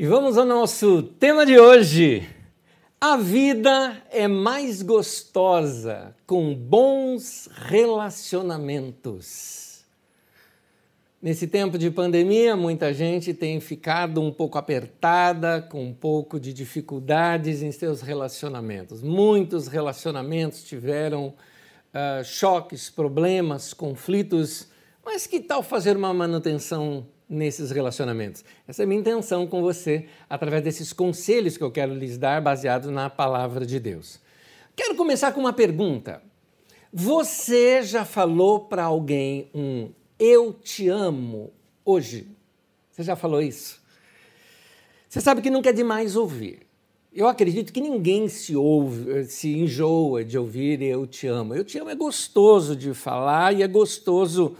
E 0.00 0.06
vamos 0.06 0.38
ao 0.38 0.46
nosso 0.46 1.02
tema 1.02 1.44
de 1.44 1.60
hoje. 1.60 2.26
A 2.98 3.18
vida 3.18 4.02
é 4.10 4.26
mais 4.26 4.80
gostosa 4.80 6.16
com 6.26 6.54
bons 6.54 7.50
relacionamentos. 7.52 9.84
Nesse 11.20 11.46
tempo 11.46 11.76
de 11.76 11.90
pandemia, 11.90 12.56
muita 12.56 12.94
gente 12.94 13.34
tem 13.34 13.60
ficado 13.60 14.22
um 14.22 14.32
pouco 14.32 14.56
apertada, 14.56 15.60
com 15.60 15.84
um 15.84 15.92
pouco 15.92 16.40
de 16.40 16.54
dificuldades 16.54 17.60
em 17.60 17.70
seus 17.70 18.00
relacionamentos. 18.00 19.02
Muitos 19.02 19.66
relacionamentos 19.66 20.64
tiveram 20.64 21.26
uh, 21.26 22.24
choques, 22.24 22.88
problemas, 22.88 23.74
conflitos, 23.74 24.66
mas 25.04 25.26
que 25.26 25.40
tal 25.40 25.62
fazer 25.62 25.94
uma 25.94 26.14
manutenção 26.14 27.06
nesses 27.30 27.70
relacionamentos. 27.70 28.44
Essa 28.66 28.82
é 28.82 28.84
a 28.84 28.86
minha 28.86 29.00
intenção 29.00 29.46
com 29.46 29.62
você, 29.62 30.06
através 30.28 30.64
desses 30.64 30.92
conselhos 30.92 31.56
que 31.56 31.62
eu 31.62 31.70
quero 31.70 31.94
lhes 31.94 32.18
dar, 32.18 32.42
baseados 32.42 32.90
na 32.90 33.08
palavra 33.08 33.64
de 33.64 33.78
Deus. 33.78 34.18
Quero 34.74 34.96
começar 34.96 35.30
com 35.30 35.38
uma 35.38 35.52
pergunta. 35.52 36.20
Você 36.92 37.82
já 37.82 38.04
falou 38.04 38.60
para 38.60 38.82
alguém 38.82 39.48
um 39.54 39.90
eu 40.18 40.52
te 40.52 40.88
amo 40.88 41.52
hoje? 41.84 42.26
Você 42.90 43.04
já 43.04 43.14
falou 43.14 43.40
isso? 43.40 43.80
Você 45.08 45.20
sabe 45.20 45.40
que 45.40 45.50
nunca 45.50 45.70
é 45.70 45.72
demais 45.72 46.16
ouvir. 46.16 46.66
Eu 47.12 47.26
acredito 47.26 47.72
que 47.72 47.80
ninguém 47.80 48.28
se 48.28 48.54
ouve, 48.54 49.24
se 49.24 49.56
enjoa 49.56 50.24
de 50.24 50.36
ouvir 50.36 50.82
eu 50.82 51.06
te 51.06 51.26
amo. 51.26 51.54
Eu 51.54 51.64
te 51.64 51.78
amo 51.78 51.90
é 51.90 51.94
gostoso 51.94 52.74
de 52.74 52.92
falar 52.92 53.54
e 53.54 53.62
é 53.62 53.68
gostoso 53.68 54.56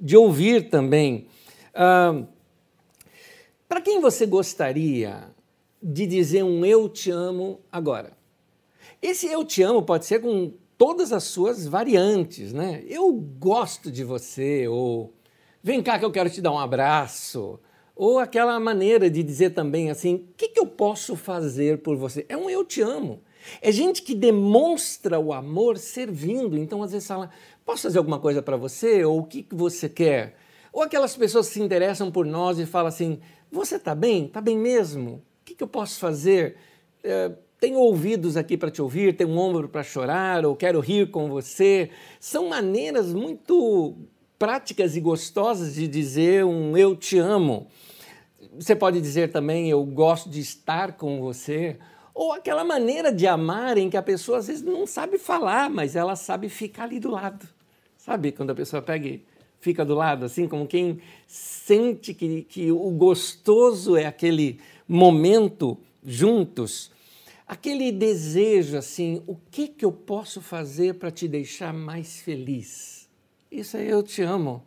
de 0.00 0.16
ouvir 0.16 0.68
também. 0.68 1.26
Para 1.72 2.26
quem 3.82 4.00
você 4.00 4.26
gostaria 4.26 5.30
de 5.82 6.06
dizer 6.06 6.42
um 6.42 6.64
eu 6.64 6.88
te 6.88 7.10
amo 7.10 7.60
agora? 7.70 8.12
Esse 9.00 9.26
eu 9.26 9.44
te 9.44 9.62
amo 9.62 9.82
pode 9.82 10.04
ser 10.06 10.20
com 10.20 10.52
todas 10.76 11.12
as 11.12 11.24
suas 11.24 11.66
variantes, 11.66 12.52
né? 12.52 12.84
Eu 12.86 13.12
gosto 13.12 13.90
de 13.90 14.04
você, 14.04 14.68
ou 14.68 15.12
vem 15.62 15.82
cá 15.82 15.98
que 15.98 16.04
eu 16.04 16.12
quero 16.12 16.30
te 16.30 16.40
dar 16.40 16.52
um 16.52 16.58
abraço, 16.58 17.58
ou 17.96 18.18
aquela 18.18 18.58
maneira 18.60 19.08
de 19.10 19.22
dizer 19.22 19.50
também 19.50 19.90
assim: 19.90 20.14
o 20.14 20.34
que, 20.36 20.48
que 20.48 20.60
eu 20.60 20.66
posso 20.66 21.16
fazer 21.16 21.78
por 21.78 21.96
você? 21.96 22.26
É 22.28 22.36
um 22.36 22.50
eu 22.50 22.64
te 22.64 22.80
amo. 22.80 23.22
É 23.60 23.72
gente 23.72 24.02
que 24.02 24.14
demonstra 24.14 25.18
o 25.18 25.32
amor 25.32 25.78
servindo. 25.78 26.56
Então, 26.56 26.82
às 26.82 26.92
vezes, 26.92 27.08
fala: 27.08 27.30
posso 27.64 27.82
fazer 27.82 27.98
alguma 27.98 28.18
coisa 28.18 28.42
para 28.42 28.56
você? 28.56 29.04
Ou 29.04 29.20
o 29.20 29.24
que, 29.24 29.42
que 29.42 29.54
você 29.54 29.88
quer? 29.88 30.36
Ou 30.72 30.82
aquelas 30.82 31.14
pessoas 31.14 31.48
que 31.48 31.54
se 31.54 31.62
interessam 31.62 32.10
por 32.10 32.24
nós 32.24 32.58
e 32.58 32.64
falam 32.64 32.88
assim: 32.88 33.20
Você 33.50 33.76
está 33.76 33.94
bem? 33.94 34.26
Está 34.26 34.40
bem 34.40 34.56
mesmo? 34.56 35.22
O 35.42 35.44
que, 35.44 35.54
que 35.54 35.62
eu 35.62 35.68
posso 35.68 35.98
fazer? 35.98 36.56
É, 37.04 37.32
tenho 37.60 37.78
ouvidos 37.78 38.36
aqui 38.36 38.56
para 38.56 38.70
te 38.70 38.80
ouvir, 38.80 39.16
tenho 39.16 39.30
um 39.30 39.38
ombro 39.38 39.68
para 39.68 39.82
chorar, 39.82 40.44
ou 40.44 40.56
quero 40.56 40.80
rir 40.80 41.10
com 41.10 41.28
você. 41.28 41.90
São 42.18 42.48
maneiras 42.48 43.12
muito 43.12 43.96
práticas 44.38 44.96
e 44.96 45.00
gostosas 45.00 45.74
de 45.74 45.86
dizer 45.86 46.44
um 46.44 46.76
eu 46.76 46.96
te 46.96 47.18
amo. 47.18 47.68
Você 48.58 48.74
pode 48.74 49.00
dizer 49.00 49.30
também 49.30 49.70
eu 49.70 49.84
gosto 49.84 50.28
de 50.28 50.40
estar 50.40 50.94
com 50.94 51.20
você, 51.20 51.78
ou 52.12 52.32
aquela 52.32 52.64
maneira 52.64 53.12
de 53.12 53.26
amar 53.26 53.78
em 53.78 53.88
que 53.88 53.96
a 53.96 54.02
pessoa 54.02 54.38
às 54.38 54.48
vezes 54.48 54.62
não 54.62 54.86
sabe 54.86 55.16
falar, 55.16 55.70
mas 55.70 55.94
ela 55.94 56.16
sabe 56.16 56.48
ficar 56.48 56.84
ali 56.84 56.98
do 56.98 57.10
lado. 57.10 57.46
Sabe 57.96 58.32
quando 58.32 58.50
a 58.50 58.54
pessoa 58.56 58.82
pega 58.82 59.06
e 59.06 59.24
fica 59.62 59.84
do 59.84 59.94
lado, 59.94 60.24
assim, 60.24 60.48
como 60.48 60.66
quem 60.66 60.98
sente 61.24 62.12
que, 62.12 62.42
que 62.42 62.72
o 62.72 62.90
gostoso 62.90 63.96
é 63.96 64.04
aquele 64.04 64.58
momento 64.88 65.78
juntos, 66.04 66.90
aquele 67.46 67.92
desejo, 67.92 68.76
assim, 68.76 69.22
o 69.24 69.36
que, 69.52 69.68
que 69.68 69.84
eu 69.84 69.92
posso 69.92 70.40
fazer 70.40 70.94
para 70.94 71.12
te 71.12 71.28
deixar 71.28 71.72
mais 71.72 72.20
feliz? 72.20 73.08
Isso 73.52 73.76
aí 73.76 73.88
eu 73.88 74.02
te 74.02 74.20
amo. 74.20 74.64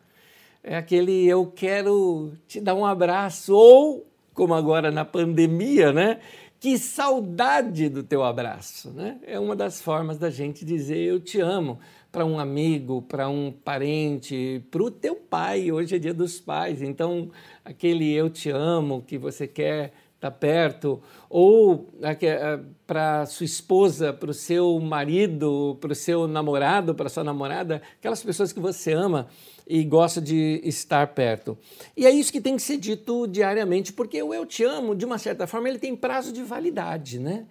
É 0.63 0.78
aquele 0.78 1.28
eu 1.28 1.45
quero 1.45 2.31
te 2.47 2.61
dar 2.61 2.73
um 2.73 2.85
abraço, 2.85 3.53
ou, 3.53 4.07
como 4.34 4.53
agora 4.53 4.91
na 4.91 5.03
pandemia, 5.03 5.91
né? 5.91 6.22
Que 6.57 6.78
saudade 6.78 7.89
do 7.89 8.01
teu 8.01 8.23
abraço, 8.23 8.91
né? 8.91 9.19
É 9.28 9.38
uma 9.38 9.57
das 9.57 9.81
formas 9.81 10.17
da 10.17 10.29
gente 10.29 10.63
dizer 10.63 11.00
eu 11.00 11.19
te 11.19 11.41
amo 11.41 11.79
para 12.15 12.25
um 12.25 12.39
amigo, 12.39 13.01
para 13.01 13.27
um 13.27 13.51
parente, 13.51 14.63
para 14.71 14.81
o 14.81 14.89
teu 14.89 15.17
pai. 15.17 15.69
Hoje 15.69 15.97
é 15.97 15.99
dia 15.99 16.13
dos 16.13 16.39
pais, 16.39 16.81
então 16.81 17.29
aquele 17.65 18.09
eu 18.13 18.29
te 18.29 18.49
amo 18.49 19.03
que 19.05 19.17
você 19.17 19.45
quer 19.45 19.91
estar 20.15 20.31
tá 20.31 20.31
perto, 20.31 21.01
ou 21.29 21.89
eh, 22.01 22.59
para 22.87 23.25
sua 23.25 23.45
esposa, 23.45 24.13
para 24.13 24.31
o 24.31 24.33
seu 24.33 24.79
marido, 24.79 25.77
para 25.81 25.91
o 25.91 25.95
seu 25.95 26.25
namorado, 26.25 26.95
para 26.95 27.09
sua 27.09 27.21
namorada, 27.21 27.81
aquelas 27.99 28.23
pessoas 28.23 28.53
que 28.53 28.61
você 28.61 28.93
ama 28.93 29.27
e 29.67 29.83
gosta 29.83 30.21
de 30.21 30.61
estar 30.63 31.05
perto. 31.07 31.57
E 31.97 32.05
é 32.05 32.11
isso 32.11 32.31
que 32.31 32.39
tem 32.39 32.55
que 32.55 32.61
ser 32.61 32.77
dito 32.77 33.27
diariamente, 33.27 33.91
porque 33.91 34.23
o 34.23 34.33
eu 34.33 34.45
te 34.45 34.63
amo, 34.63 34.95
de 34.95 35.03
uma 35.03 35.17
certa 35.17 35.45
forma, 35.47 35.67
ele 35.67 35.79
tem 35.79 35.93
prazo 35.93 36.31
de 36.31 36.43
validade, 36.43 37.19
né? 37.19 37.45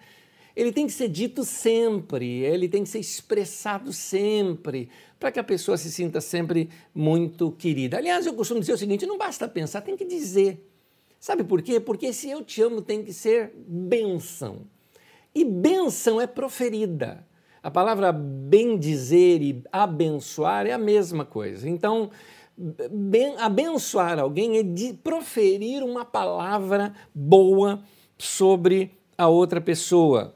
Ele 0.57 0.73
tem 0.73 0.87
que 0.87 0.93
ser 0.93 1.09
dito 1.09 1.45
sempre, 1.45 2.41
ele 2.45 2.69
tem 2.69 2.85
que 2.85 2.89
ser 2.89 3.01
expressado 3.01 3.93
sempre, 3.93 4.89
para 5.19 5.33
que 5.33 5.41
a 5.41 5.45
pessoa 5.45 5.77
se 5.77 5.91
sinta 5.91 6.21
sempre 6.21 6.71
muito 6.95 7.51
querida. 7.53 7.97
Aliás, 7.97 8.27
eu 8.27 8.35
costumo 8.35 8.61
dizer 8.61 8.75
o 8.75 8.79
seguinte: 8.79 9.07
não 9.07 9.19
basta 9.19 9.49
pensar, 9.49 9.81
tem 9.81 9.97
que 9.97 10.05
dizer. 10.05 10.71
Sabe 11.19 11.43
por 11.43 11.63
quê? 11.63 11.81
Porque 11.81 12.07
esse 12.07 12.29
eu 12.29 12.45
te 12.45 12.61
amo 12.63 12.83
tem 12.83 13.03
que 13.03 13.13
ser 13.13 13.53
benção. 13.67 14.67
E 15.35 15.45
benção 15.45 16.21
é 16.21 16.27
proferida. 16.27 17.27
A 17.63 17.71
palavra 17.71 18.13
bendizer 18.13 19.43
e 19.43 19.65
abençoar 19.73 20.67
é 20.67 20.73
a 20.73 20.79
mesma 20.79 21.25
coisa. 21.25 21.67
Então, 21.67 22.11
ben, 22.57 23.35
abençoar 23.39 24.19
alguém 24.19 24.59
é 24.59 24.63
de 24.63 24.93
proferir 24.93 25.83
uma 25.83 26.05
palavra 26.05 26.95
boa 27.15 27.83
sobre 28.19 28.93
a 29.17 29.29
outra 29.29 29.61
pessoa. 29.61 30.34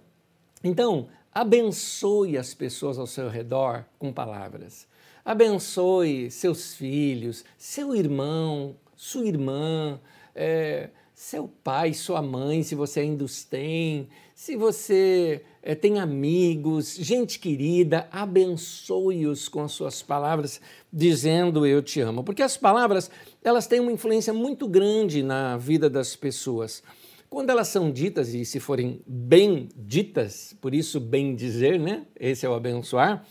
Então, 0.63 1.09
abençoe 1.33 2.37
as 2.37 2.55
pessoas 2.55 2.99
ao 2.99 3.07
seu 3.07 3.29
redor 3.29 3.85
com 3.99 4.13
palavras. 4.13 4.87
Abençoe 5.25 6.31
seus 6.31 6.75
filhos, 6.75 7.45
seu 7.57 7.95
irmão, 7.95 8.75
sua 8.97 9.27
irmã, 9.27 10.01
é, 10.35 10.91
seu 11.15 11.49
pai, 11.63 11.93
sua 11.95 12.23
mãe, 12.23 12.63
se 12.63 12.75
você 12.75 13.01
ainda 13.01 13.25
os 13.25 13.45
tem, 13.45 14.09
se 14.35 14.55
você 14.57 15.43
é, 15.61 15.75
tem 15.75 15.99
amigos, 15.99 16.95
gente 16.95 17.41
querida, 17.41 18.09
abençoe-os 18.11 19.49
com 19.49 19.63
as 19.65 19.73
suas 19.73 20.01
palavras, 20.01 20.61
dizendo 20.93 21.67
eu 21.67 21.83
te 21.83 22.01
amo. 22.01 22.23
Porque 22.23 22.41
as 22.41 22.57
palavras, 22.57 23.11
elas 23.43 23.67
têm 23.67 23.81
uma 23.81 23.91
influência 23.91 24.33
muito 24.33 24.69
grande 24.69 25.23
na 25.23 25.57
vida 25.57 25.91
das 25.91 26.15
pessoas. 26.15 26.83
Quando 27.31 27.51
elas 27.51 27.69
são 27.69 27.91
ditas, 27.91 28.33
e 28.33 28.45
se 28.45 28.59
forem 28.59 29.03
bem 29.07 29.69
ditas, 29.77 30.57
por 30.61 30.75
isso 30.75 30.99
bem 30.99 31.35
dizer, 31.35 31.79
né? 31.79 32.07
Esse 32.19 32.47
é 32.47 32.49
o 32.49 32.55
abençoar, 32.55 33.27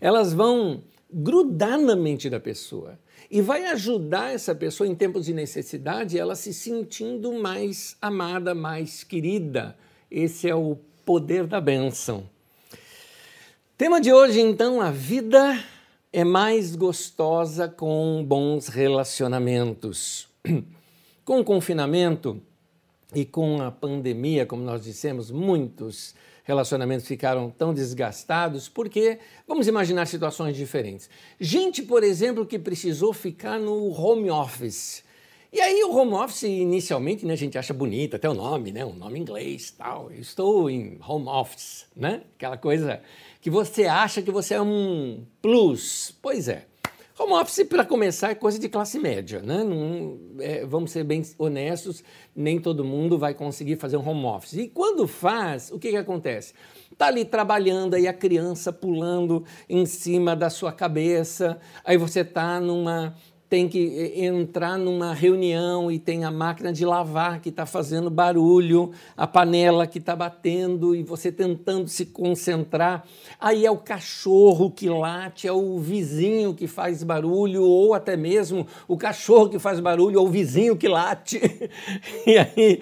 elas 0.00 0.32
vão 0.32 0.82
grudar 1.12 1.78
na 1.78 1.96
mente 1.96 2.30
da 2.30 2.38
pessoa 2.38 2.98
e 3.30 3.40
vai 3.40 3.64
ajudar 3.66 4.32
essa 4.32 4.54
pessoa 4.54 4.88
em 4.88 4.94
tempos 4.94 5.26
de 5.26 5.34
necessidade, 5.34 6.18
ela 6.18 6.34
se 6.34 6.54
sentindo 6.54 7.32
mais 7.32 7.96
amada, 8.00 8.54
mais 8.54 9.02
querida. 9.02 9.76
Esse 10.10 10.48
é 10.48 10.54
o 10.54 10.76
poder 11.04 11.46
da 11.46 11.60
bênção. 11.60 12.28
Tema 13.76 14.00
de 14.00 14.12
hoje, 14.12 14.40
então, 14.40 14.80
a 14.80 14.90
vida 14.90 15.62
é 16.12 16.24
mais 16.24 16.74
gostosa 16.76 17.68
com 17.68 18.24
bons 18.26 18.68
relacionamentos. 18.68 20.28
Com 21.24 21.40
o 21.40 21.44
confinamento, 21.44 22.40
e 23.16 23.24
com 23.24 23.62
a 23.62 23.70
pandemia, 23.72 24.44
como 24.44 24.62
nós 24.62 24.84
dissemos, 24.84 25.30
muitos 25.30 26.14
relacionamentos 26.44 27.08
ficaram 27.08 27.48
tão 27.48 27.72
desgastados, 27.72 28.68
porque 28.68 29.18
vamos 29.48 29.66
imaginar 29.66 30.04
situações 30.04 30.54
diferentes. 30.54 31.08
Gente, 31.40 31.82
por 31.82 32.04
exemplo, 32.04 32.44
que 32.44 32.58
precisou 32.58 33.14
ficar 33.14 33.58
no 33.58 33.90
home 33.90 34.30
office. 34.30 35.02
E 35.50 35.58
aí 35.62 35.82
o 35.82 35.96
home 35.96 36.12
office 36.12 36.42
inicialmente, 36.42 37.24
né, 37.24 37.32
a 37.32 37.36
gente 37.36 37.56
acha 37.56 37.72
bonito, 37.72 38.16
até 38.16 38.28
o 38.28 38.34
nome, 38.34 38.70
né, 38.70 38.84
um 38.84 38.92
nome 38.92 39.18
inglês, 39.18 39.70
tal. 39.70 40.10
Eu 40.10 40.20
estou 40.20 40.68
em 40.68 40.98
home 41.08 41.26
office, 41.26 41.86
né? 41.96 42.20
Aquela 42.36 42.58
coisa 42.58 43.00
que 43.40 43.48
você 43.48 43.86
acha 43.86 44.20
que 44.20 44.30
você 44.30 44.56
é 44.56 44.60
um 44.60 45.24
plus. 45.40 46.14
Pois 46.20 46.48
é. 46.48 46.66
Home 47.18 47.32
office, 47.32 47.64
para 47.64 47.82
começar, 47.82 48.30
é 48.30 48.34
coisa 48.34 48.58
de 48.58 48.68
classe 48.68 48.98
média. 48.98 49.40
Né? 49.40 49.64
Não, 49.64 50.18
é, 50.38 50.66
vamos 50.66 50.90
ser 50.90 51.02
bem 51.02 51.22
honestos, 51.38 52.04
nem 52.34 52.60
todo 52.60 52.84
mundo 52.84 53.18
vai 53.18 53.32
conseguir 53.32 53.76
fazer 53.76 53.96
um 53.96 54.06
home 54.06 54.26
office. 54.26 54.52
E 54.52 54.68
quando 54.68 55.08
faz, 55.08 55.70
o 55.70 55.78
que, 55.78 55.88
que 55.88 55.96
acontece? 55.96 56.52
Está 56.92 57.06
ali 57.06 57.24
trabalhando, 57.24 57.94
aí 57.94 58.06
a 58.06 58.12
criança 58.12 58.70
pulando 58.70 59.44
em 59.66 59.86
cima 59.86 60.36
da 60.36 60.50
sua 60.50 60.72
cabeça, 60.72 61.58
aí 61.82 61.96
você 61.96 62.20
está 62.20 62.60
numa 62.60 63.16
tem 63.48 63.68
que 63.68 63.78
eh, 63.78 64.24
entrar 64.24 64.76
numa 64.76 65.14
reunião 65.14 65.90
e 65.90 65.98
tem 65.98 66.24
a 66.24 66.30
máquina 66.30 66.72
de 66.72 66.84
lavar 66.84 67.40
que 67.40 67.48
está 67.48 67.64
fazendo 67.64 68.10
barulho, 68.10 68.92
a 69.16 69.26
panela 69.26 69.86
que 69.86 69.98
está 69.98 70.16
batendo 70.16 70.94
e 70.94 71.02
você 71.02 71.30
tentando 71.30 71.88
se 71.88 72.06
concentrar. 72.06 73.04
Aí 73.38 73.64
é 73.64 73.70
o 73.70 73.78
cachorro 73.78 74.70
que 74.70 74.88
late, 74.88 75.46
é 75.46 75.52
o 75.52 75.78
vizinho 75.78 76.54
que 76.54 76.66
faz 76.66 77.02
barulho, 77.02 77.62
ou 77.62 77.94
até 77.94 78.16
mesmo 78.16 78.66
o 78.88 78.96
cachorro 78.96 79.48
que 79.48 79.58
faz 79.58 79.78
barulho, 79.78 80.18
ou 80.18 80.26
o 80.26 80.30
vizinho 80.30 80.76
que 80.76 80.88
late. 80.88 81.40
e 82.26 82.38
aí 82.38 82.80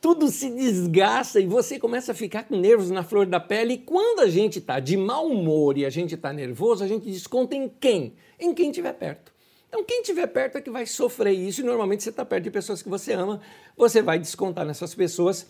tudo 0.00 0.28
se 0.28 0.48
desgasta 0.48 1.38
e 1.40 1.46
você 1.46 1.78
começa 1.78 2.12
a 2.12 2.14
ficar 2.14 2.44
com 2.44 2.56
nervos 2.56 2.90
na 2.90 3.02
flor 3.02 3.26
da 3.26 3.38
pele. 3.38 3.74
E 3.74 3.78
quando 3.78 4.20
a 4.20 4.28
gente 4.28 4.58
está 4.58 4.80
de 4.80 4.96
mau 4.96 5.26
humor 5.26 5.76
e 5.76 5.84
a 5.84 5.90
gente 5.90 6.14
está 6.14 6.32
nervoso, 6.32 6.82
a 6.82 6.88
gente 6.88 7.04
desconta 7.04 7.54
em 7.54 7.68
quem? 7.68 8.14
Em 8.38 8.54
quem 8.54 8.70
estiver 8.70 8.94
perto. 8.94 9.30
Então, 9.70 9.84
quem 9.84 10.00
estiver 10.00 10.26
perto 10.26 10.58
é 10.58 10.60
que 10.60 10.68
vai 10.68 10.84
sofrer 10.84 11.32
isso, 11.32 11.60
e 11.60 11.64
normalmente 11.64 12.02
você 12.02 12.10
está 12.10 12.24
perto 12.24 12.42
de 12.42 12.50
pessoas 12.50 12.82
que 12.82 12.88
você 12.88 13.12
ama, 13.12 13.40
você 13.76 14.02
vai 14.02 14.18
descontar 14.18 14.66
nessas 14.66 14.96
pessoas. 14.96 15.46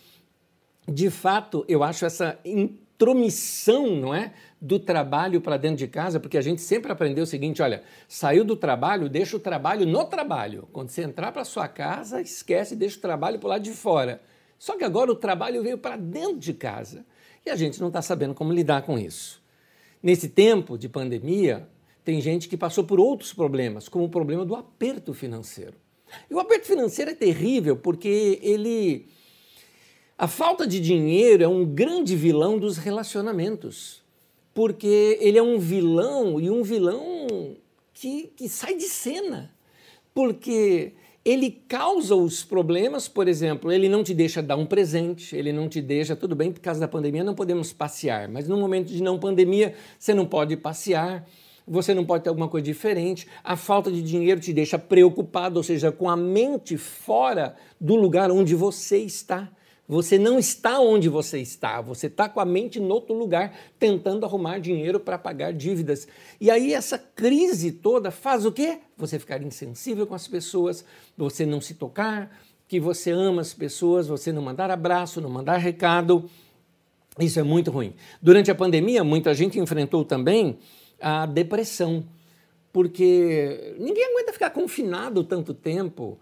De 0.87 1.08
fato, 1.08 1.64
eu 1.67 1.82
acho 1.82 2.05
essa 2.05 2.38
intromissão, 2.44 3.96
não 3.96 4.14
é? 4.14 4.34
Do 4.61 4.78
trabalho 4.78 5.40
para 5.40 5.56
dentro 5.56 5.78
de 5.78 5.88
casa, 5.88 6.20
porque 6.20 6.37
a 6.37 6.43
gente 6.43 6.61
sempre 6.61 6.93
aprendeu 6.93 7.25
o 7.25 7.26
seguinte: 7.26 7.62
olha, 7.62 7.82
saiu 8.06 8.44
do 8.44 8.55
trabalho, 8.55 9.08
deixa 9.08 9.38
o 9.38 9.40
trabalho 9.40 9.87
no 9.87 10.05
trabalho. 10.05 10.69
Quando 10.70 10.90
você 10.90 11.02
entrar 11.02 11.32
para 11.32 11.43
sua 11.43 11.67
casa, 11.67 12.20
esquece, 12.20 12.76
deixa 12.76 12.99
o 12.99 13.00
trabalho 13.00 13.38
para 13.38 13.49
lado 13.49 13.62
de 13.62 13.72
fora. 13.72 14.20
Só 14.58 14.76
que 14.76 14.84
agora 14.84 15.11
o 15.11 15.17
trabalho 15.17 15.62
veio 15.62 15.78
para 15.78 15.96
dentro 15.96 16.38
de 16.38 16.52
casa 16.52 17.06
e 17.46 17.49
a 17.49 17.56
gente 17.56 17.81
não 17.81 17.88
está 17.88 18.02
sabendo 18.02 18.34
como 18.34 18.52
lidar 18.52 18.82
com 18.82 18.99
isso. 18.99 19.43
Nesse 20.02 20.28
tempo 20.28 20.76
de 20.76 20.87
pandemia, 20.87 21.67
tem 22.05 22.20
gente 22.20 22.49
que 22.49 22.56
passou 22.56 22.85
por 22.85 22.99
outros 22.99 23.32
problemas, 23.32 23.88
como 23.88 24.05
o 24.05 24.08
problema 24.08 24.44
do 24.44 24.55
aperto 24.55 25.12
financeiro. 25.12 25.75
E 26.29 26.35
o 26.35 26.41
aperto 26.41 26.67
financeiro 26.67 27.11
é 27.11 27.14
terrível 27.14 27.76
porque 27.76 28.38
ele. 28.43 29.06
A 30.19 30.29
falta 30.29 30.67
de 30.67 30.81
dinheiro 30.81 31.43
é 31.43 31.49
um 31.49 31.64
grande 31.64 32.14
vilão 32.14 32.58
dos 32.58 32.76
relacionamentos. 32.76 34.02
Porque 34.52 35.17
ele 35.20 35.38
é 35.38 35.43
um 35.43 35.58
vilão 35.58 36.41
e 36.41 36.50
um 36.50 36.62
vilão 36.62 37.56
que, 37.94 38.32
que 38.37 38.49
sai 38.49 38.75
de 38.75 38.88
cena. 38.88 39.55
Porque 40.12 40.93
ele 41.25 41.50
causa 41.69 42.14
os 42.14 42.43
problemas, 42.43 43.06
por 43.06 43.29
exemplo, 43.29 43.70
ele 43.70 43.88
não 43.88 44.03
te 44.03 44.12
deixa 44.14 44.43
dar 44.43 44.56
um 44.56 44.67
presente, 44.67 45.37
ele 45.37 45.53
não 45.53 45.69
te 45.69 45.81
deixa, 45.81 46.17
tudo 46.17 46.35
bem, 46.35 46.50
por 46.50 46.61
causa 46.61 46.81
da 46.81 46.88
pandemia 46.88 47.23
não 47.23 47.35
podemos 47.35 47.73
passear, 47.73 48.26
mas 48.29 48.49
no 48.49 48.56
momento 48.56 48.88
de 48.88 49.03
não 49.03 49.19
pandemia 49.19 49.75
você 49.99 50.14
não 50.14 50.26
pode 50.26 50.56
passear 50.56 51.29
você 51.70 51.94
não 51.94 52.05
pode 52.05 52.25
ter 52.25 52.28
alguma 52.28 52.49
coisa 52.49 52.64
diferente. 52.64 53.28
A 53.44 53.56
falta 53.56 53.93
de 53.93 54.02
dinheiro 54.02 54.40
te 54.40 54.52
deixa 54.52 54.76
preocupado, 54.76 55.58
ou 55.58 55.62
seja, 55.62 55.93
com 55.93 56.11
a 56.11 56.17
mente 56.17 56.76
fora 56.76 57.55
do 57.81 57.94
lugar 57.94 58.31
onde 58.32 58.56
você 58.56 58.99
está. 58.99 59.49
Você 59.88 60.19
não 60.19 60.38
está 60.38 60.81
onde 60.81 61.08
você 61.08 61.40
está, 61.40 61.81
você 61.81 62.06
está 62.06 62.28
com 62.28 62.38
a 62.38 62.44
mente 62.44 62.78
em 62.78 62.88
outro 62.88 63.12
lugar, 63.12 63.52
tentando 63.76 64.25
arrumar 64.25 64.58
dinheiro 64.58 65.00
para 65.00 65.19
pagar 65.19 65.52
dívidas. 65.52 66.06
E 66.40 66.49
aí 66.49 66.72
essa 66.72 66.96
crise 66.96 67.72
toda 67.72 68.11
faz 68.12 68.46
o 68.46 68.52
quê? 68.52 68.78
Você 68.96 69.19
ficar 69.19 69.43
insensível 69.43 70.06
com 70.06 70.14
as 70.14 70.28
pessoas, 70.28 70.84
você 71.17 71.44
não 71.44 71.61
se 71.61 71.75
tocar, 71.75 72.31
que 72.69 72.78
você 72.78 73.11
ama 73.11 73.40
as 73.43 73.52
pessoas, 73.52 74.06
você 74.06 74.31
não 74.32 74.43
mandar 74.43 74.70
abraço, 74.70 75.20
não 75.20 75.31
mandar 75.31 75.56
recado. 75.56 76.31
Isso 77.19 77.40
é 77.40 77.43
muito 77.43 77.72
ruim. 77.72 77.94
Durante 78.22 78.49
a 78.49 78.55
pandemia, 78.55 79.02
muita 79.02 79.34
gente 79.34 79.58
enfrentou 79.58 80.05
também 80.05 80.56
a 81.00 81.26
depressão, 81.26 82.05
porque 82.73 83.75
ninguém 83.79 84.05
aguenta 84.05 84.32
ficar 84.32 84.50
confinado 84.50 85.25
tanto 85.25 85.55
tempo. 85.55 86.19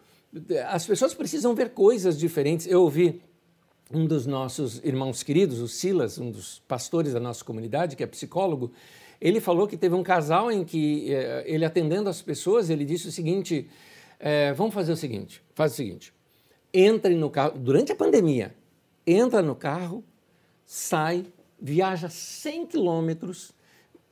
As 0.68 0.86
pessoas 0.86 1.14
precisam 1.14 1.54
ver 1.54 1.70
coisas 1.70 2.18
diferentes. 2.18 2.66
Eu 2.66 2.82
ouvi 2.82 3.20
um 3.92 4.06
dos 4.06 4.26
nossos 4.26 4.78
irmãos 4.84 5.22
queridos, 5.22 5.60
o 5.60 5.68
Silas, 5.68 6.18
um 6.18 6.30
dos 6.30 6.62
pastores 6.68 7.12
da 7.12 7.20
nossa 7.20 7.44
comunidade, 7.44 7.96
que 7.96 8.02
é 8.02 8.06
psicólogo, 8.06 8.70
ele 9.20 9.40
falou 9.40 9.66
que 9.66 9.76
teve 9.76 9.94
um 9.94 10.02
casal 10.02 10.50
em 10.50 10.64
que 10.64 11.12
eh, 11.12 11.44
ele 11.46 11.64
atendendo 11.64 12.08
as 12.08 12.22
pessoas, 12.22 12.70
ele 12.70 12.84
disse 12.84 13.08
o 13.08 13.12
seguinte: 13.12 13.68
é, 14.20 14.52
vamos 14.52 14.74
fazer 14.74 14.92
o 14.92 14.96
seguinte, 14.96 15.42
faz 15.54 15.72
o 15.72 15.76
seguinte, 15.76 16.12
entre 16.72 17.14
no 17.14 17.30
carro 17.30 17.58
durante 17.58 17.90
a 17.90 17.96
pandemia, 17.96 18.54
entra 19.06 19.42
no 19.42 19.54
carro, 19.54 20.04
sai, 20.64 21.26
viaja 21.60 22.08
100 22.08 22.66
quilômetros 22.66 23.52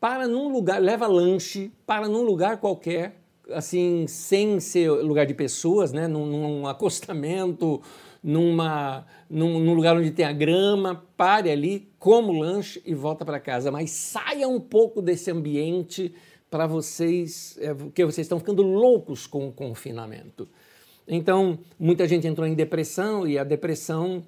para 0.01 0.29
num 0.29 0.49
lugar, 0.49 0.81
leva 0.81 1.07
lanche, 1.07 1.73
para 1.87 2.09
num 2.09 2.23
lugar 2.23 2.59
qualquer, 2.59 3.17
assim, 3.51 4.07
sem 4.07 4.61
ser 4.61 4.91
lugar 4.91 5.27
de 5.27 5.35
pessoas, 5.35 5.93
né? 5.93 6.07
num, 6.07 6.27
num 6.27 6.67
acostamento, 6.67 7.81
numa, 8.23 9.07
num, 9.31 9.61
num, 9.61 9.75
lugar 9.75 9.97
onde 9.97 10.11
tem 10.11 10.25
a 10.25 10.33
grama, 10.33 11.05
pare 11.17 11.51
ali, 11.51 11.89
como 11.99 12.33
lanche 12.33 12.83
e 12.85 12.95
volta 12.95 13.25
para 13.25 13.39
casa. 13.41 13.71
Mas 13.71 13.91
saia 13.91 14.49
um 14.49 14.61
pouco 14.61 15.01
desse 15.01 15.31
ambiente 15.31 16.13
para 16.51 16.67
vocês, 16.67 17.57
é, 17.61 17.73
porque 17.73 18.05
vocês 18.05 18.25
estão 18.25 18.39
ficando 18.39 18.63
loucos 18.63 19.27
com 19.27 19.49
o 19.49 19.53
confinamento. 19.53 20.49
Então, 21.07 21.59
muita 21.79 22.07
gente 22.09 22.27
entrou 22.27 22.47
em 22.47 22.55
depressão 22.55 23.27
e 23.27 23.39
a 23.39 23.45
depressão 23.45 24.25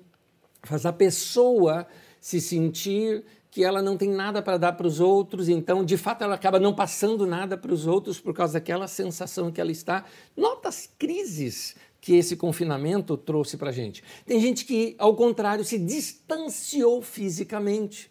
faz 0.63 0.87
a 0.87 0.93
pessoa 0.93 1.87
se 2.21 2.41
sentir 2.41 3.25
que 3.51 3.65
ela 3.65 3.81
não 3.81 3.97
tem 3.97 4.11
nada 4.11 4.43
para 4.43 4.59
dar 4.59 4.73
para 4.73 4.87
os 4.87 5.01
outros, 5.01 5.49
então, 5.49 5.85
de 5.85 5.97
fato, 5.97 6.23
ela 6.23 6.35
acaba 6.35 6.61
não 6.61 6.75
passando 6.75 7.27
nada 7.27 7.57
para 7.57 7.73
os 7.73 7.87
outros 7.87 8.21
por 8.21 8.35
causa 8.35 8.55
daquela 8.55 8.87
sensação 8.87 9.51
que 9.51 9.61
ela 9.61 9.73
está. 9.73 10.05
Nota 10.37 10.69
as 10.69 10.89
crises 10.99 11.75
que 12.01 12.15
esse 12.15 12.37
confinamento 12.37 13.17
trouxe 13.17 13.57
para 13.57 13.71
a 13.71 13.73
gente. 13.73 14.03
Tem 14.27 14.41
gente 14.41 14.65
que, 14.65 14.95
ao 14.99 15.15
contrário, 15.17 15.65
se 15.65 15.79
distanciou 15.79 17.03
fisicamente. 17.03 18.11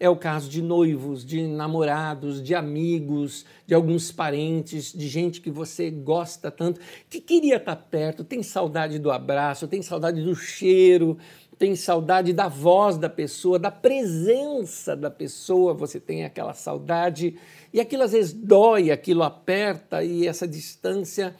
É 0.00 0.08
o 0.08 0.16
caso 0.16 0.48
de 0.48 0.62
noivos, 0.62 1.24
de 1.24 1.42
namorados, 1.48 2.40
de 2.40 2.54
amigos, 2.54 3.44
de 3.66 3.74
alguns 3.74 4.12
parentes, 4.12 4.92
de 4.92 5.08
gente 5.08 5.40
que 5.40 5.50
você 5.50 5.90
gosta 5.90 6.52
tanto, 6.52 6.80
que 7.10 7.20
queria 7.20 7.56
estar 7.56 7.74
perto, 7.74 8.22
tem 8.22 8.40
saudade 8.40 9.00
do 9.00 9.10
abraço, 9.10 9.66
tem 9.66 9.82
saudade 9.82 10.22
do 10.22 10.36
cheiro, 10.36 11.18
tem 11.58 11.74
saudade 11.74 12.32
da 12.32 12.46
voz 12.46 12.96
da 12.96 13.08
pessoa, 13.08 13.58
da 13.58 13.70
presença 13.70 14.94
da 14.94 15.10
pessoa, 15.10 15.74
você 15.74 15.98
tem 15.98 16.24
aquela 16.24 16.54
saudade, 16.54 17.36
e 17.72 17.80
aquilo 17.80 18.04
às 18.04 18.12
vezes 18.12 18.32
dói, 18.32 18.90
aquilo 18.90 19.22
aperta, 19.24 20.04
e 20.04 20.26
essa 20.26 20.46
distância 20.46 21.34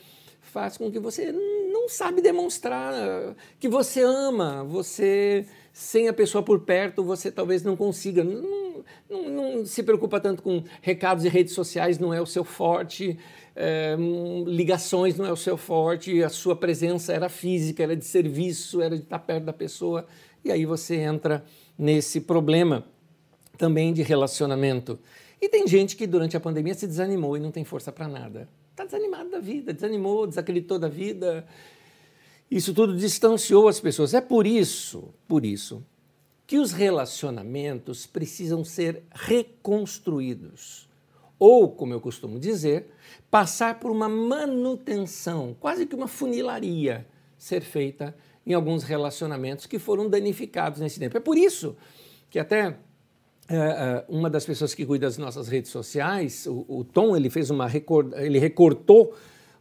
faz 0.59 0.77
com 0.77 0.91
que 0.91 0.99
você 0.99 1.31
não 1.31 1.89
sabe 1.89 2.21
demonstrar 2.21 2.93
que 3.61 3.69
você 3.69 4.03
ama, 4.03 4.65
você 4.65 5.47
sem 5.73 6.09
a 6.09 6.13
pessoa 6.13 6.43
por 6.43 6.61
perto, 6.61 7.05
você 7.05 7.31
talvez 7.31 7.63
não 7.63 7.77
consiga. 7.77 8.25
Não, 8.25 8.85
não, 9.09 9.29
não 9.29 9.67
se 9.67 9.83
preocupa 9.85 10.19
tanto 10.19 10.43
com 10.43 10.65
recados 10.83 11.25
e 11.25 11.29
redes 11.29 11.55
sociais, 11.55 11.99
não 11.99 12.13
é 12.13 12.21
o 12.21 12.27
seu 12.27 12.43
forte 12.43 13.17
é, 13.55 13.97
ligações 14.47 15.17
não 15.17 15.27
é 15.27 15.33
o 15.33 15.37
seu 15.37 15.57
forte, 15.57 16.23
a 16.23 16.29
sua 16.29 16.55
presença 16.55 17.13
era 17.13 17.29
física, 17.29 17.83
era 17.83 17.97
de 17.97 18.05
serviço, 18.05 18.81
era 18.81 18.97
de 18.97 19.03
estar 19.03 19.19
perto 19.19 19.45
da 19.45 19.53
pessoa, 19.53 20.07
e 20.45 20.53
aí 20.53 20.65
você 20.65 20.95
entra 20.95 21.45
nesse 21.77 22.21
problema 22.21 22.85
também 23.57 23.93
de 23.93 24.03
relacionamento. 24.03 24.97
E 25.41 25.49
tem 25.49 25.67
gente 25.67 25.97
que 25.97 26.07
durante 26.07 26.37
a 26.37 26.41
pandemia 26.41 26.75
se 26.75 26.87
desanimou 26.87 27.37
e 27.37 27.41
não 27.41 27.51
tem 27.51 27.65
força 27.65 27.91
para 27.91 28.07
nada. 28.07 28.49
Está 28.79 28.85
desanimado 28.85 29.29
da 29.29 29.41
vida, 29.41 29.75
desanimou, 29.75 30.25
desacreditou 30.25 30.79
da 30.79 30.87
vida. 30.87 31.45
Isso 32.49 32.73
tudo 32.73 32.97
distanciou 32.97 33.67
as 33.67 33.81
pessoas. 33.81 34.15
É 34.15 34.21
por 34.21 34.47
isso, 34.47 35.13
por 35.27 35.45
isso, 35.45 35.85
que 36.47 36.59
os 36.59 36.71
relacionamentos 36.71 38.07
precisam 38.07 38.65
ser 38.65 39.03
reconstruídos. 39.11 40.89
Ou, 41.41 41.69
como 41.69 41.93
eu 41.93 42.01
costumo 42.01 42.39
dizer, 42.39 42.93
passar 43.29 43.81
por 43.81 43.91
uma 43.91 44.09
manutenção, 44.09 45.57
quase 45.59 45.85
que 45.85 45.97
uma 45.97 46.07
funilaria 46.07 47.05
ser 47.37 47.63
feita 47.63 48.17
em 48.47 48.55
alguns 48.55 48.85
relacionamentos 48.85 49.67
que 49.67 49.81
foram 49.81 50.09
danificados 50.09 50.79
nesse 50.79 51.01
tempo. 51.01 51.17
É 51.17 51.21
por 51.21 51.37
isso 51.37 51.77
que 52.31 52.39
até 52.39 52.79
uma 54.09 54.29
das 54.29 54.45
pessoas 54.45 54.75
que 54.75 54.85
cuida 54.85 55.07
das 55.07 55.19
nossas 55.19 55.49
redes 55.49 55.71
sociais, 55.71 56.47
o, 56.47 56.65
o 56.69 56.85
Tom, 56.85 57.17
ele 57.17 57.31
fez 57.31 57.51
uma 57.51 57.67
ele 58.17 58.39
recortou 58.39 59.15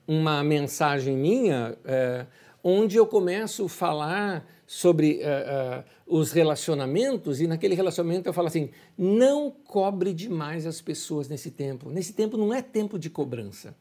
uma 0.07 0.43
mensagem 0.43 1.15
minha 1.15 1.77
é, 1.85 2.25
onde 2.63 2.97
eu 2.97 3.05
começo 3.05 3.65
a 3.65 3.69
falar 3.69 4.45
sobre 4.65 5.21
uh, 5.21 5.79
uh, 5.79 6.19
os 6.19 6.33
relacionamentos 6.33 7.39
e 7.39 7.47
naquele 7.47 7.73
relacionamento 7.73 8.27
eu 8.27 8.33
falo 8.33 8.47
assim: 8.47 8.69
não 8.97 9.49
cobre 9.49 10.13
demais 10.13 10.65
as 10.65 10.81
pessoas 10.81 11.29
nesse 11.29 11.51
tempo. 11.51 11.89
Nesse 11.89 12.11
tempo 12.11 12.35
não 12.35 12.53
é 12.53 12.61
tempo 12.61 12.99
de 12.99 13.09
cobrança. 13.09 13.75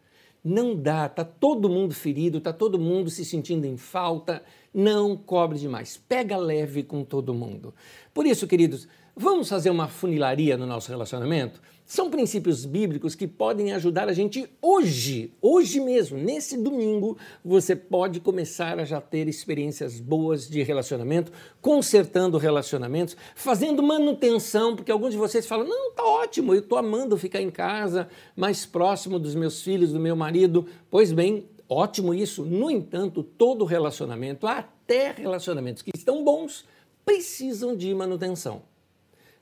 Não 0.44 0.76
dá, 0.76 1.08
tá 1.08 1.24
todo 1.24 1.68
mundo 1.68 1.92
ferido, 1.92 2.40
tá 2.40 2.52
todo 2.52 2.78
mundo 2.78 3.10
se 3.10 3.24
sentindo 3.24 3.66
em 3.66 3.76
falta. 3.76 4.40
Não 4.72 5.16
cobre 5.16 5.58
demais. 5.58 6.00
Pega 6.08 6.36
leve 6.36 6.84
com 6.84 7.02
todo 7.02 7.34
mundo. 7.34 7.74
Por 8.14 8.24
isso, 8.26 8.46
queridos, 8.46 8.86
Vamos 9.18 9.48
fazer 9.48 9.70
uma 9.70 9.88
funilaria 9.88 10.58
no 10.58 10.66
nosso 10.66 10.90
relacionamento? 10.90 11.58
São 11.86 12.10
princípios 12.10 12.66
bíblicos 12.66 13.14
que 13.14 13.26
podem 13.26 13.72
ajudar 13.72 14.10
a 14.10 14.12
gente 14.12 14.46
hoje, 14.60 15.32
hoje 15.40 15.80
mesmo, 15.80 16.18
nesse 16.18 16.54
domingo, 16.58 17.16
você 17.42 17.74
pode 17.74 18.20
começar 18.20 18.78
a 18.78 18.84
já 18.84 19.00
ter 19.00 19.26
experiências 19.26 19.98
boas 19.98 20.46
de 20.46 20.62
relacionamento, 20.62 21.32
consertando 21.62 22.36
relacionamentos, 22.36 23.16
fazendo 23.34 23.82
manutenção, 23.82 24.76
porque 24.76 24.92
alguns 24.92 25.12
de 25.12 25.16
vocês 25.16 25.46
falam: 25.46 25.66
"Não, 25.66 25.92
tá 25.92 26.04
ótimo, 26.04 26.54
eu 26.54 26.60
tô 26.60 26.76
amando 26.76 27.16
ficar 27.16 27.40
em 27.40 27.50
casa, 27.50 28.10
mais 28.36 28.66
próximo 28.66 29.18
dos 29.18 29.34
meus 29.34 29.62
filhos, 29.62 29.94
do 29.94 29.98
meu 29.98 30.14
marido". 30.14 30.66
Pois 30.90 31.10
bem, 31.10 31.48
ótimo 31.66 32.12
isso. 32.12 32.44
No 32.44 32.70
entanto, 32.70 33.22
todo 33.22 33.64
relacionamento, 33.64 34.46
até 34.46 35.10
relacionamentos 35.12 35.80
que 35.80 35.92
estão 35.96 36.22
bons, 36.22 36.66
precisam 37.02 37.74
de 37.74 37.94
manutenção. 37.94 38.75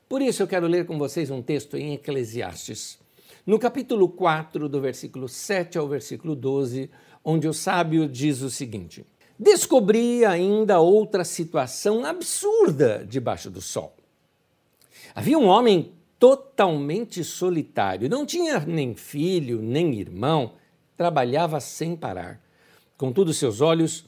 Por 0.07 0.21
isso 0.21 0.43
eu 0.43 0.47
quero 0.47 0.67
ler 0.67 0.85
com 0.85 0.99
vocês 0.99 1.31
um 1.31 1.41
texto 1.41 1.75
em 1.75 1.93
Eclesiastes, 1.93 2.99
no 3.43 3.57
capítulo 3.57 4.07
4, 4.07 4.69
do 4.69 4.79
versículo 4.79 5.27
7 5.27 5.79
ao 5.79 5.87
versículo 5.87 6.35
12, 6.35 6.91
onde 7.23 7.47
o 7.47 7.53
sábio 7.53 8.07
diz 8.07 8.41
o 8.41 8.49
seguinte: 8.51 9.03
Descobri 9.37 10.23
ainda 10.23 10.79
outra 10.79 11.23
situação 11.23 12.05
absurda 12.05 13.03
debaixo 13.03 13.49
do 13.49 13.61
sol. 13.61 13.95
Havia 15.15 15.39
um 15.39 15.47
homem 15.47 15.93
totalmente 16.19 17.23
solitário, 17.23 18.07
não 18.07 18.27
tinha 18.27 18.59
nem 18.59 18.93
filho, 18.93 19.59
nem 19.59 19.99
irmão, 19.99 20.53
trabalhava 20.95 21.59
sem 21.59 21.95
parar. 21.95 22.39
Contudo, 22.95 23.33
seus 23.33 23.59
olhos 23.59 24.05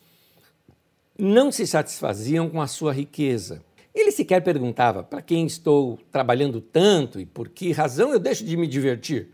não 1.17 1.51
se 1.51 1.65
satisfaziam 1.65 2.47
com 2.49 2.61
a 2.61 2.67
sua 2.67 2.93
riqueza 2.93 3.65
ele 3.99 4.11
sequer 4.11 4.43
perguntava 4.43 5.03
para 5.03 5.21
quem 5.21 5.45
estou 5.45 5.97
trabalhando 6.11 6.61
tanto 6.61 7.19
e 7.19 7.25
por 7.25 7.49
que 7.49 7.71
razão 7.71 8.11
eu 8.11 8.19
deixo 8.19 8.45
de 8.45 8.55
me 8.55 8.67
divertir. 8.67 9.29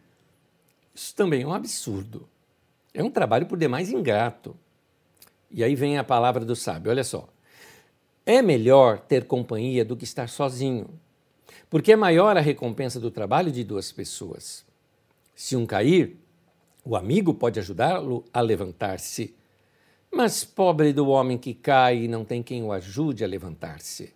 Isso 0.94 1.16
também 1.16 1.42
é 1.42 1.48
um 1.48 1.54
absurdo. 1.54 2.28
É 2.94 3.04
um 3.04 3.10
trabalho 3.10 3.46
por 3.46 3.58
demais 3.58 3.90
ingrato. 3.90 4.56
E 5.50 5.64
aí 5.64 5.76
vem 5.76 5.98
a 5.98 6.04
palavra 6.04 6.46
do 6.46 6.56
sábio: 6.56 6.92
olha 6.92 7.04
só. 7.04 7.28
É 8.26 8.42
melhor 8.42 9.00
ter 9.00 9.26
companhia 9.26 9.84
do 9.84 9.98
que 9.98 10.06
estar 10.06 10.30
sozinho, 10.30 10.88
porque 11.70 11.92
é 11.92 11.96
maior 11.96 12.38
a 12.38 12.42
recompensa 12.42 12.98
do 13.00 13.12
trabalho 13.12 13.52
de 13.52 13.66
duas 13.66 13.92
pessoas. 13.92 14.64
Se 15.36 15.58
um 15.58 15.66
cair, 15.66 16.16
o 16.86 16.96
amigo 16.96 17.34
pode 17.34 17.60
ajudá-lo 17.60 18.24
a 18.32 18.40
levantar-se. 18.40 19.36
Mas 20.10 20.46
pobre 20.46 20.94
do 20.94 21.08
homem 21.08 21.38
que 21.38 21.54
cai 21.54 22.04
e 22.04 22.08
não 22.08 22.24
tem 22.24 22.42
quem 22.42 22.64
o 22.64 22.72
ajude 22.72 23.24
a 23.24 23.28
levantar-se. 23.28 24.14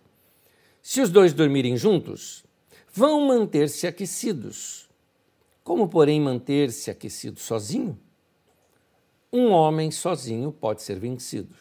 Se 0.82 1.00
os 1.00 1.10
dois 1.10 1.32
dormirem 1.32 1.76
juntos, 1.76 2.44
vão 2.92 3.26
manter-se 3.26 3.86
aquecidos. 3.86 4.88
Como, 5.62 5.88
porém, 5.88 6.20
manter-se 6.20 6.90
aquecido 6.90 7.38
sozinho? 7.40 7.98
Um 9.32 9.50
homem 9.50 9.90
sozinho 9.90 10.50
pode 10.50 10.82
ser 10.82 10.98
vencido, 10.98 11.54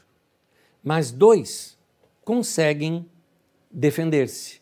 mas 0.81 1.11
dois 1.11 1.77
conseguem 2.23 3.05
defender-se. 3.69 4.61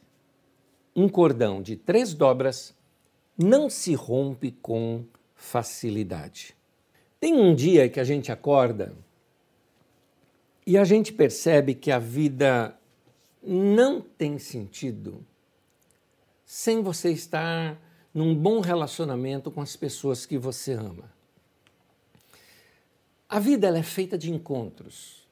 Um 0.96 1.08
cordão 1.08 1.62
de 1.62 1.76
três 1.76 2.14
dobras 2.14 2.76
não 3.38 3.70
se 3.70 3.94
rompe 3.94 4.52
com 4.62 5.06
facilidade. 5.36 6.56
Tem 7.20 7.36
um 7.36 7.54
dia 7.54 7.88
que 7.90 8.00
a 8.00 8.04
gente 8.04 8.32
acorda 8.32 8.96
e 10.66 10.78
a 10.78 10.84
gente 10.84 11.14
percebe 11.14 11.76
que 11.76 11.92
a 11.92 12.00
vida 12.00 12.76
não 13.46 14.02
tem 14.02 14.40
sentido 14.40 15.26
sem 16.46 16.82
você 16.82 17.12
estar 17.12 17.80
num 18.14 18.34
bom 18.34 18.60
relacionamento 18.60 19.52
com 19.52 19.62
as 19.62 19.76
pessoas 19.76 20.26
que 20.26 20.38
você 20.38 20.74
ama. 20.74 21.14
A 23.28 23.40
vida 23.40 23.68
ela 23.68 23.80
é 23.80 23.84
feita 23.84 24.18
de 24.18 24.32
encontros. 24.32 25.28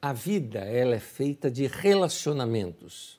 A 0.00 0.12
vida 0.12 0.60
ela 0.60 0.94
é 0.94 1.00
feita 1.00 1.50
de 1.50 1.66
relacionamentos. 1.66 3.18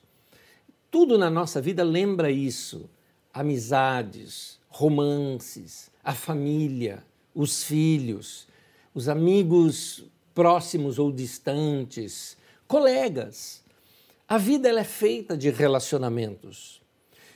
Tudo 0.90 1.18
na 1.18 1.28
nossa 1.28 1.60
vida 1.60 1.84
lembra 1.84 2.30
isso: 2.30 2.88
amizades, 3.34 4.58
romances, 4.68 5.90
a 6.02 6.14
família, 6.14 7.04
os 7.34 7.62
filhos, 7.62 8.48
os 8.94 9.08
amigos 9.08 10.04
próximos 10.34 10.98
ou 10.98 11.12
distantes, 11.12 12.36
colegas. 12.66 13.62
A 14.30 14.38
vida 14.38 14.68
ela 14.68 14.78
é 14.78 14.84
feita 14.84 15.36
de 15.36 15.50
relacionamentos. 15.50 16.80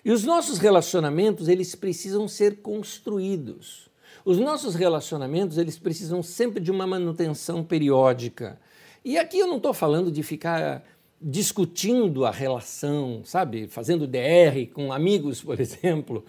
E 0.04 0.12
os 0.12 0.22
nossos 0.22 0.58
relacionamentos, 0.58 1.48
eles 1.48 1.74
precisam 1.74 2.28
ser 2.28 2.62
construídos. 2.62 3.90
Os 4.24 4.38
nossos 4.38 4.76
relacionamentos, 4.76 5.58
eles 5.58 5.76
precisam 5.76 6.22
sempre 6.22 6.60
de 6.60 6.70
uma 6.70 6.86
manutenção 6.86 7.64
periódica. 7.64 8.60
E 9.04 9.18
aqui 9.18 9.40
eu 9.40 9.48
não 9.48 9.56
estou 9.56 9.74
falando 9.74 10.08
de 10.08 10.22
ficar 10.22 10.84
discutindo 11.20 12.24
a 12.24 12.30
relação, 12.30 13.22
sabe? 13.24 13.66
Fazendo 13.66 14.06
DR 14.06 14.72
com 14.72 14.92
amigos, 14.92 15.42
por 15.42 15.58
exemplo. 15.58 16.24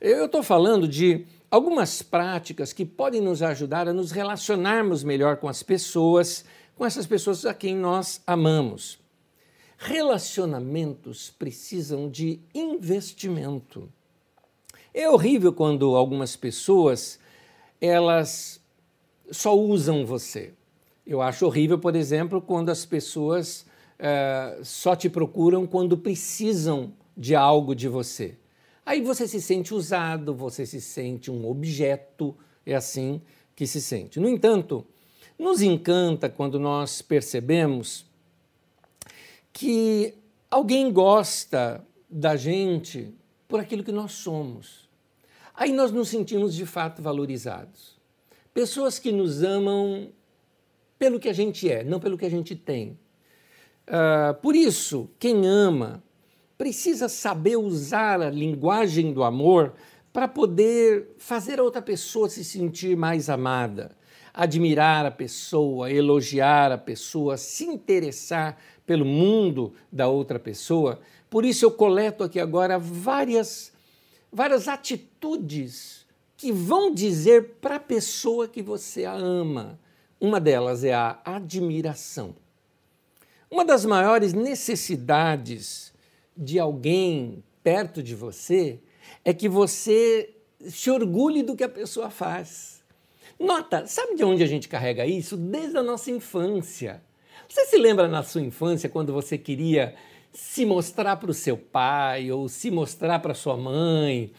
Eu 0.00 0.26
estou 0.26 0.42
falando 0.42 0.88
de 0.88 1.26
algumas 1.48 2.02
práticas 2.02 2.72
que 2.72 2.84
podem 2.84 3.20
nos 3.20 3.40
ajudar 3.40 3.86
a 3.86 3.92
nos 3.92 4.10
relacionarmos 4.10 5.04
melhor 5.04 5.36
com 5.36 5.46
as 5.46 5.62
pessoas, 5.62 6.44
com 6.74 6.84
essas 6.84 7.06
pessoas 7.06 7.46
a 7.46 7.54
quem 7.54 7.76
nós 7.76 8.20
amamos. 8.26 8.98
Relacionamentos 9.80 11.30
precisam 11.30 12.10
de 12.10 12.40
investimento. 12.52 13.88
É 14.92 15.08
horrível 15.08 15.52
quando 15.52 15.94
algumas 15.94 16.34
pessoas 16.34 17.20
elas 17.80 18.60
só 19.30 19.56
usam 19.56 20.04
você. 20.04 20.52
Eu 21.06 21.22
acho 21.22 21.46
horrível, 21.46 21.78
por 21.78 21.94
exemplo, 21.94 22.42
quando 22.42 22.70
as 22.70 22.84
pessoas 22.84 23.64
uh, 24.00 24.64
só 24.64 24.96
te 24.96 25.08
procuram 25.08 25.64
quando 25.64 25.96
precisam 25.96 26.92
de 27.16 27.36
algo 27.36 27.72
de 27.72 27.86
você. 27.86 28.36
Aí 28.84 29.00
você 29.00 29.28
se 29.28 29.40
sente 29.40 29.72
usado, 29.72 30.34
você 30.34 30.66
se 30.66 30.80
sente 30.80 31.30
um 31.30 31.48
objeto, 31.48 32.36
é 32.66 32.74
assim 32.74 33.22
que 33.54 33.64
se 33.64 33.80
sente. 33.80 34.18
No 34.18 34.28
entanto, 34.28 34.84
nos 35.38 35.62
encanta 35.62 36.28
quando 36.28 36.58
nós 36.58 37.00
percebemos 37.00 38.07
que 39.58 40.14
alguém 40.48 40.92
gosta 40.92 41.84
da 42.08 42.36
gente 42.36 43.12
por 43.48 43.58
aquilo 43.58 43.82
que 43.82 43.90
nós 43.90 44.12
somos. 44.12 44.88
Aí 45.52 45.72
nós 45.72 45.90
nos 45.90 46.10
sentimos 46.10 46.54
de 46.54 46.64
fato 46.64 47.02
valorizados. 47.02 47.98
Pessoas 48.54 49.00
que 49.00 49.10
nos 49.10 49.42
amam 49.42 50.12
pelo 50.96 51.18
que 51.18 51.28
a 51.28 51.32
gente 51.32 51.68
é, 51.68 51.82
não 51.82 51.98
pelo 51.98 52.16
que 52.16 52.24
a 52.24 52.30
gente 52.30 52.54
tem. 52.54 52.96
Uh, 53.88 54.32
por 54.40 54.54
isso, 54.54 55.10
quem 55.18 55.44
ama 55.44 56.04
precisa 56.56 57.08
saber 57.08 57.56
usar 57.56 58.22
a 58.22 58.30
linguagem 58.30 59.12
do 59.12 59.24
amor 59.24 59.74
para 60.12 60.28
poder 60.28 61.16
fazer 61.18 61.58
a 61.58 61.64
outra 61.64 61.82
pessoa 61.82 62.28
se 62.28 62.44
sentir 62.44 62.96
mais 62.96 63.28
amada, 63.28 63.90
admirar 64.32 65.04
a 65.04 65.10
pessoa, 65.10 65.90
elogiar 65.90 66.70
a 66.70 66.78
pessoa, 66.78 67.36
se 67.36 67.64
interessar 67.64 68.56
pelo 68.88 69.04
mundo 69.04 69.74
da 69.92 70.08
outra 70.08 70.38
pessoa. 70.38 70.98
Por 71.28 71.44
isso 71.44 71.62
eu 71.62 71.70
coleto 71.70 72.24
aqui 72.24 72.40
agora 72.40 72.78
várias, 72.78 73.70
várias 74.32 74.66
atitudes 74.66 76.06
que 76.38 76.50
vão 76.50 76.94
dizer 76.94 77.56
para 77.60 77.76
a 77.76 77.80
pessoa 77.80 78.48
que 78.48 78.62
você 78.62 79.04
a 79.04 79.12
ama. 79.12 79.78
Uma 80.18 80.40
delas 80.40 80.84
é 80.84 80.94
a 80.94 81.20
admiração. 81.22 82.34
Uma 83.50 83.62
das 83.62 83.84
maiores 83.84 84.32
necessidades 84.32 85.92
de 86.34 86.58
alguém 86.58 87.44
perto 87.62 88.02
de 88.02 88.14
você 88.14 88.80
é 89.22 89.34
que 89.34 89.50
você 89.50 90.34
se 90.60 90.90
orgulhe 90.90 91.42
do 91.42 91.54
que 91.54 91.64
a 91.64 91.68
pessoa 91.68 92.08
faz. 92.08 92.82
Nota, 93.38 93.86
sabe 93.86 94.14
de 94.14 94.24
onde 94.24 94.42
a 94.42 94.46
gente 94.46 94.66
carrega 94.66 95.04
isso? 95.04 95.36
Desde 95.36 95.76
a 95.76 95.82
nossa 95.82 96.10
infância. 96.10 97.02
Você 97.48 97.64
se 97.64 97.78
lembra 97.78 98.06
na 98.06 98.22
sua 98.22 98.42
infância 98.42 98.90
quando 98.90 99.10
você 99.10 99.38
queria 99.38 99.94
se 100.30 100.66
mostrar 100.66 101.16
para 101.16 101.30
o 101.30 101.34
seu 101.34 101.56
pai 101.56 102.30
ou 102.30 102.46
se 102.46 102.70
mostrar 102.70 103.20
para 103.20 103.32
sua 103.32 103.56
mãe? 103.56 104.30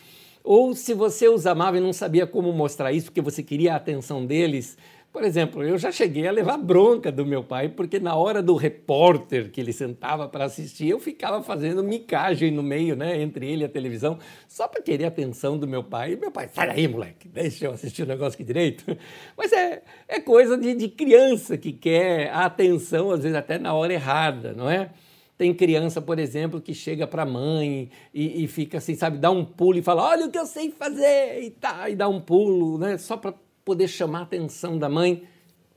Ou 0.44 0.76
se 0.76 0.94
você 0.94 1.28
os 1.28 1.48
amava 1.48 1.78
e 1.78 1.82
não 1.82 1.92
sabia 1.92 2.28
como 2.28 2.54
mostrar 2.54 2.94
isso 2.94 3.08
porque 3.08 3.20
você 3.20 3.42
queria 3.42 3.74
a 3.74 3.78
atenção 3.78 4.24
deles, 4.28 4.78
por 5.12 5.24
exemplo, 5.24 5.64
eu 5.64 5.78
já 5.78 5.92
cheguei 5.92 6.28
a 6.28 6.32
levar 6.32 6.58
bronca 6.58 7.12
do 7.12 7.26
meu 7.26 7.44
pai, 7.44 7.68
porque 7.68 8.00
na 8.00 8.16
hora 8.16 8.44
do 8.44 8.56
repórter 8.56 9.50
que 9.50 9.60
ele 9.60 9.74
sentava 9.74 10.30
para 10.30 10.46
assistir, 10.46 10.88
eu 10.88 11.00
ficava 11.00 11.42
fazendo 11.42 11.84
micagem 11.84 12.52
no 12.52 12.62
meio, 12.62 12.96
né, 12.96 13.20
entre 13.20 13.50
ele 13.52 13.64
e 13.64 13.66
a 13.66 13.70
televisão, 13.70 14.20
só 14.48 14.68
para 14.68 14.84
querer 14.84 15.06
a 15.06 15.08
atenção 15.08 15.58
do 15.58 15.68
meu 15.68 15.84
pai. 15.84 16.14
E 16.14 16.16
meu 16.16 16.30
pai, 16.30 16.48
sai 16.54 16.68
daí, 16.68 16.88
moleque, 16.88 17.28
deixa 17.28 17.66
eu 17.66 17.72
assistir 17.72 18.04
o 18.04 18.06
negócio 18.06 18.36
aqui 18.36 18.44
direito. 18.44 18.86
Mas 19.36 19.52
é, 19.52 19.82
é 20.08 20.20
coisa 20.20 20.56
de, 20.56 20.76
de 20.76 20.88
criança 20.88 21.58
que 21.58 21.74
quer 21.74 22.30
a 22.30 22.46
atenção, 22.46 23.10
às 23.10 23.24
vezes 23.24 23.36
até 23.36 23.58
na 23.58 23.74
hora 23.74 23.92
errada, 23.92 24.54
não 24.54 24.70
é? 24.70 24.92
Tem 25.40 25.54
criança, 25.56 26.02
por 26.02 26.20
exemplo, 26.20 26.62
que 26.62 26.74
chega 26.74 27.08
para 27.08 27.24
a 27.24 27.26
mãe 27.26 27.90
e, 28.14 28.44
e, 28.44 28.48
fica 28.48 28.78
assim, 28.78 28.94
sabe, 28.94 29.18
dá 29.18 29.32
um 29.32 29.44
pulo 29.46 29.78
e 29.78 29.82
fala: 29.82 30.04
Olha 30.04 30.26
o 30.26 30.30
que 30.30 30.38
eu 30.38 30.46
sei 30.46 30.70
fazer, 30.70 31.42
e, 31.42 31.50
tá, 31.50 31.90
e 31.90 31.96
dá 31.96 32.10
um 32.10 32.20
pulo, 32.20 32.78
né, 32.78 32.98
só 32.98 33.16
para 33.16 33.34
poder 33.70 33.88
chamar 33.88 34.22
a 34.22 34.24
atenção 34.24 34.80
da 34.80 34.90
mãe. 34.90 35.28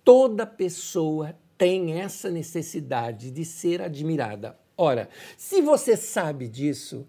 Toda 0.03 0.47
pessoa 0.47 1.37
tem 1.59 2.01
essa 2.01 2.31
necessidade 2.31 3.31
de 3.31 3.45
ser 3.45 3.83
admirada. 3.83 4.59
Ora, 4.79 5.11
se 5.37 5.61
você 5.61 5.95
sabe 5.95 6.49
disso, 6.49 7.07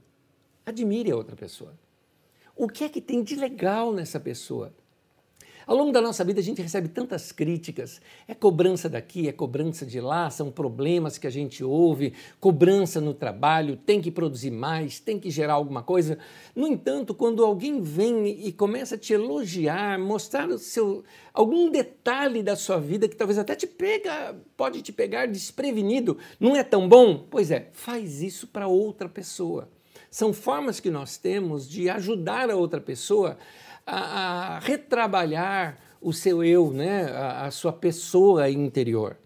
admire 0.66 1.10
a 1.10 1.16
outra 1.16 1.38
pessoa. 1.38 1.74
O 2.54 2.68
que 2.68 2.84
é 2.84 2.90
que 2.90 3.00
tem 3.00 3.24
de 3.24 3.38
legal 3.38 3.94
nessa 3.94 4.20
pessoa? 4.20 4.75
Ao 5.65 5.75
longo 5.75 5.91
da 5.91 6.01
nossa 6.01 6.24
vida 6.24 6.39
a 6.39 6.43
gente 6.43 6.62
recebe 6.62 6.88
tantas 6.88 7.32
críticas. 7.32 8.01
É 8.27 8.34
cobrança 8.34 8.89
daqui, 8.89 9.27
é 9.27 9.32
cobrança 9.32 9.86
de 9.86 10.01
lá, 10.01 10.29
são 10.29 10.51
problemas 10.51 11.17
que 11.17 11.27
a 11.27 11.29
gente 11.29 11.63
ouve, 11.63 12.13
cobrança 12.39 13.00
no 13.00 13.13
trabalho, 13.13 13.77
tem 13.77 14.01
que 14.01 14.12
produzir 14.12 14.51
mais, 14.51 15.00
tem 15.00 15.20
que 15.20 15.29
gerar 15.29 15.53
alguma 15.53 15.84
coisa. 15.84 16.17
No 16.55 16.67
entanto, 16.67 17.13
quando 17.13 17.43
alguém 17.43 17.82
vem 17.82 18.27
e 18.27 18.51
começa 18.51 18.96
a 18.96 18.98
te 18.98 19.13
elogiar, 19.13 19.98
mostrar 20.00 20.50
o 20.50 20.58
seu, 20.58 21.03
algum 21.34 21.70
detalhe 21.70 22.43
da 22.43 22.55
sua 22.55 22.79
vida 22.79 23.08
que 23.08 23.15
talvez 23.15 23.38
até 23.38 23.55
te 23.55 23.67
pega, 23.67 24.36
pode 24.58 24.82
te 24.82 24.91
pegar 24.91 25.27
desprevenido, 25.27 26.17
não 26.39 26.55
é 26.55 26.63
tão 26.63 26.88
bom? 26.88 27.25
Pois 27.29 27.51
é, 27.51 27.70
faz 27.72 28.22
isso 28.22 28.48
para 28.48 28.67
outra 28.67 29.08
pessoa. 29.08 29.70
São 30.10 30.32
formas 30.32 30.79
que 30.79 30.91
nós 30.91 31.17
temos 31.17 31.67
de 31.67 31.89
ajudar 31.89 32.50
a 32.51 32.55
outra 32.55 32.79
pessoa 32.79 33.36
a, 33.86 34.56
a 34.56 34.60
retrabalhar 34.60 35.78
o 36.02 36.12
seu 36.12 36.44
eu, 36.44 36.72
né? 36.72 37.06
a, 37.06 37.46
a 37.46 37.52
sua 37.52 37.74
pessoa 37.74 38.50
interior. 38.50 39.18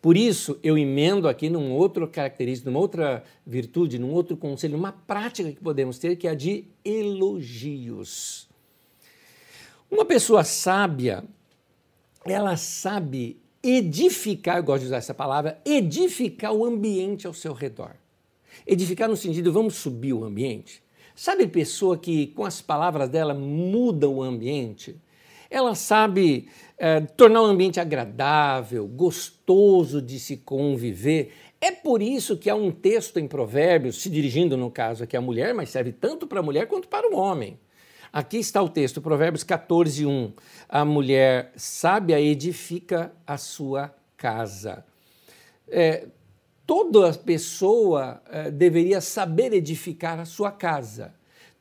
Por 0.00 0.16
isso, 0.16 0.58
eu 0.62 0.78
emendo 0.78 1.28
aqui 1.28 1.48
num 1.48 1.72
outro 1.72 2.06
característica, 2.06 2.70
numa 2.70 2.80
outra 2.80 3.24
virtude, 3.44 3.98
num 3.98 4.12
outro 4.12 4.36
conselho, 4.36 4.76
uma 4.76 4.92
prática 4.92 5.50
que 5.50 5.60
podemos 5.60 5.98
ter, 5.98 6.16
que 6.16 6.28
é 6.28 6.30
a 6.30 6.34
de 6.34 6.66
elogios. 6.84 8.48
Uma 9.90 10.04
pessoa 10.04 10.44
sábia, 10.44 11.24
ela 12.24 12.56
sabe 12.56 13.40
edificar, 13.62 14.58
eu 14.58 14.62
gosto 14.62 14.82
de 14.82 14.86
usar 14.86 14.98
essa 14.98 15.14
palavra, 15.14 15.60
edificar 15.64 16.52
o 16.52 16.64
ambiente 16.64 17.26
ao 17.26 17.32
seu 17.32 17.52
redor. 17.52 17.96
Edificar 18.64 19.08
no 19.08 19.16
sentido, 19.16 19.52
vamos 19.52 19.74
subir 19.74 20.12
o 20.12 20.24
ambiente? 20.24 20.82
Sabe 21.16 21.46
pessoa 21.46 21.96
que 21.96 22.26
com 22.26 22.44
as 22.44 22.60
palavras 22.60 23.08
dela 23.08 23.32
muda 23.32 24.06
o 24.06 24.22
ambiente? 24.22 25.00
Ela 25.48 25.74
sabe 25.74 26.46
é, 26.76 27.00
tornar 27.00 27.40
o 27.40 27.46
ambiente 27.46 27.80
agradável, 27.80 28.86
gostoso 28.86 30.02
de 30.02 30.20
se 30.20 30.36
conviver. 30.36 31.32
É 31.58 31.72
por 31.72 32.02
isso 32.02 32.36
que 32.36 32.50
há 32.50 32.54
um 32.54 32.70
texto 32.70 33.18
em 33.18 33.26
Provérbios, 33.26 34.02
se 34.02 34.10
dirigindo 34.10 34.58
no 34.58 34.70
caso 34.70 35.04
aqui 35.04 35.16
à 35.16 35.20
mulher, 35.20 35.54
mas 35.54 35.70
serve 35.70 35.90
tanto 35.90 36.26
para 36.26 36.40
a 36.40 36.42
mulher 36.42 36.66
quanto 36.66 36.86
para 36.86 37.08
o 37.10 37.16
homem. 37.16 37.58
Aqui 38.12 38.36
está 38.36 38.62
o 38.62 38.68
texto, 38.68 39.00
Provérbios 39.00 39.42
14, 39.42 40.04
1. 40.04 40.32
A 40.68 40.84
mulher 40.84 41.50
sábia 41.56 42.20
edifica 42.20 43.10
a 43.26 43.38
sua 43.38 43.94
casa. 44.18 44.84
É, 45.66 46.08
toda 46.66 47.12
pessoa 47.12 48.20
eh, 48.28 48.50
deveria 48.50 49.00
saber 49.00 49.52
edificar 49.52 50.18
a 50.18 50.24
sua 50.24 50.50
casa. 50.50 51.14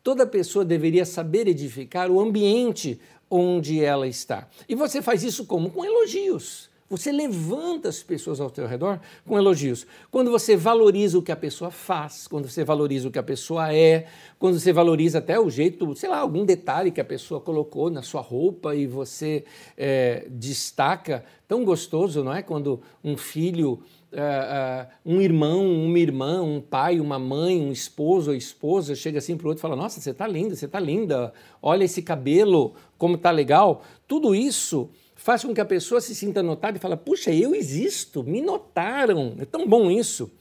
Toda 0.03 0.25
pessoa 0.25 0.65
deveria 0.65 1.05
saber 1.05 1.47
edificar 1.47 2.09
o 2.09 2.19
ambiente 2.19 2.99
onde 3.29 3.83
ela 3.83 4.07
está. 4.07 4.47
E 4.67 4.75
você 4.75 5.01
faz 5.01 5.23
isso 5.23 5.45
como? 5.45 5.69
Com 5.69 5.85
elogios. 5.85 6.69
Você 6.87 7.11
levanta 7.11 7.89
as 7.89 8.03
pessoas 8.03 8.39
ao 8.39 8.53
seu 8.53 8.67
redor 8.67 8.99
com 9.25 9.35
elogios. 9.35 9.87
Quando 10.11 10.29
você 10.29 10.55
valoriza 10.55 11.17
o 11.17 11.21
que 11.21 11.31
a 11.31 11.35
pessoa 11.35 11.71
faz, 11.71 12.27
quando 12.27 12.47
você 12.47 12.63
valoriza 12.63 13.07
o 13.07 13.11
que 13.11 13.17
a 13.17 13.23
pessoa 13.23 13.73
é, 13.73 14.05
quando 14.37 14.59
você 14.59 14.71
valoriza 14.71 15.17
até 15.17 15.39
o 15.39 15.49
jeito, 15.49 15.95
sei 15.95 16.07
lá, 16.07 16.19
algum 16.19 16.45
detalhe 16.45 16.91
que 16.91 17.01
a 17.01 17.05
pessoa 17.05 17.41
colocou 17.41 17.89
na 17.89 18.03
sua 18.03 18.21
roupa 18.21 18.75
e 18.75 18.85
você 18.85 19.45
é, 19.75 20.27
destaca, 20.29 21.25
tão 21.47 21.65
gostoso, 21.65 22.23
não 22.23 22.33
é? 22.33 22.43
Quando 22.43 22.79
um 23.03 23.17
filho 23.17 23.81
uh, 24.15 24.87
um 25.05 25.21
irmão, 25.21 25.65
uma 25.65 25.99
irmã, 25.99 26.41
um 26.41 26.61
pai, 26.61 26.99
uma 26.99 27.19
mãe, 27.19 27.61
um 27.61 27.71
esposo 27.71 28.31
ou 28.31 28.35
esposa 28.35 28.95
chega 28.95 29.19
assim 29.19 29.35
para 29.37 29.45
o 29.45 29.49
outro 29.49 29.59
e 29.59 29.61
fala: 29.61 29.75
Nossa, 29.75 29.99
você 29.99 30.11
está 30.11 30.25
linda, 30.27 30.55
você 30.55 30.65
está 30.65 30.79
linda, 30.79 31.33
olha 31.61 31.83
esse 31.83 32.01
cabelo, 32.01 32.73
como 32.97 33.15
está 33.15 33.31
legal. 33.31 33.83
Tudo 34.07 34.33
isso 34.33 34.89
faz 35.15 35.43
com 35.43 35.53
que 35.53 35.61
a 35.61 35.65
pessoa 35.65 35.99
se 35.99 36.15
sinta 36.15 36.41
notada 36.41 36.77
e 36.77 36.79
fala: 36.81 36.97
Puxa, 36.97 37.31
eu 37.31 37.53
existo, 37.53 38.23
me 38.23 38.41
notaram, 38.41 39.35
é 39.39 39.45
tão 39.45 39.67
bom 39.67 39.91
isso. 39.91 40.31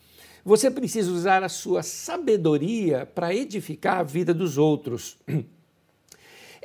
Você 0.45 0.71
precisa 0.71 1.11
usar 1.11 1.43
a 1.43 1.49
sua 1.49 1.83
sabedoria 1.83 3.07
para 3.07 3.35
edificar 3.35 3.99
a 3.99 4.03
vida 4.03 4.33
dos 4.33 4.59
outros. 4.59 5.17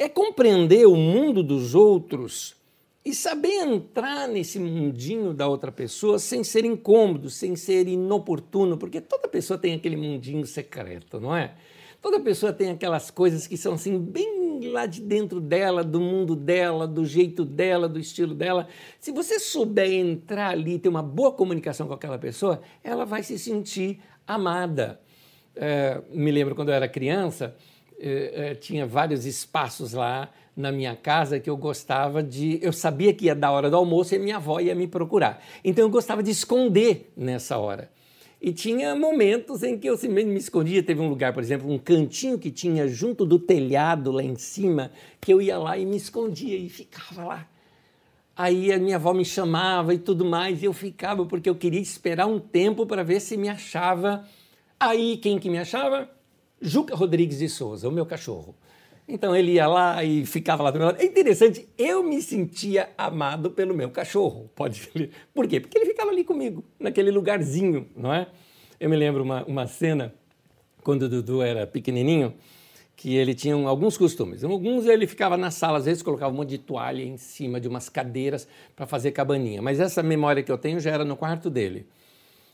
É 0.01 0.07
compreender 0.07 0.87
o 0.87 0.95
mundo 0.95 1.43
dos 1.43 1.75
outros 1.75 2.55
e 3.03 3.13
saber 3.13 3.63
entrar 3.63 4.27
nesse 4.27 4.59
mundinho 4.59 5.33
da 5.33 5.47
outra 5.47 5.71
pessoa 5.71 6.19
sem 6.19 6.43
ser 6.43 6.65
incômodo, 6.65 7.29
sem 7.29 7.55
ser 7.55 7.87
inoportuno, 7.87 8.77
porque 8.77 8.99
toda 8.99 9.27
pessoa 9.27 9.57
tem 9.57 9.73
aquele 9.73 9.95
mundinho 9.95 10.45
secreto, 10.45 11.19
não 11.19 11.35
é? 11.35 11.55
Toda 12.01 12.19
pessoa 12.19 12.53
tem 12.53 12.69
aquelas 12.71 13.11
coisas 13.11 13.45
que 13.45 13.57
são 13.57 13.73
assim, 13.73 13.99
bem 13.99 14.69
lá 14.71 14.85
de 14.85 15.01
dentro 15.01 15.39
dela, 15.41 15.83
do 15.83 15.99
mundo 15.99 16.35
dela, 16.35 16.87
do 16.87 17.05
jeito 17.05 17.43
dela, 17.43 17.89
do 17.89 17.99
estilo 17.99 18.33
dela. 18.33 18.67
Se 18.99 19.11
você 19.11 19.39
souber 19.39 19.91
entrar 19.91 20.51
ali 20.51 20.75
e 20.75 20.79
ter 20.79 20.89
uma 20.89 21.03
boa 21.03 21.31
comunicação 21.31 21.87
com 21.87 21.93
aquela 21.93 22.17
pessoa, 22.17 22.61
ela 22.83 23.05
vai 23.05 23.23
se 23.23 23.37
sentir 23.37 23.99
amada. 24.25 24.99
É, 25.55 26.01
me 26.11 26.31
lembro 26.31 26.55
quando 26.55 26.69
eu 26.69 26.75
era 26.75 26.87
criança, 26.87 27.55
é, 27.99 28.51
é, 28.51 28.55
tinha 28.55 28.85
vários 28.85 29.25
espaços 29.25 29.91
lá 29.91 30.31
na 30.59 30.73
minha 30.73 30.93
casa 30.93 31.39
que 31.39 31.49
eu 31.49 31.55
gostava 31.55 32.21
de. 32.21 32.59
Eu 32.61 32.73
sabia 32.73 33.13
que 33.13 33.25
ia 33.25 33.35
dar 33.35 33.51
hora 33.51 33.69
do 33.69 33.77
almoço 33.77 34.13
e 34.13 34.19
minha 34.19 34.35
avó 34.35 34.59
ia 34.59 34.75
me 34.75 34.87
procurar. 34.87 35.41
Então 35.63 35.85
eu 35.85 35.89
gostava 35.89 36.21
de 36.21 36.31
esconder 36.31 37.11
nessa 37.15 37.57
hora. 37.57 37.89
E 38.41 38.51
tinha 38.51 38.93
momentos 38.93 39.63
em 39.63 39.77
que 39.77 39.87
eu 39.87 39.97
me 40.09 40.37
escondia. 40.37 40.83
Teve 40.83 40.99
um 40.99 41.09
lugar, 41.09 41.33
por 41.33 41.41
exemplo, 41.41 41.71
um 41.71 41.77
cantinho 41.77 42.37
que 42.37 42.51
tinha 42.51 42.87
junto 42.87 43.25
do 43.25 43.39
telhado 43.39 44.11
lá 44.11 44.21
em 44.21 44.35
cima, 44.35 44.91
que 45.19 45.33
eu 45.33 45.41
ia 45.41 45.57
lá 45.57 45.77
e 45.77 45.85
me 45.85 45.95
escondia 45.95 46.57
e 46.57 46.67
ficava 46.69 47.23
lá. 47.23 47.47
Aí 48.35 48.71
a 48.71 48.77
minha 48.77 48.95
avó 48.95 49.13
me 49.13 49.25
chamava 49.25 49.93
e 49.93 49.97
tudo 49.97 50.23
mais, 50.23 50.61
e 50.61 50.65
eu 50.65 50.73
ficava 50.73 51.25
porque 51.25 51.49
eu 51.49 51.55
queria 51.55 51.81
esperar 51.81 52.25
um 52.27 52.39
tempo 52.39 52.85
para 52.85 53.03
ver 53.03 53.19
se 53.19 53.35
me 53.35 53.49
achava. 53.49 54.25
Aí 54.79 55.17
quem 55.17 55.39
que 55.39 55.49
me 55.49 55.57
achava? 55.57 56.09
Juca 56.61 56.95
Rodrigues 56.95 57.39
de 57.39 57.49
Souza, 57.49 57.87
o 57.87 57.91
meu 57.91 58.05
cachorro. 58.05 58.55
Então 59.09 59.35
ele 59.35 59.53
ia 59.53 59.65
lá 59.65 60.03
e 60.03 60.23
ficava 60.23 60.61
lá 60.61 60.69
do 60.69 60.77
meu 60.77 60.87
lado. 60.89 61.01
É 61.01 61.03
interessante, 61.03 61.67
eu 61.75 62.03
me 62.03 62.21
sentia 62.21 62.89
amado 62.95 63.49
pelo 63.49 63.73
meu 63.73 63.89
cachorro, 63.89 64.51
pode 64.55 64.77
ser. 64.85 65.09
Por 65.33 65.47
quê? 65.47 65.59
Porque 65.59 65.75
ele 65.79 65.87
ficava 65.87 66.11
ali 66.11 66.23
comigo, 66.23 66.63
naquele 66.79 67.09
lugarzinho, 67.09 67.87
não 67.97 68.13
é? 68.13 68.27
Eu 68.79 68.87
me 68.87 68.95
lembro 68.95 69.23
uma, 69.23 69.43
uma 69.45 69.65
cena, 69.65 70.13
quando 70.83 71.03
o 71.03 71.09
Dudu 71.09 71.41
era 71.41 71.65
pequenininho, 71.65 72.35
que 72.95 73.15
ele 73.15 73.33
tinha 73.33 73.55
alguns 73.55 73.97
costumes. 73.97 74.43
Alguns 74.43 74.85
ele 74.85 75.07
ficava 75.07 75.35
na 75.35 75.49
sala, 75.49 75.79
às 75.79 75.85
vezes 75.85 76.03
colocava 76.03 76.31
um 76.31 76.37
monte 76.37 76.49
de 76.49 76.57
toalha 76.59 77.01
em 77.01 77.17
cima 77.17 77.59
de 77.59 77.67
umas 77.67 77.89
cadeiras 77.89 78.47
para 78.75 78.85
fazer 78.85 79.11
cabaninha. 79.11 79.61
Mas 79.61 79.79
essa 79.79 80.03
memória 80.03 80.43
que 80.43 80.51
eu 80.51 80.57
tenho 80.57 80.79
já 80.79 80.91
era 80.91 81.03
no 81.03 81.15
quarto 81.15 81.49
dele, 81.49 81.87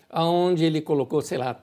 onde 0.10 0.64
ele 0.64 0.82
colocou, 0.82 1.22
sei 1.22 1.38
lá, 1.38 1.60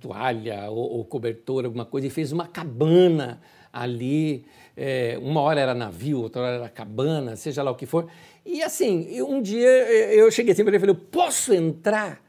toalha 0.00 0.68
ou, 0.68 0.98
ou 0.98 1.04
cobertor, 1.04 1.64
alguma 1.64 1.86
coisa, 1.86 2.06
e 2.06 2.10
fez 2.10 2.30
uma 2.30 2.46
cabana 2.46 3.40
ali. 3.72 4.44
É, 4.76 5.18
uma 5.20 5.40
hora 5.40 5.60
era 5.60 5.74
navio, 5.74 6.20
outra 6.20 6.42
hora 6.42 6.54
era 6.56 6.68
cabana, 6.68 7.34
seja 7.36 7.62
lá 7.62 7.70
o 7.70 7.74
que 7.74 7.86
for. 7.86 8.08
E 8.46 8.62
assim, 8.62 9.20
um 9.22 9.42
dia 9.42 9.68
eu 9.68 10.30
cheguei 10.30 10.52
assim 10.52 10.62
para 10.62 10.70
ele 10.70 10.76
e 10.76 10.80
falei: 10.80 11.06
Posso 11.10 11.52
entrar? 11.52 12.22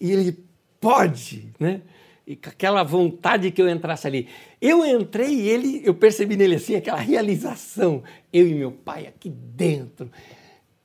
E 0.00 0.12
ele 0.12 0.38
pode, 0.80 1.48
né? 1.58 1.80
E 2.26 2.36
com 2.36 2.50
aquela 2.50 2.82
vontade 2.82 3.50
que 3.50 3.60
eu 3.60 3.68
entrasse 3.68 4.06
ali. 4.06 4.28
Eu 4.60 4.84
entrei 4.84 5.30
e 5.30 5.48
ele, 5.48 5.82
eu 5.84 5.94
percebi 5.94 6.36
nele 6.36 6.56
assim 6.56 6.76
aquela 6.76 6.98
realização. 6.98 8.02
Eu 8.30 8.46
e 8.46 8.54
meu 8.54 8.70
pai 8.70 9.06
aqui 9.06 9.30
dentro 9.30 10.10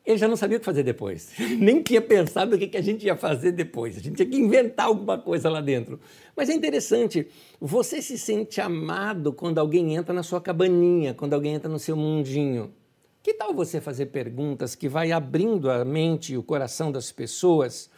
ele 0.05 0.17
já 0.17 0.27
não 0.27 0.35
sabia 0.35 0.57
o 0.57 0.59
que 0.59 0.65
fazer 0.65 0.83
depois. 0.83 1.31
Nem 1.57 1.81
tinha 1.81 2.01
pensado 2.01 2.55
o 2.55 2.59
que 2.59 2.75
a 2.75 2.81
gente 2.81 3.05
ia 3.05 3.15
fazer 3.15 3.53
depois. 3.53 3.97
A 3.97 4.01
gente 4.01 4.17
tinha 4.17 4.27
que 4.27 4.37
inventar 4.37 4.87
alguma 4.87 5.17
coisa 5.17 5.49
lá 5.49 5.61
dentro. 5.61 5.99
Mas 6.35 6.49
é 6.49 6.53
interessante, 6.53 7.27
você 7.59 8.01
se 8.01 8.17
sente 8.17 8.59
amado 8.59 9.31
quando 9.31 9.59
alguém 9.59 9.95
entra 9.95 10.13
na 10.13 10.23
sua 10.23 10.41
cabaninha, 10.41 11.13
quando 11.13 11.33
alguém 11.33 11.53
entra 11.53 11.69
no 11.69 11.79
seu 11.79 11.95
mundinho. 11.95 12.73
Que 13.21 13.33
tal 13.33 13.53
você 13.53 13.79
fazer 13.79 14.07
perguntas 14.07 14.75
que 14.75 14.89
vai 14.89 15.13
abrindo 15.13 15.71
a 15.71 15.85
mente 15.85 16.33
e 16.33 16.37
o 16.37 16.43
coração 16.43 16.91
das 16.91 17.09
pessoas, 17.09 17.89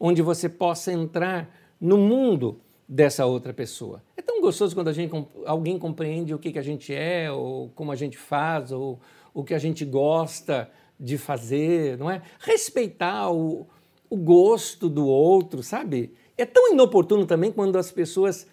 onde 0.00 0.20
você 0.20 0.48
possa 0.48 0.92
entrar 0.92 1.48
no 1.80 1.96
mundo 1.96 2.60
dessa 2.88 3.24
outra 3.24 3.52
pessoa? 3.52 4.02
É 4.16 4.22
tão 4.22 4.40
gostoso 4.40 4.74
quando 4.74 4.92
gente, 4.92 5.12
alguém 5.46 5.78
compreende 5.78 6.34
o 6.34 6.38
que, 6.40 6.50
que 6.50 6.58
a 6.58 6.62
gente 6.62 6.92
é, 6.92 7.30
ou 7.30 7.68
como 7.76 7.92
a 7.92 7.96
gente 7.96 8.18
faz, 8.18 8.72
ou 8.72 8.98
o 9.32 9.44
que 9.44 9.54
a 9.54 9.58
gente 9.58 9.84
gosta 9.84 10.68
de 11.02 11.18
fazer, 11.18 11.98
não 11.98 12.08
é? 12.08 12.22
Respeitar 12.38 13.28
o, 13.32 13.66
o 14.08 14.16
gosto 14.16 14.88
do 14.88 15.04
outro, 15.04 15.60
sabe? 15.60 16.14
É 16.38 16.46
tão 16.46 16.72
inoportuno 16.72 17.26
também 17.26 17.50
quando 17.50 17.76
as 17.76 17.90
pessoas 17.90 18.46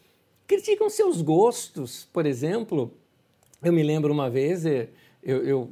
criticam 0.48 0.90
seus 0.90 1.22
gostos, 1.22 2.10
por 2.12 2.26
exemplo. 2.26 2.92
Eu 3.64 3.72
me 3.72 3.84
lembro 3.84 4.12
uma 4.12 4.32
vez, 4.32 4.66
eh, 4.66 4.90
eu, 5.22 5.44
eu 5.44 5.70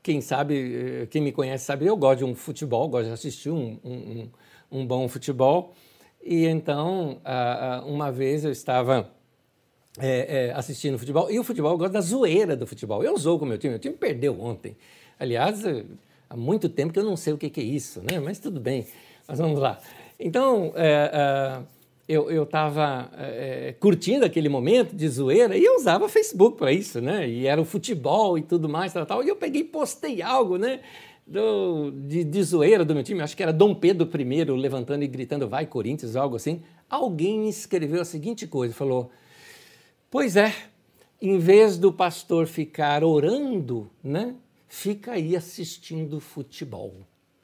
quem 0.00 0.20
sabe, 0.20 1.02
eh, 1.02 1.06
quem 1.06 1.20
me 1.20 1.32
conhece 1.32 1.64
sabe, 1.64 1.86
eu 1.86 1.96
gosto 1.96 2.18
de 2.18 2.24
um 2.24 2.36
futebol, 2.36 2.88
gosto 2.88 3.06
de 3.06 3.12
assistir 3.12 3.50
um, 3.50 3.80
um, 3.84 4.28
um 4.70 4.86
bom 4.86 5.08
futebol. 5.08 5.74
E 6.22 6.46
então, 6.46 7.20
uma 7.84 8.12
vez 8.12 8.44
eu 8.44 8.52
estava 8.52 9.10
é, 9.98 10.46
é, 10.46 10.52
assistindo 10.52 10.96
futebol, 10.96 11.28
e 11.28 11.36
o 11.36 11.42
futebol, 11.42 11.72
eu 11.72 11.78
gosto 11.78 11.92
da 11.92 12.00
zoeira 12.00 12.56
do 12.56 12.64
futebol. 12.64 13.02
Eu 13.02 13.16
zoo 13.18 13.40
com 13.40 13.44
o 13.44 13.48
meu 13.48 13.58
time, 13.58 13.72
meu 13.72 13.80
time 13.80 13.96
perdeu 13.96 14.40
ontem. 14.40 14.76
Aliás, 15.18 15.64
há 16.32 16.36
muito 16.36 16.68
tempo 16.68 16.92
que 16.92 16.98
eu 16.98 17.04
não 17.04 17.16
sei 17.16 17.32
o 17.32 17.38
que, 17.38 17.50
que 17.50 17.60
é 17.60 17.64
isso, 17.64 18.00
né? 18.00 18.18
mas 18.18 18.38
tudo 18.38 18.58
bem, 18.58 18.86
mas 19.28 19.38
vamos 19.38 19.60
lá. 19.60 19.78
Então, 20.18 20.72
é, 20.74 21.10
é 21.12 21.82
eu 22.08 22.42
estava 22.42 23.10
é, 23.16 23.74
curtindo 23.78 24.24
aquele 24.24 24.48
momento 24.48 24.94
de 24.94 25.08
zoeira 25.08 25.56
e 25.56 25.64
eu 25.64 25.76
usava 25.76 26.08
Facebook 26.08 26.58
para 26.58 26.72
isso, 26.72 27.00
né? 27.00 27.26
E 27.28 27.46
era 27.46 27.60
o 27.60 27.64
futebol 27.64 28.36
e 28.36 28.42
tudo 28.42 28.68
mais, 28.68 28.92
tal, 28.92 29.06
tal. 29.06 29.24
E 29.24 29.28
eu 29.28 29.36
peguei 29.36 29.62
e 29.62 29.64
postei 29.64 30.20
algo, 30.20 30.58
né? 30.58 30.80
Do, 31.26 31.90
de, 31.90 32.24
de 32.24 32.42
zoeira 32.42 32.84
do 32.84 32.92
meu 32.92 33.04
time, 33.04 33.22
acho 33.22 33.36
que 33.36 33.42
era 33.42 33.52
Dom 33.52 33.74
Pedro 33.74 34.10
I 34.20 34.44
levantando 34.44 35.04
e 35.04 35.06
gritando 35.06 35.48
vai 35.48 35.64
Corinthians, 35.64 36.16
algo 36.16 36.36
assim. 36.36 36.60
Alguém 36.90 37.48
escreveu 37.48 38.02
a 38.02 38.04
seguinte 38.04 38.46
coisa, 38.46 38.74
falou, 38.74 39.10
pois 40.10 40.36
é, 40.36 40.52
em 41.20 41.38
vez 41.38 41.78
do 41.78 41.92
pastor 41.92 42.46
ficar 42.46 43.04
orando, 43.04 43.88
né? 44.02 44.34
Fica 44.74 45.12
aí 45.12 45.36
assistindo 45.36 46.18
futebol. 46.18 46.94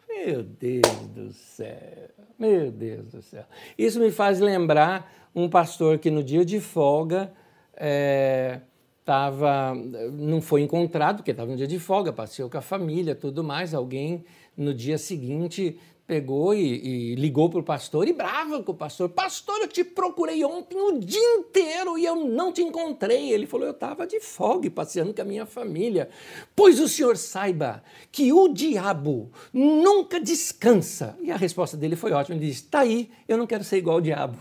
Meu 0.08 0.42
Deus 0.42 1.06
do 1.14 1.30
céu, 1.30 2.08
meu 2.38 2.72
Deus 2.72 3.12
do 3.12 3.20
céu. 3.20 3.44
Isso 3.76 4.00
me 4.00 4.10
faz 4.10 4.40
lembrar 4.40 5.28
um 5.34 5.46
pastor 5.46 5.98
que 5.98 6.10
no 6.10 6.24
dia 6.24 6.42
de 6.42 6.58
folga 6.58 7.30
é, 7.76 8.60
tava, 9.04 9.74
não 10.10 10.40
foi 10.40 10.62
encontrado, 10.62 11.18
porque 11.18 11.32
estava 11.32 11.50
no 11.50 11.56
dia 11.58 11.66
de 11.66 11.78
folga, 11.78 12.14
passeou 12.14 12.48
com 12.48 12.56
a 12.56 12.62
família, 12.62 13.14
tudo 13.14 13.44
mais. 13.44 13.74
Alguém 13.74 14.24
no 14.56 14.72
dia 14.72 14.96
seguinte 14.96 15.78
pegou 16.08 16.54
e, 16.54 17.12
e 17.12 17.14
ligou 17.16 17.50
para 17.50 17.60
o 17.60 17.62
pastor 17.62 18.08
e 18.08 18.14
brava 18.14 18.62
com 18.62 18.72
o 18.72 18.74
pastor. 18.74 19.10
Pastor, 19.10 19.60
eu 19.60 19.68
te 19.68 19.84
procurei 19.84 20.42
ontem 20.42 20.80
o 20.80 20.98
dia 20.98 21.34
inteiro 21.34 21.98
e 21.98 22.06
eu 22.06 22.16
não 22.16 22.50
te 22.50 22.62
encontrei. 22.62 23.30
Ele 23.30 23.46
falou, 23.46 23.66
eu 23.66 23.72
estava 23.72 24.06
de 24.06 24.18
folga 24.18 24.70
passeando 24.70 25.12
com 25.12 25.20
a 25.20 25.24
minha 25.26 25.44
família. 25.44 26.08
Pois 26.56 26.80
o 26.80 26.88
senhor 26.88 27.18
saiba 27.18 27.84
que 28.10 28.32
o 28.32 28.48
diabo 28.48 29.30
nunca 29.52 30.18
descansa. 30.18 31.14
E 31.20 31.30
a 31.30 31.36
resposta 31.36 31.76
dele 31.76 31.94
foi 31.94 32.12
ótima. 32.12 32.38
Ele 32.38 32.46
disse, 32.46 32.64
tá 32.64 32.80
aí, 32.80 33.10
eu 33.28 33.36
não 33.36 33.46
quero 33.46 33.62
ser 33.62 33.76
igual 33.76 33.96
ao 33.96 34.00
diabo. 34.00 34.38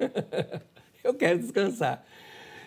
eu 1.04 1.12
quero 1.12 1.38
descansar. 1.38 2.02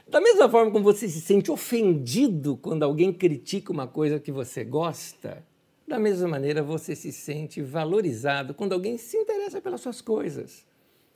Da 0.07 0.21
mesma 0.21 0.47
forma 0.47 0.69
como 0.69 0.83
você 0.83 1.09
se 1.09 1.21
sente 1.21 1.49
ofendido 1.49 2.55
quando 2.57 2.83
alguém 2.83 3.11
critica 3.11 3.71
uma 3.71 3.87
coisa 3.87 4.19
que 4.19 4.31
você 4.31 4.63
gosta, 4.63 5.43
da 5.93 5.99
mesma 5.99 6.27
maneira, 6.27 6.63
você 6.63 6.95
se 6.95 7.11
sente 7.11 7.61
valorizado 7.61 8.55
quando 8.55 8.73
alguém 8.73 8.97
se 8.97 9.15
interessa 9.15 9.61
pelas 9.61 9.79
suas 9.79 10.01
coisas. 10.01 10.65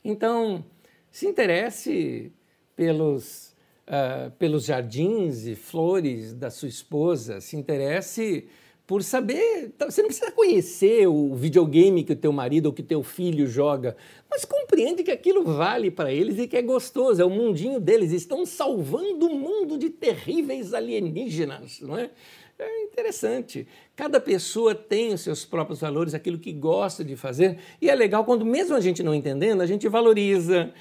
Então, 0.03 0.63
se 1.09 1.25
interesse 1.25 2.31
pelos, 2.75 3.55
uh, 3.87 4.29
pelos 4.37 4.65
jardins 4.65 5.47
e 5.47 5.55
flores 5.55 6.31
da 6.31 6.51
sua 6.51 6.67
esposa, 6.67 7.41
se 7.41 7.55
interesse 7.55 8.47
por 8.85 9.01
saber. 9.01 9.71
Tá, 9.75 9.89
você 9.89 10.03
não 10.03 10.09
precisa 10.09 10.31
conhecer 10.31 11.07
o 11.07 11.33
videogame 11.33 12.03
que 12.03 12.13
o 12.13 12.15
teu 12.15 12.31
marido 12.31 12.67
ou 12.67 12.73
que 12.73 12.81
o 12.81 12.85
teu 12.85 13.01
filho 13.01 13.47
joga, 13.47 13.97
mas 14.29 14.45
compreende 14.45 15.01
que 15.01 15.11
aquilo 15.11 15.43
vale 15.43 15.89
para 15.89 16.13
eles 16.13 16.37
e 16.37 16.47
que 16.47 16.55
é 16.55 16.61
gostoso, 16.61 17.19
é 17.19 17.25
o 17.25 17.31
mundinho 17.31 17.79
deles. 17.79 18.11
Estão 18.11 18.45
salvando 18.45 19.25
o 19.25 19.35
mundo 19.35 19.75
de 19.75 19.89
terríveis 19.89 20.71
alienígenas, 20.71 21.81
não 21.81 21.97
é? 21.97 22.11
É 22.59 22.83
interessante. 22.83 23.67
Cada 23.95 24.19
pessoa 24.19 24.73
tem 24.73 25.13
os 25.13 25.21
seus 25.21 25.45
próprios 25.45 25.79
valores, 25.79 26.15
aquilo 26.15 26.39
que 26.39 26.51
gosta 26.51 27.03
de 27.03 27.15
fazer, 27.15 27.59
e 27.79 27.89
é 27.89 27.93
legal 27.93 28.25
quando, 28.25 28.43
mesmo 28.43 28.75
a 28.75 28.81
gente 28.81 29.03
não 29.03 29.13
entendendo, 29.13 29.61
a 29.61 29.65
gente 29.67 29.87
valoriza, 29.87 30.73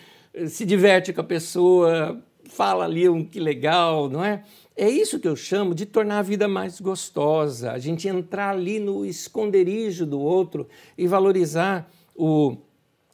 se 0.49 0.65
diverte 0.65 1.13
com 1.13 1.21
a 1.21 1.25
pessoa, 1.25 2.23
fala 2.45 2.85
ali 2.85 3.09
um 3.09 3.23
que 3.23 3.39
legal, 3.39 4.09
não 4.09 4.25
é? 4.25 4.43
É 4.75 4.89
isso 4.89 5.19
que 5.19 5.29
eu 5.29 5.37
chamo 5.37 5.75
de 5.75 5.85
tornar 5.85 6.19
a 6.19 6.23
vida 6.23 6.49
mais 6.49 6.81
gostosa, 6.81 7.73
a 7.73 7.79
gente 7.79 8.09
entrar 8.09 8.51
ali 8.51 8.79
no 8.79 9.05
esconderijo 9.05 10.07
do 10.07 10.21
outro 10.21 10.67
e 10.97 11.07
valorizar 11.07 11.91
o, 12.15 12.57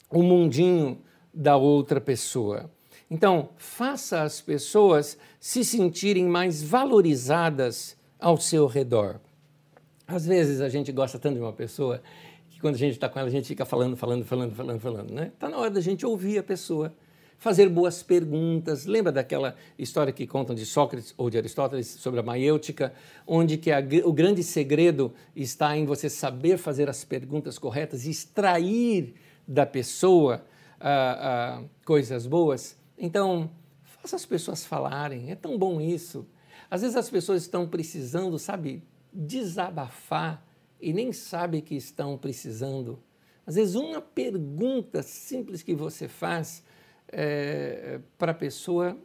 o 0.09 0.23
mundinho 0.23 1.01
da 1.33 1.57
outra 1.57 1.99
pessoa. 1.99 2.69
Então, 3.09 3.49
faça 3.57 4.23
as 4.23 4.39
pessoas 4.39 5.17
se 5.39 5.63
sentirem 5.63 6.25
mais 6.25 6.63
valorizadas 6.63 7.97
ao 8.23 8.37
seu 8.37 8.67
redor. 8.67 9.19
Às 10.07 10.25
vezes 10.25 10.61
a 10.61 10.69
gente 10.69 10.93
gosta 10.93 11.19
tanto 11.19 11.35
de 11.35 11.41
uma 11.41 11.51
pessoa 11.51 12.01
que 12.49 12.57
quando 12.57 12.75
a 12.75 12.77
gente 12.77 12.93
está 12.93 13.09
com 13.09 13.19
ela 13.19 13.27
a 13.27 13.31
gente 13.31 13.45
fica 13.45 13.65
falando, 13.65 13.97
falando, 13.97 14.23
falando, 14.23 14.55
falando, 14.55 14.79
falando, 14.79 15.11
né? 15.11 15.31
Está 15.33 15.49
na 15.49 15.57
hora 15.57 15.69
da 15.69 15.81
gente 15.81 16.05
ouvir 16.05 16.37
a 16.37 16.43
pessoa, 16.43 16.93
fazer 17.37 17.67
boas 17.67 18.01
perguntas. 18.01 18.85
Lembra 18.85 19.11
daquela 19.11 19.57
história 19.77 20.13
que 20.13 20.25
contam 20.25 20.55
de 20.55 20.65
Sócrates 20.65 21.13
ou 21.17 21.29
de 21.29 21.37
Aristóteles 21.37 21.87
sobre 21.87 22.21
a 22.21 22.23
maiêutica, 22.23 22.93
onde 23.27 23.57
que 23.57 23.69
a, 23.69 23.79
o 24.05 24.13
grande 24.13 24.41
segredo 24.41 25.13
está 25.35 25.75
em 25.75 25.85
você 25.85 26.09
saber 26.09 26.57
fazer 26.57 26.89
as 26.89 27.03
perguntas 27.03 27.59
corretas 27.59 28.05
e 28.05 28.09
extrair 28.09 29.15
da 29.45 29.65
pessoa 29.65 30.45
ah, 30.79 31.59
ah, 31.59 31.63
coisas 31.85 32.25
boas? 32.25 32.77
Então, 32.97 33.51
faça 33.83 34.15
as 34.15 34.25
pessoas 34.25 34.65
falarem, 34.65 35.29
é 35.29 35.35
tão 35.35 35.57
bom 35.57 35.81
isso. 35.81 36.25
Às 36.69 36.81
vezes 36.81 36.95
as 36.95 37.09
pessoas 37.09 37.43
estão 37.43 37.67
precisando, 37.67 38.37
sabe, 38.39 38.83
desabafar 39.11 40.45
e 40.81 40.91
nem 40.91 41.11
sabem 41.11 41.61
que 41.61 41.75
estão 41.75 42.17
precisando. 42.17 43.01
Às 43.45 43.55
vezes, 43.55 43.75
uma 43.75 44.01
pergunta 44.01 45.03
simples 45.03 45.61
que 45.61 45.75
você 45.75 46.07
faz 46.07 46.63
é, 47.09 47.99
para 48.17 48.31
a 48.31 48.35
pessoa, 48.35 48.97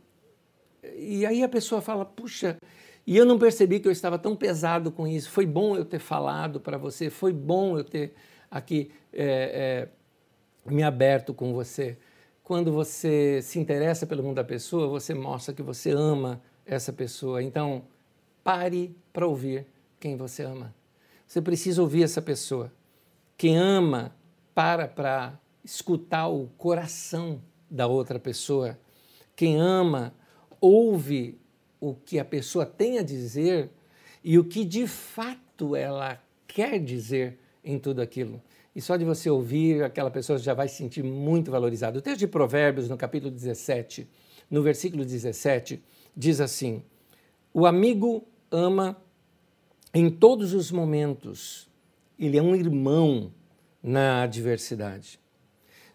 e 0.96 1.26
aí 1.26 1.42
a 1.42 1.48
pessoa 1.48 1.80
fala: 1.80 2.04
Puxa, 2.04 2.58
e 3.06 3.16
eu 3.16 3.24
não 3.24 3.38
percebi 3.38 3.80
que 3.80 3.88
eu 3.88 3.92
estava 3.92 4.18
tão 4.18 4.36
pesado 4.36 4.92
com 4.92 5.06
isso. 5.06 5.30
Foi 5.30 5.46
bom 5.46 5.76
eu 5.76 5.84
ter 5.84 5.98
falado 5.98 6.60
para 6.60 6.76
você, 6.76 7.10
foi 7.10 7.32
bom 7.32 7.78
eu 7.78 7.84
ter 7.84 8.14
aqui 8.50 8.90
é, 9.12 9.88
é, 10.66 10.70
me 10.70 10.82
aberto 10.82 11.34
com 11.34 11.52
você. 11.52 11.96
Quando 12.42 12.72
você 12.72 13.40
se 13.42 13.58
interessa 13.58 14.06
pelo 14.06 14.22
mundo 14.22 14.36
da 14.36 14.44
pessoa, 14.44 14.88
você 14.88 15.14
mostra 15.14 15.54
que 15.54 15.62
você 15.62 15.90
ama 15.90 16.40
essa 16.68 16.92
pessoa. 16.92 17.42
Então, 17.42 17.82
pare 18.44 18.94
para 19.12 19.26
ouvir 19.26 19.66
quem 19.98 20.16
você 20.16 20.42
ama. 20.42 20.74
Você 21.26 21.40
precisa 21.40 21.82
ouvir 21.82 22.04
essa 22.04 22.22
pessoa. 22.22 22.72
Quem 23.36 23.56
ama, 23.56 24.14
para 24.54 24.86
para 24.86 25.38
escutar 25.64 26.28
o 26.28 26.48
coração 26.58 27.40
da 27.70 27.86
outra 27.86 28.18
pessoa. 28.18 28.78
Quem 29.34 29.56
ama, 29.56 30.14
ouve 30.60 31.38
o 31.80 31.94
que 31.94 32.18
a 32.18 32.24
pessoa 32.24 32.66
tem 32.66 32.98
a 32.98 33.02
dizer 33.02 33.70
e 34.22 34.38
o 34.38 34.44
que 34.44 34.64
de 34.64 34.86
fato 34.86 35.76
ela 35.76 36.22
quer 36.46 36.78
dizer 36.80 37.38
em 37.62 37.78
tudo 37.78 38.00
aquilo. 38.00 38.42
E 38.74 38.80
só 38.80 38.96
de 38.96 39.04
você 39.04 39.28
ouvir, 39.28 39.82
aquela 39.82 40.10
pessoa 40.10 40.38
já 40.38 40.54
vai 40.54 40.68
se 40.68 40.76
sentir 40.76 41.02
muito 41.02 41.50
valorizada. 41.50 41.98
O 41.98 42.02
texto 42.02 42.20
de 42.20 42.26
Provérbios, 42.26 42.88
no 42.88 42.96
capítulo 42.96 43.30
17, 43.30 44.08
no 44.50 44.62
versículo 44.62 45.04
17, 45.04 45.82
diz 46.16 46.40
assim: 46.40 46.82
O 47.52 47.66
amigo 47.66 48.26
ama 48.50 48.96
em 49.94 50.10
todos 50.10 50.52
os 50.52 50.70
momentos, 50.70 51.68
ele 52.18 52.36
é 52.36 52.42
um 52.42 52.54
irmão 52.54 53.32
na 53.82 54.22
adversidade. 54.22 55.18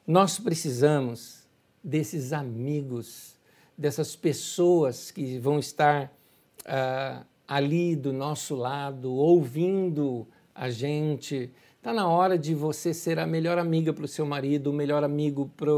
Nós 0.05 0.39
precisamos 0.39 1.43
desses 1.83 2.33
amigos, 2.33 3.37
dessas 3.77 4.15
pessoas 4.15 5.11
que 5.11 5.37
vão 5.37 5.59
estar 5.59 6.11
uh, 6.61 7.25
ali 7.47 7.95
do 7.95 8.11
nosso 8.11 8.55
lado, 8.55 9.13
ouvindo 9.13 10.27
a 10.55 10.69
gente. 10.69 11.51
Está 11.77 11.93
na 11.93 12.07
hora 12.07 12.37
de 12.37 12.55
você 12.55 12.93
ser 12.93 13.19
a 13.19 13.27
melhor 13.27 13.57
amiga 13.57 13.93
para 13.93 14.05
o 14.05 14.07
seu 14.07 14.25
marido, 14.25 14.71
o 14.71 14.73
melhor 14.73 15.03
amigo 15.03 15.51
para 15.55 15.71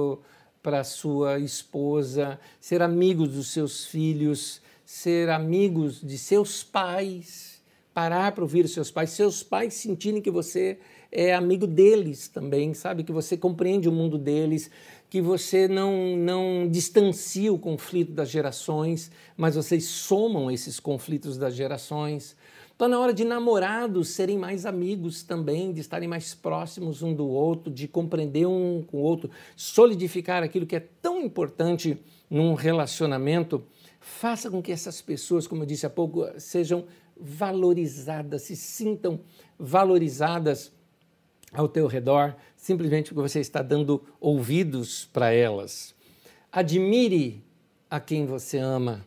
para 0.66 0.84
sua 0.84 1.38
esposa, 1.38 2.40
ser 2.60 2.82
amigos 2.82 3.30
dos 3.30 3.50
seus 3.50 3.86
filhos, 3.86 4.60
ser 4.84 5.30
amigos 5.30 6.02
de 6.02 6.18
seus 6.18 6.64
pais, 6.64 7.62
parar 7.94 8.32
para 8.32 8.44
ouvir 8.44 8.68
seus 8.68 8.90
pais, 8.90 9.12
seus 9.12 9.44
pais 9.44 9.76
sentirem 9.76 10.24
que 10.24 10.32
você 10.32 10.80
é 11.12 11.36
amigo 11.36 11.68
deles 11.68 12.28
também, 12.28 12.74
sabe? 12.74 13.04
Que 13.04 13.12
você 13.12 13.38
compreende 13.38 13.88
o 13.88 13.92
mundo 13.92 14.18
deles, 14.18 14.72
que 15.08 15.22
você 15.22 15.68
não, 15.68 16.18
não 16.18 16.68
distancia 16.68 17.54
o 17.54 17.60
conflito 17.60 18.12
das 18.12 18.32
gerações, 18.32 19.12
mas 19.38 19.54
vocês 19.54 19.86
somam 19.86 20.50
esses 20.50 20.80
conflitos 20.80 21.38
das 21.38 21.54
gerações. 21.54 22.36
Está 22.76 22.90
na 22.90 23.00
hora 23.00 23.14
de 23.14 23.24
namorados 23.24 24.10
serem 24.10 24.38
mais 24.38 24.66
amigos 24.66 25.24
também, 25.24 25.72
de 25.72 25.80
estarem 25.80 26.10
mais 26.10 26.36
próximos 26.36 27.02
um 27.02 27.14
do 27.14 27.26
outro, 27.26 27.72
de 27.72 27.88
compreender 27.88 28.46
um 28.46 28.84
com 28.86 28.98
o 28.98 29.00
outro, 29.00 29.32
solidificar 29.56 30.44
aquilo 30.44 30.66
que 30.66 30.76
é 30.76 30.82
tão 31.02 31.22
importante 31.22 31.98
num 32.30 32.54
relacionamento. 32.54 33.64
Faça 34.02 34.52
com 34.52 34.62
que 34.62 34.74
essas 34.74 35.02
pessoas, 35.02 35.48
como 35.48 35.64
eu 35.64 35.66
disse 35.66 35.86
há 35.86 35.90
pouco, 35.90 36.28
sejam 36.38 36.84
valorizadas, 37.16 38.42
se 38.42 38.58
sintam 38.58 39.22
valorizadas 39.58 40.70
ao 41.54 41.70
teu 41.70 41.88
redor, 41.88 42.36
simplesmente 42.58 43.14
porque 43.14 43.30
você 43.30 43.40
está 43.40 43.62
dando 43.62 44.04
ouvidos 44.20 45.06
para 45.14 45.32
elas. 45.32 45.96
Admire 46.52 47.42
a 47.90 48.02
quem 48.02 48.26
você 48.26 48.58
ama. 48.58 49.06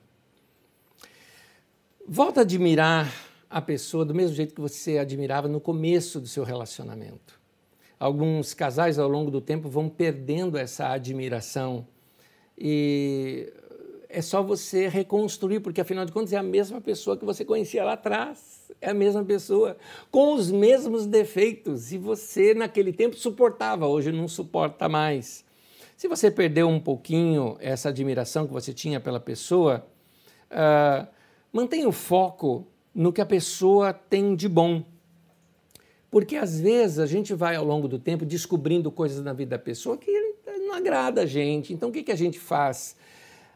Volta 2.09 2.41
a 2.41 2.45
admirar 2.45 3.28
a 3.51 3.61
pessoa 3.61 4.05
do 4.05 4.15
mesmo 4.15 4.37
jeito 4.37 4.55
que 4.55 4.61
você 4.61 4.99
admirava 4.99 5.49
no 5.49 5.61
começo 5.61 6.21
do 6.21 6.27
seu 6.27 6.45
relacionamento. 6.45 7.39
Alguns 7.99 8.55
casais 8.55 8.99
ao 8.99 9.09
longo 9.09 9.31
do 9.31 9.41
tempo 9.41 9.69
vão 9.69 9.89
perdendo 9.89 10.57
essa 10.57 10.89
admiração 10.89 11.87
e 12.57 13.53
é 14.09 14.23
só 14.23 14.43
você 14.43 14.89
reconstruir, 14.89 15.61
porque 15.61 15.81
afinal 15.81 16.05
de 16.05 16.13
contas 16.13 16.33
é 16.33 16.37
a 16.37 16.43
mesma 16.43 16.81
pessoa 16.81 17.17
que 17.17 17.25
você 17.25 17.45
conhecia 17.45 17.85
lá 17.85 17.93
atrás, 17.93 18.71
é 18.81 18.91
a 18.91 18.95
mesma 18.95 19.25
pessoa, 19.25 19.77
com 20.11 20.35
os 20.35 20.51
mesmos 20.51 21.07
defeitos, 21.07 21.93
e 21.93 21.99
você 21.99 22.55
naquele 22.55 22.93
tempo 22.93 23.17
suportava, 23.17 23.87
hoje 23.87 24.11
não 24.11 24.27
suporta 24.27 24.89
mais. 24.89 25.45
Se 25.97 26.09
você 26.09 26.31
perdeu 26.31 26.69
um 26.69 26.81
pouquinho 26.81 27.57
essa 27.61 27.89
admiração 27.89 28.47
que 28.47 28.53
você 28.53 28.73
tinha 28.73 29.01
pela 29.01 29.21
pessoa, 29.21 29.87
uh, 30.51 31.07
mantenha 31.53 31.89
o 31.89 31.93
foco 31.93 32.67
no 32.99 33.13
que 33.13 33.21
a 33.21 33.27
pessoa 33.27 33.93
tem 33.93 34.35
de 34.35 34.49
bom. 34.49 34.83
Porque 36.11 36.35
às 36.35 36.59
vezes 36.59 36.99
a 36.99 37.07
gente 37.07 37.33
vai 37.33 37.55
ao 37.55 37.65
longo 37.65 37.87
do 37.87 37.97
tempo 37.97 38.27
descobrindo 38.27 38.91
coisas 38.91 39.23
na 39.23 39.33
vida 39.33 39.51
da 39.51 39.59
pessoa 39.63 39.97
que 39.97 40.11
não 40.67 40.75
agrada 40.75 41.21
a 41.21 41.27
gente. 41.27 41.73
Então 41.73 41.91
o 41.91 41.93
que, 41.93 42.03
que 42.03 42.11
a 42.11 42.17
gente 42.17 42.41
faz? 42.41 42.97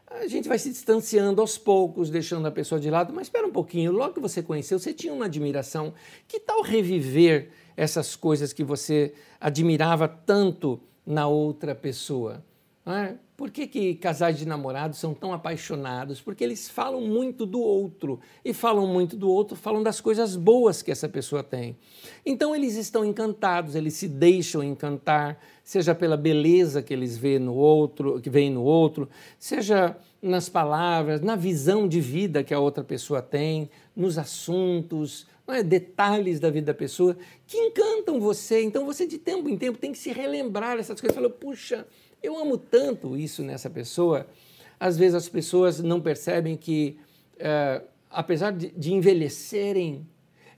A 0.07 0.27
gente 0.27 0.47
vai 0.47 0.57
se 0.57 0.69
distanciando 0.69 1.41
aos 1.41 1.57
poucos, 1.57 2.09
deixando 2.09 2.47
a 2.47 2.51
pessoa 2.51 2.79
de 2.79 2.89
lado. 2.89 3.11
Mas 3.11 3.27
espera 3.27 3.45
um 3.45 3.51
pouquinho, 3.51 3.91
logo 3.91 4.13
que 4.13 4.21
você 4.21 4.41
conheceu, 4.41 4.79
você 4.79 4.93
tinha 4.93 5.11
uma 5.11 5.25
admiração. 5.25 5.93
Que 6.25 6.39
tal 6.39 6.61
reviver 6.61 7.49
essas 7.75 8.15
coisas 8.15 8.53
que 8.53 8.63
você 8.63 9.13
admirava 9.41 10.07
tanto 10.07 10.79
na 11.05 11.27
outra 11.27 11.75
pessoa? 11.75 12.41
É? 12.85 13.15
Por 13.37 13.49
que, 13.49 13.65
que 13.65 13.95
casais 13.95 14.37
de 14.37 14.45
namorados 14.45 14.99
são 14.99 15.13
tão 15.13 15.31
apaixonados? 15.31 16.19
Porque 16.19 16.43
eles 16.43 16.69
falam 16.69 16.99
muito 16.99 17.45
do 17.45 17.61
outro. 17.61 18.19
E 18.43 18.53
falam 18.53 18.85
muito 18.85 19.15
do 19.15 19.29
outro, 19.29 19.55
falam 19.55 19.81
das 19.81 20.01
coisas 20.01 20.35
boas 20.35 20.81
que 20.81 20.91
essa 20.91 21.07
pessoa 21.07 21.41
tem. 21.41 21.77
Então 22.25 22.53
eles 22.53 22.75
estão 22.75 23.05
encantados, 23.05 23.75
eles 23.75 23.93
se 23.93 24.07
deixam 24.09 24.61
encantar, 24.61 25.39
seja 25.63 25.95
pela 25.95 26.17
beleza 26.17 26.83
que 26.83 26.93
eles 26.93 27.17
veem 27.17 27.39
no 27.39 27.55
outro, 27.55 28.19
que 28.19 28.29
veem 28.29 28.51
no 28.51 28.63
outro, 28.63 29.09
seja 29.39 29.95
nas 30.21 30.49
palavras, 30.49 31.21
na 31.21 31.37
visão 31.37 31.87
de 31.87 32.01
vida 32.01 32.43
que 32.43 32.53
a 32.53 32.59
outra 32.59 32.83
pessoa 32.83 33.21
tem, 33.21 33.69
nos 33.95 34.17
assuntos, 34.17 35.25
é? 35.47 35.61
detalhes 35.61 36.39
da 36.39 36.49
vida 36.49 36.67
da 36.67 36.73
pessoa 36.73 37.17
que 37.45 37.57
encantam 37.57 38.19
você. 38.19 38.61
Então 38.63 38.85
você 38.85 39.05
de 39.05 39.17
tempo 39.17 39.49
em 39.49 39.57
tempo 39.57 39.77
tem 39.77 39.91
que 39.91 39.97
se 39.97 40.11
relembrar 40.11 40.77
essas 40.77 40.99
coisas. 40.99 41.15
Fala, 41.15 41.29
puxa, 41.29 41.85
eu 42.23 42.39
amo 42.39 42.57
tanto 42.57 43.17
isso 43.17 43.43
nessa 43.43 43.69
pessoa. 43.69 44.25
Às 44.79 44.97
vezes 44.97 45.13
as 45.13 45.27
pessoas 45.27 45.81
não 45.81 45.99
percebem 45.99 46.55
que, 46.55 46.97
é, 47.37 47.81
apesar 48.09 48.51
de, 48.51 48.71
de 48.71 48.93
envelhecerem, 48.93 50.07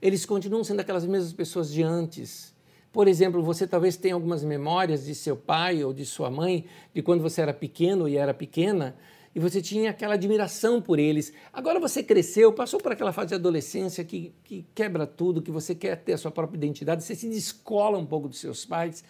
eles 0.00 0.24
continuam 0.24 0.62
sendo 0.62 0.80
aquelas 0.80 1.04
mesmas 1.04 1.32
pessoas 1.32 1.72
de 1.72 1.82
antes. 1.82 2.54
Por 2.92 3.08
exemplo, 3.08 3.42
você 3.42 3.66
talvez 3.66 3.96
tenha 3.96 4.14
algumas 4.14 4.44
memórias 4.44 5.04
de 5.04 5.14
seu 5.14 5.36
pai 5.36 5.82
ou 5.82 5.92
de 5.92 6.06
sua 6.06 6.30
mãe, 6.30 6.64
de 6.94 7.02
quando 7.02 7.20
você 7.20 7.42
era 7.42 7.52
pequeno 7.52 8.08
e 8.08 8.16
era 8.16 8.32
pequena, 8.32 8.96
e 9.34 9.40
você 9.40 9.60
tinha 9.60 9.90
aquela 9.90 10.14
admiração 10.14 10.80
por 10.80 10.98
eles. 10.98 11.32
Agora 11.52 11.78
você 11.78 12.02
cresceu, 12.02 12.52
passou 12.52 12.80
por 12.80 12.92
aquela 12.92 13.12
fase 13.12 13.28
de 13.28 13.34
adolescência 13.34 14.02
que, 14.02 14.32
que 14.44 14.64
quebra 14.74 15.06
tudo, 15.06 15.42
que 15.42 15.50
você 15.50 15.74
quer 15.74 15.96
ter 15.96 16.14
a 16.14 16.18
sua 16.18 16.30
própria 16.30 16.56
identidade, 16.56 17.04
você 17.04 17.14
se 17.14 17.28
descola 17.28 17.98
um 17.98 18.06
pouco 18.06 18.28
dos 18.28 18.38
seus 18.38 18.64
pais 18.64 19.04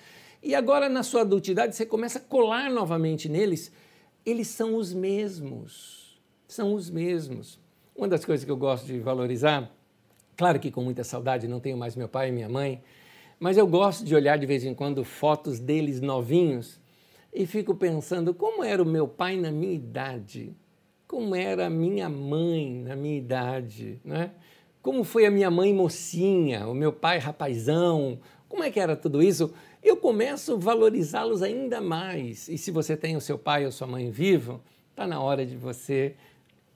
e 0.47 0.55
agora, 0.55 0.89
na 0.89 1.03
sua 1.03 1.23
adultidade, 1.23 1.75
você 1.75 1.85
começa 1.85 2.21
a 2.21 2.23
colar 2.23 2.71
novamente 2.71 3.29
neles. 3.29 3.73
Eles 4.25 4.47
são 4.47 4.77
os 4.77 4.95
mesmos. 4.95 6.21
São 6.47 6.73
os 6.73 6.89
mesmos. 6.89 7.59
Uma 7.97 8.07
das 8.07 8.25
coisas 8.25 8.45
que 8.45 8.51
eu 8.53 8.57
gosto 8.57 8.87
de 8.87 9.01
valorizar, 9.01 9.69
claro 10.37 10.61
que 10.61 10.71
com 10.71 10.85
muita 10.85 11.03
saudade, 11.03 11.49
não 11.49 11.59
tenho 11.59 11.77
mais 11.77 11.97
meu 11.97 12.09
pai 12.09 12.29
e 12.29 12.33
minha 12.33 12.49
mãe, 12.49 12.81
mas 13.41 13.57
eu 13.57 13.67
gosto 13.67 14.05
de 14.05 14.15
olhar 14.15 14.39
de 14.39 14.47
vez 14.47 14.63
em 14.63 14.73
quando 14.73 15.03
fotos 15.03 15.59
deles 15.59 16.01
novinhos 16.01 16.79
e 17.35 17.45
fico 17.45 17.75
pensando 17.75 18.33
como 18.33 18.63
era 18.63 18.81
o 18.81 18.87
meu 18.87 19.09
pai 19.09 19.37
na 19.37 19.51
minha 19.51 19.75
idade, 19.75 20.55
como 21.09 21.35
era 21.35 21.67
a 21.67 21.71
minha 21.71 22.09
mãe 22.09 22.85
na 22.87 22.95
minha 22.95 23.19
idade, 23.19 24.01
né? 24.05 24.31
Como 24.81 25.03
foi 25.03 25.27
a 25.27 25.31
minha 25.33 25.51
mãe 25.51 25.75
mocinha, 25.75 26.69
o 26.69 26.75
meu 26.75 26.93
pai 26.93 27.19
rapazão, 27.19 28.21
como 28.49 28.63
é 28.63 28.71
que 28.71 28.79
era 28.79 28.95
tudo 28.95 29.21
isso? 29.21 29.53
Eu 29.89 29.97
começo 29.97 30.55
a 30.55 30.57
valorizá-los 30.57 31.43
ainda 31.43 31.81
mais. 31.81 32.49
E 32.49 32.59
se 32.59 32.71
você 32.71 32.97
tem 32.97 33.17
o 33.17 33.21
seu 33.21 33.39
pai 33.39 33.65
ou 33.65 33.73
sua 33.73 33.87
mãe 33.87 34.11
vivo, 34.11 34.61
está 34.91 35.07
na 35.07 35.21
hora 35.21 35.45
de 35.45 35.57
você 35.57 36.15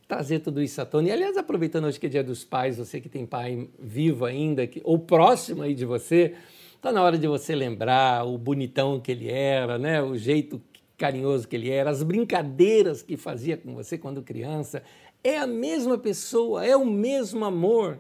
trazer 0.06 0.40
tudo 0.40 0.60
isso 0.60 0.80
à 0.80 0.84
tona. 0.84 1.08
E, 1.08 1.12
aliás, 1.12 1.36
aproveitando 1.36 1.84
hoje 1.84 1.98
que 1.98 2.06
é 2.06 2.08
dia 2.08 2.24
dos 2.24 2.44
pais, 2.44 2.78
você 2.78 3.00
que 3.00 3.08
tem 3.08 3.24
pai 3.24 3.68
vivo 3.78 4.24
ainda, 4.24 4.66
que, 4.66 4.80
ou 4.84 4.98
próximo 4.98 5.62
aí 5.62 5.72
de 5.72 5.84
você, 5.84 6.34
está 6.74 6.90
na 6.90 7.02
hora 7.02 7.16
de 7.16 7.26
você 7.28 7.54
lembrar 7.54 8.26
o 8.26 8.36
bonitão 8.36 9.00
que 9.00 9.12
ele 9.12 9.30
era, 9.30 9.78
né? 9.78 10.02
o 10.02 10.16
jeito 10.16 10.60
carinhoso 10.98 11.48
que 11.48 11.56
ele 11.56 11.70
era, 11.70 11.90
as 11.90 12.02
brincadeiras 12.02 13.02
que 13.02 13.16
fazia 13.16 13.56
com 13.56 13.74
você 13.74 13.96
quando 13.96 14.22
criança. 14.22 14.82
É 15.22 15.38
a 15.38 15.46
mesma 15.46 15.96
pessoa, 15.96 16.66
é 16.66 16.76
o 16.76 16.84
mesmo 16.84 17.44
amor. 17.44 17.98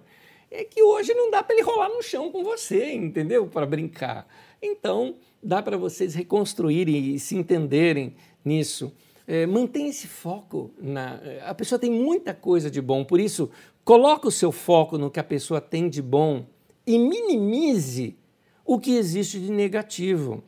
É 0.50 0.64
que 0.64 0.82
hoje 0.82 1.14
não 1.14 1.30
dá 1.30 1.42
para 1.42 1.54
ele 1.54 1.64
rolar 1.64 1.88
no 1.88 2.02
chão 2.02 2.30
com 2.30 2.42
você, 2.42 2.92
entendeu? 2.92 3.46
Para 3.46 3.64
brincar. 3.64 4.26
Então, 4.62 5.16
dá 5.42 5.62
para 5.62 5.76
vocês 5.76 6.14
reconstruírem 6.14 7.14
e 7.14 7.18
se 7.18 7.36
entenderem 7.36 8.14
nisso. 8.44 8.92
É, 9.26 9.46
mantenha 9.46 9.88
esse 9.88 10.06
foco. 10.06 10.70
Na, 10.78 11.20
a 11.44 11.54
pessoa 11.54 11.78
tem 11.78 11.90
muita 11.90 12.34
coisa 12.34 12.70
de 12.70 12.80
bom, 12.80 13.04
por 13.04 13.20
isso, 13.20 13.50
coloque 13.84 14.26
o 14.26 14.30
seu 14.30 14.52
foco 14.52 14.98
no 14.98 15.10
que 15.10 15.20
a 15.20 15.24
pessoa 15.24 15.60
tem 15.60 15.88
de 15.88 16.02
bom 16.02 16.44
e 16.86 16.98
minimize 16.98 18.16
o 18.64 18.78
que 18.78 18.92
existe 18.96 19.38
de 19.38 19.50
negativo. 19.50 20.42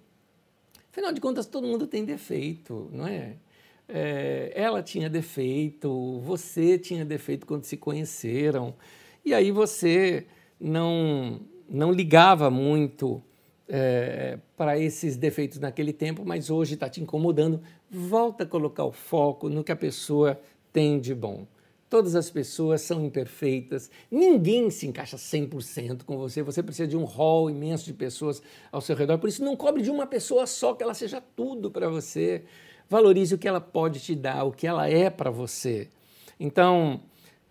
Afinal 0.91 1.13
de 1.13 1.21
contas, 1.21 1.47
todo 1.47 1.67
mundo 1.67 1.87
tem 1.87 2.05
defeito, 2.05 2.91
não 2.93 3.07
é? 3.07 3.37
é? 3.89 4.53
Ela 4.55 4.83
tinha 4.83 5.09
defeito, 5.09 6.21
você 6.21 6.79
tinha 6.79 7.05
defeito 7.05 7.47
quando 7.47 7.65
se 7.65 7.77
conheceram, 7.77 8.75
e 9.25 9.33
aí 9.33 9.51
você 9.51 10.27
não, 10.61 11.41
não 11.69 11.91
ligava 11.91 12.51
muito 12.51 13.23
é, 13.69 14.39
para 14.57 14.79
esses 14.79 15.17
defeitos 15.17 15.59
naquele 15.59 15.93
tempo, 15.93 16.23
mas 16.25 16.51
hoje 16.51 16.75
está 16.75 16.89
te 16.89 17.01
incomodando, 17.01 17.61
volta 17.91 18.45
a 18.45 18.47
colocar 18.47 18.85
o 18.85 18.93
foco 18.93 19.49
no 19.49 19.65
que 19.65 19.73
a 19.73 19.77
pessoa 19.77 20.41
tem 20.73 21.01
de 21.01 21.15
bom. 21.15 21.47
Todas 21.89 22.15
as 22.15 22.31
pessoas 22.31 22.81
são 22.81 23.05
imperfeitas, 23.05 23.91
ninguém 24.11 24.71
se 24.71 24.87
encaixa 24.87 25.17
100% 25.17 26.05
com 26.05 26.17
você, 26.17 26.43
você 26.43 26.63
precisa 26.63 26.89
de 26.89 26.97
um 26.97 27.05
rol 27.05 27.51
imenso 27.51 27.85
de 27.85 27.93
pessoas 27.93 28.43
ao 28.71 28.81
seu 28.81 28.97
redor, 28.97 29.19
por 29.19 29.29
isso 29.29 29.45
não 29.45 29.55
cobre 29.55 29.83
de 29.83 29.91
uma 29.91 30.07
pessoa 30.07 30.47
só, 30.47 30.75
que 30.75 30.83
ela 30.83 30.95
seja 30.95 31.21
tudo 31.21 31.71
para 31.71 31.89
você. 31.89 32.45
Valorize 32.89 33.35
o 33.35 33.39
que 33.39 33.49
ela 33.49 33.61
pode 33.61 34.01
te 34.01 34.15
dar, 34.15 34.45
o 34.45 34.53
que 34.53 34.67
ela 34.67 34.89
é 34.89 35.09
para 35.11 35.31
você. 35.31 35.89
Então, 36.39 37.01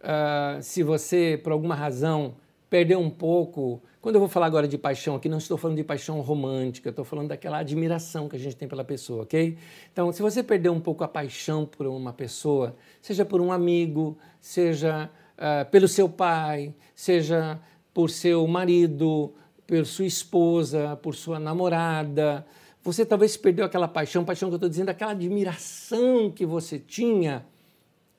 uh, 0.02 0.62
se 0.62 0.84
você, 0.84 1.39
por 1.41 1.52
alguma 1.52 1.76
razão, 1.76 2.36
perdeu 2.69 3.00
um 3.00 3.10
pouco 3.10 3.82
quando 4.02 4.16
eu 4.16 4.20
vou 4.20 4.28
falar 4.28 4.48
agora 4.48 4.68
de 4.68 4.80
paixão 4.80 5.16
aqui, 5.16 5.30
não 5.30 5.38
estou 5.38 5.58
falando 5.58 5.78
de 5.78 5.84
paixão 5.84 6.20
romântica, 6.22 6.90
estou 6.90 7.06
falando 7.06 7.28
daquela 7.28 7.60
admiração 7.60 8.28
que 8.28 8.36
a 8.36 8.40
gente 8.40 8.56
tem 8.56 8.68
pela 8.68 8.84
pessoa, 8.84 9.22
ok? 9.24 9.56
Então, 9.94 10.12
se 10.12 10.24
você 10.24 10.42
perder 10.42 10.70
um 10.70 10.80
pouco 10.80 11.04
a 11.04 11.08
paixão 11.08 11.68
por 11.68 11.86
uma 11.86 12.12
pessoa, 12.12 12.76
seja 13.00 13.24
por 13.24 13.40
um 13.40 13.52
amigo, 13.52 14.18
seja 14.40 15.08
uh, 15.38 15.70
pelo 15.70 15.88
seu 15.88 16.10
pai, 16.10 16.74
seja 16.96 17.60
por 17.94 18.10
seu 18.10 18.48
marido, 18.48 19.36
por 19.68 19.86
sua 19.86 20.06
esposa, 20.06 20.98
por 20.98 21.14
sua 21.14 21.40
namorada, 21.40 22.44
você 22.84 23.06
talvez 23.06 23.38
perdeu 23.38 23.64
aquela 23.64 23.88
paixão, 23.88 24.26
paixão 24.26 24.50
que 24.50 24.54
eu 24.54 24.58
estou 24.58 24.70
dizendo, 24.70 24.90
aquela 24.90 25.12
admiração 25.12 26.32
que 26.32 26.44
você 26.44 26.80
tinha 26.80 27.46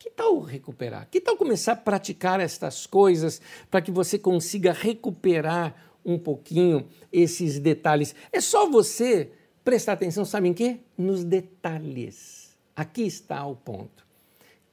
que 0.03 0.11
tal 0.11 0.41
recuperar? 0.41 1.09
Que 1.09 1.21
tal 1.21 1.37
começar 1.37 1.73
a 1.75 1.77
praticar 1.77 2.41
estas 2.41 2.89
coisas 2.89 3.41
para 3.71 3.81
que 3.81 3.93
você 3.93 4.19
consiga 4.19 4.73
recuperar 4.73 5.77
um 6.05 6.19
pouquinho 6.19 6.89
esses 7.13 7.61
detalhes? 7.61 8.13
É 8.33 8.41
só 8.41 8.69
você 8.69 9.31
prestar 9.63 9.93
atenção, 9.93 10.25
sabe 10.25 10.49
em 10.49 10.55
quê? 10.55 10.81
Nos 10.99 11.23
detalhes. 11.23 12.57
Aqui 12.75 13.03
está 13.03 13.47
o 13.47 13.55
ponto. 13.55 14.05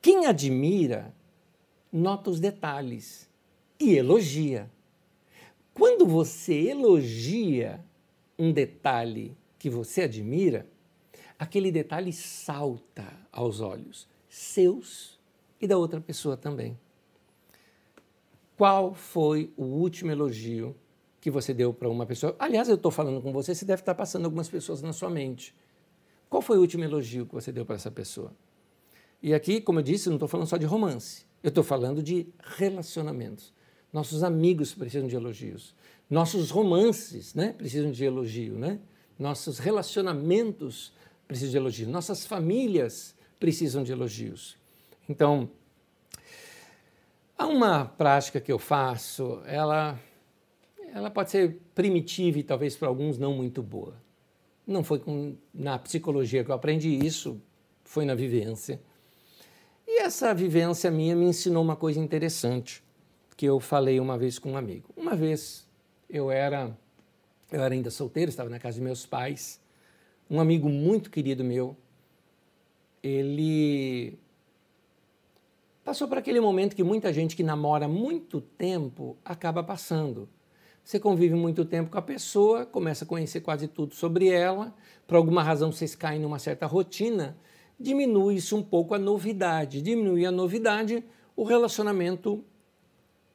Quem 0.02 0.26
admira, 0.26 1.13
nota 1.94 2.32
os 2.32 2.39
detalhes. 2.39 3.30
e 3.80 3.96
elogia. 3.96 4.70
Quando 5.76 6.08
você 6.08 6.70
elogia 6.70 7.80
um 8.38 8.52
detalhe 8.52 9.38
que 9.60 9.70
você 9.70 10.02
admira, 10.02 10.65
aquele 11.38 11.72
detalhe 11.72 12.12
salta 12.12 13.06
aos 13.32 13.62
olhos, 13.62 14.08
seus 14.28 15.18
e 15.62 15.67
da 15.67 15.78
outra 15.78 16.00
pessoa 16.00 16.38
também. 16.38 16.78
Qual 18.58 18.93
foi 18.93 19.54
o 19.56 19.63
último 19.63 20.12
elogio 20.12 20.76
que 21.22 21.32
você 21.32 21.54
deu 21.54 21.74
para 21.74 21.89
uma 21.89 22.06
pessoa? 22.06 22.36
Aliás, 22.38 22.67
eu 22.67 22.76
estou 22.76 22.91
falando 22.91 23.22
com 23.22 23.32
você, 23.32 23.56
você 23.56 23.65
deve 23.65 23.82
estar 23.82 23.95
passando 23.95 24.26
algumas 24.26 24.50
pessoas 24.50 24.82
na 24.82 24.91
sua 24.91 25.10
mente. 25.10 25.56
Qual 26.30 26.41
foi 26.41 26.58
o 26.58 26.62
último 26.62 26.84
elogio 26.84 27.26
que 27.26 27.34
você 27.34 27.52
deu 27.52 27.65
para 27.65 27.76
essa 27.76 27.89
pessoa? 27.89 28.34
E 29.24 29.34
aqui, 29.34 29.60
como 29.62 29.80
eu 29.80 29.84
disse, 29.84 30.10
não 30.10 30.17
estou 30.17 30.28
falando 30.28 30.48
só 30.48 30.58
de 30.58 30.65
romance, 30.65 31.26
eu 31.41 31.50
estou 31.50 31.63
falando 31.63 32.04
de 32.04 32.28
relacionamentos. 32.58 33.54
Nossos 33.91 34.24
amigos 34.24 34.74
precisam 34.74 35.08
de 35.08 35.15
elogios. 35.15 35.76
Nossos 36.10 36.52
romances 36.52 37.34
né, 37.34 37.54
precisam 37.54 37.91
de 37.91 38.04
elogio. 38.04 38.58
Né? 38.58 38.80
Nossos 39.17 39.58
relacionamentos 39.58 40.93
precisam 41.28 41.52
de 41.52 41.58
elogio. 41.58 41.89
Nossas 41.89 42.26
famílias 42.26 43.15
precisam 43.39 43.84
de 43.84 43.91
elogios. 43.91 44.59
Então, 45.10 45.50
Há 47.39 47.48
uma 47.48 47.86
prática 47.86 48.41
que 48.41 48.52
eu 48.52 48.60
faço, 48.60 49.41
ela, 49.45 49.98
ela 50.93 51.10
pode 51.10 51.32
ser 51.32 51.58
primitiva 51.74 52.38
e 52.38 52.43
talvez 52.43 52.76
para 52.76 52.89
alguns 52.89 53.17
não 53.17 53.34
muito 53.34 53.63
boa. 53.63 53.95
Não 54.67 54.84
foi 54.84 55.00
com, 55.00 55.38
na 55.54 55.80
psicologia 55.80 56.43
que 56.43 56.52
eu 56.52 56.56
aprendi 56.56 56.89
isso, 56.89 57.41
foi 57.86 58.04
na 58.04 58.13
vivência. 58.13 58.82
E 59.88 60.02
essa 60.02 60.34
vivência 60.34 60.91
minha 60.91 61.15
me 61.15 61.28
ensinou 61.28 61.63
uma 61.63 61.78
coisa 61.78 61.98
interessante 62.02 62.84
que 63.38 63.45
eu 63.45 63.58
falei 63.62 64.02
uma 64.02 64.17
vez 64.17 64.38
com 64.38 64.52
um 64.52 64.58
amigo. 64.58 64.89
Uma 64.98 65.15
vez 65.15 65.65
eu 66.10 66.30
era 66.30 66.78
eu 67.50 67.63
era 67.63 67.74
ainda 67.74 67.89
solteiro, 67.89 68.28
estava 68.28 68.50
na 68.50 68.60
casa 68.60 68.76
de 68.76 68.82
meus 68.82 69.06
pais. 69.06 69.62
Um 70.30 70.41
amigo 70.41 70.67
muito 70.67 71.10
querido 71.10 71.41
meu, 71.41 71.74
ele 73.02 74.19
passou 75.89 76.08
por 76.08 76.19
aquele 76.19 76.39
momento 76.39 76.75
que 76.75 76.84
muita 76.84 77.12
gente 77.12 77.36
que 77.36 77.41
namora 77.41 77.88
muito 77.88 78.39
tempo 78.39 79.17
acaba 79.25 79.63
passando. 79.63 80.30
Você 80.84 80.99
convive 80.99 81.34
muito 81.34 81.65
tempo 81.65 81.89
com 81.89 81.97
a 81.97 82.02
pessoa, 82.02 82.63
começa 82.63 83.06
a 83.06 83.08
conhecer 83.08 83.41
quase 83.41 83.67
tudo 83.67 83.95
sobre 83.95 84.28
ela, 84.28 84.71
por 85.08 85.17
alguma 85.17 85.41
razão 85.41 85.71
vocês 85.71 85.95
caem 85.95 86.21
numa 86.21 86.38
certa 86.38 86.67
rotina, 86.67 87.36
diminui-se 87.80 88.54
um 88.54 88.62
pouco 88.62 88.93
a 88.93 88.99
novidade. 88.99 89.82
Diminui 89.82 90.28
a 90.28 90.32
novidade, 90.32 91.04
o 91.36 91.43
relacionamento 91.43 92.45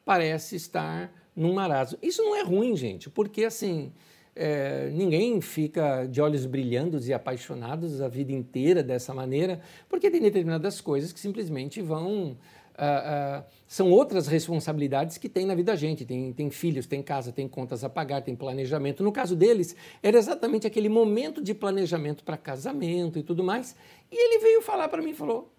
parece 0.04 0.54
estar 0.54 1.12
num 1.34 1.54
marasmo. 1.54 1.98
Isso 2.00 2.22
não 2.22 2.36
é 2.36 2.44
ruim, 2.44 2.76
gente, 2.76 3.10
porque 3.10 3.44
assim, 3.44 3.92
é, 4.36 4.90
ninguém 4.90 5.40
fica 5.40 6.06
de 6.06 6.20
olhos 6.20 6.44
brilhantes 6.44 7.06
e 7.06 7.12
apaixonados 7.12 8.00
a 8.00 8.08
vida 8.08 8.32
inteira 8.32 8.82
dessa 8.82 9.14
maneira, 9.14 9.60
porque 9.88 10.10
tem 10.10 10.20
determinadas 10.20 10.80
coisas 10.80 11.12
que 11.12 11.20
simplesmente 11.20 11.80
vão. 11.80 12.36
Uh, 12.74 13.40
uh, 13.40 13.44
são 13.68 13.88
outras 13.92 14.26
responsabilidades 14.26 15.16
que 15.16 15.28
tem 15.28 15.46
na 15.46 15.54
vida 15.54 15.70
da 15.70 15.76
gente. 15.76 16.04
Tem, 16.04 16.32
tem 16.32 16.50
filhos, 16.50 16.88
tem 16.88 17.00
casa, 17.00 17.30
tem 17.30 17.46
contas 17.46 17.84
a 17.84 17.88
pagar, 17.88 18.22
tem 18.22 18.34
planejamento. 18.34 19.04
No 19.04 19.12
caso 19.12 19.36
deles, 19.36 19.76
era 20.02 20.18
exatamente 20.18 20.66
aquele 20.66 20.88
momento 20.88 21.40
de 21.40 21.54
planejamento 21.54 22.24
para 22.24 22.36
casamento 22.36 23.16
e 23.16 23.22
tudo 23.22 23.44
mais. 23.44 23.76
E 24.10 24.16
ele 24.16 24.40
veio 24.40 24.60
falar 24.60 24.88
para 24.88 25.00
mim 25.00 25.10
e 25.10 25.14
falou: 25.14 25.54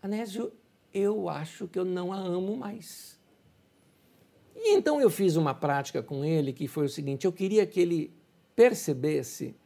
Anésio, 0.00 0.52
eu 0.94 1.28
acho 1.28 1.66
que 1.66 1.76
eu 1.76 1.84
não 1.84 2.12
a 2.12 2.16
amo 2.16 2.56
mais. 2.56 3.18
E 4.54 4.74
então 4.74 5.00
eu 5.00 5.10
fiz 5.10 5.34
uma 5.34 5.54
prática 5.54 6.04
com 6.04 6.24
ele 6.24 6.52
que 6.52 6.68
foi 6.68 6.84
o 6.84 6.88
seguinte: 6.88 7.24
eu 7.24 7.32
queria 7.32 7.66
que 7.66 7.80
ele 7.80 8.19
percebesse 8.60 9.56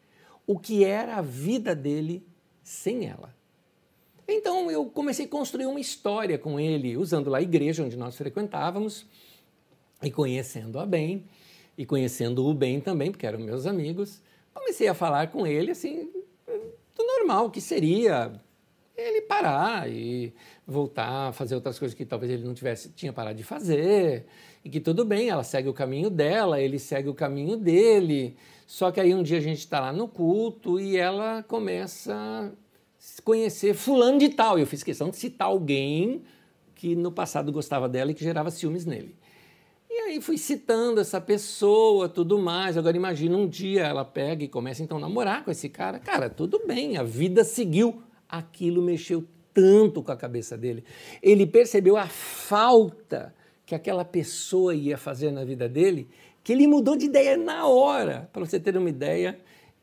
o 0.47 0.57
que 0.57 0.85
era 0.85 1.17
a 1.17 1.21
vida 1.21 1.75
dele 1.75 2.25
sem 2.63 3.07
ela. 3.07 3.35
Então 4.29 4.71
eu 4.71 4.87
comecei 4.87 5.27
a 5.27 5.29
construir 5.29 5.67
uma 5.67 5.81
história 5.81 6.39
com 6.39 6.61
ele, 6.61 6.97
usando 6.97 7.29
lá 7.29 7.39
a 7.39 7.43
igreja 7.43 7.83
onde 7.83 7.97
nós 7.97 8.17
frequentávamos 8.17 9.05
e 10.01 10.13
conhecendo-a 10.13 10.87
bem, 10.87 11.25
e 11.77 11.85
conhecendo-o 11.85 12.55
bem 12.55 12.81
também, 12.81 13.11
porque 13.11 13.27
eram 13.27 13.41
meus 13.41 13.67
amigos. 13.67 14.23
Comecei 14.53 14.87
a 14.87 14.95
falar 14.95 15.33
com 15.33 15.45
ele 15.45 15.73
assim, 15.73 16.09
do 16.95 17.05
normal, 17.05 17.51
que 17.51 17.61
seria 17.61 18.41
ele 18.97 19.23
parar 19.23 19.91
e 19.91 20.33
voltar 20.65 21.31
a 21.31 21.33
fazer 21.33 21.57
outras 21.57 21.81
coisas 21.81 21.97
que 21.97 22.07
talvez 22.07 22.31
ele 22.31 22.45
não 22.45 22.55
tivesse 22.55 22.91
tinha 22.91 23.13
parado 23.13 23.37
de 23.37 23.43
fazer 23.43 24.25
e 24.65 24.71
que 24.71 24.81
tudo 24.81 25.05
bem, 25.05 25.29
ela 25.29 25.45
segue 25.45 25.69
o 25.69 25.75
caminho 25.75 26.09
dela, 26.09 26.59
ele 26.59 26.79
segue 26.79 27.09
o 27.09 27.15
caminho 27.15 27.55
dele. 27.57 28.35
Só 28.67 28.91
que 28.91 28.99
aí 28.99 29.15
um 29.15 29.23
dia 29.23 29.37
a 29.37 29.43
gente 29.43 29.59
está 29.59 29.79
lá 29.79 29.93
no 29.93 30.09
culto 30.09 30.81
e 30.81 30.97
ela 30.97 31.43
começa 31.43 32.15
a 32.15 33.23
conhecer 33.23 33.75
fulano 33.75 34.19
de 34.19 34.31
tal. 34.31 34.59
Eu 34.59 34.67
fiz 34.67 34.83
questão 34.83 35.11
de 35.11 35.17
citar 35.17 35.49
alguém 35.49 36.23
que 36.75 36.97
no 36.97 37.13
passado 37.13 37.53
gostava 37.53 37.89
dela 37.91 38.11
e 38.11 38.15
que 38.15 38.25
gerava 38.25 38.51
ciúmes 38.51 38.87
nele. 38.87 39.15
E 39.91 39.93
aí 39.93 40.21
fui 40.23 40.39
citando 40.39 40.99
essa 40.99 41.21
pessoa, 41.21 42.09
tudo 42.09 42.39
mais. 42.39 42.79
Agora 42.79 42.97
imagina 42.97 43.37
um 43.37 43.47
dia 43.47 43.83
ela 43.83 44.05
pega 44.05 44.45
e 44.45 44.49
começa 44.49 44.83
então 44.83 44.97
a 44.97 45.01
namorar 45.01 45.45
com 45.45 45.51
esse 45.51 45.69
cara. 45.69 45.99
Cara, 45.99 46.31
tudo 46.31 46.63
bem, 46.67 46.97
a 46.97 47.03
vida 47.03 47.45
seguiu. 47.45 48.03
Aquilo 48.27 48.83
mexeu 48.83 49.25
tanto 49.53 50.03
com 50.03 50.11
a 50.11 50.17
cabeça 50.17 50.57
dele. 50.57 50.83
Ele 51.23 51.47
percebeu 51.47 51.99
a 51.99 52.09
falta 52.09 53.35
que 53.67 53.75
aquela 53.75 54.05
pessoa 54.05 54.75
ia 54.75 54.99
fazer 54.99 55.31
na 55.31 55.45
vida 55.45 55.69
dele, 55.69 56.09
que 56.43 56.53
ele 56.53 56.67
mudou 56.67 56.97
de 56.97 57.07
ideia 57.07 57.37
na 57.37 57.67
hora. 57.67 58.29
Para 58.33 58.45
você 58.45 58.61
ter 58.61 58.77
uma 58.77 58.89
ideia, 58.89 59.39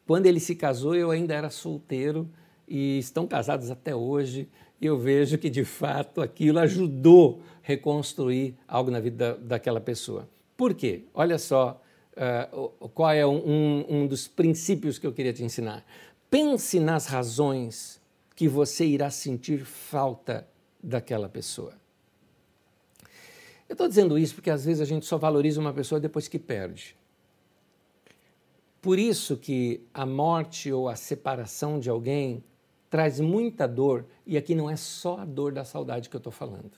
quando 0.06 0.28
ele 0.28 0.40
se 0.40 0.56
casou, 0.56 0.96
eu 0.96 1.10
ainda 1.10 1.34
era 1.34 1.50
solteiro 1.50 2.30
e 2.68 3.00
estão 3.00 3.26
casados 3.26 3.72
até 3.72 3.96
hoje. 3.96 4.48
E 4.80 4.86
eu 4.86 4.98
vejo 4.98 5.38
que, 5.38 5.50
de 5.50 5.64
fato, 5.64 6.22
aquilo 6.22 6.60
ajudou 6.60 7.42
a 7.42 7.68
reconstruir 7.68 8.56
algo 8.68 8.92
na 8.92 9.00
vida 9.00 9.36
daquela 9.42 9.82
pessoa. 9.82 10.28
Por 10.56 10.74
quê? 10.74 11.06
Olha 11.14 11.38
só 11.40 11.82
uh, 12.16 12.90
qual 12.90 13.12
é 13.12 13.26
um, 13.26 13.86
um 13.90 14.08
dos 14.08 14.28
princípios 14.28 15.00
que 15.00 15.08
eu 15.08 15.14
queria 15.14 15.34
te 15.34 15.44
ensinar. 15.44 15.84
Pense 16.30 16.80
nas 16.80 17.08
razões 17.08 18.00
que 18.36 18.48
você 18.48 18.86
irá 18.86 19.10
sentir 19.10 19.66
falta 19.66 20.48
daquela 20.82 21.28
pessoa. 21.30 21.81
Eu 23.72 23.74
estou 23.74 23.88
dizendo 23.88 24.20
isso 24.20 24.36
porque 24.36 24.50
às 24.50 24.66
vezes 24.66 24.82
a 24.82 24.86
gente 24.86 25.06
só 25.06 25.18
valoriza 25.18 25.62
uma 25.62 25.72
pessoa 25.72 25.98
depois 25.98 26.28
que 26.28 26.38
perde. 26.38 26.94
Por 28.82 29.00
isso 29.00 29.38
que 29.38 29.88
a 29.94 30.06
morte 30.06 30.70
ou 30.74 30.90
a 30.90 30.96
separação 30.98 31.80
de 31.80 31.90
alguém 31.90 32.44
traz 32.90 33.22
muita 33.22 33.66
dor, 33.66 34.06
e 34.28 34.36
aqui 34.36 34.54
não 34.54 34.70
é 34.70 34.76
só 34.76 35.20
a 35.20 35.24
dor 35.24 35.54
da 35.54 35.64
saudade 35.64 36.10
que 36.10 36.16
eu 36.18 36.18
estou 36.18 36.34
falando. 36.34 36.74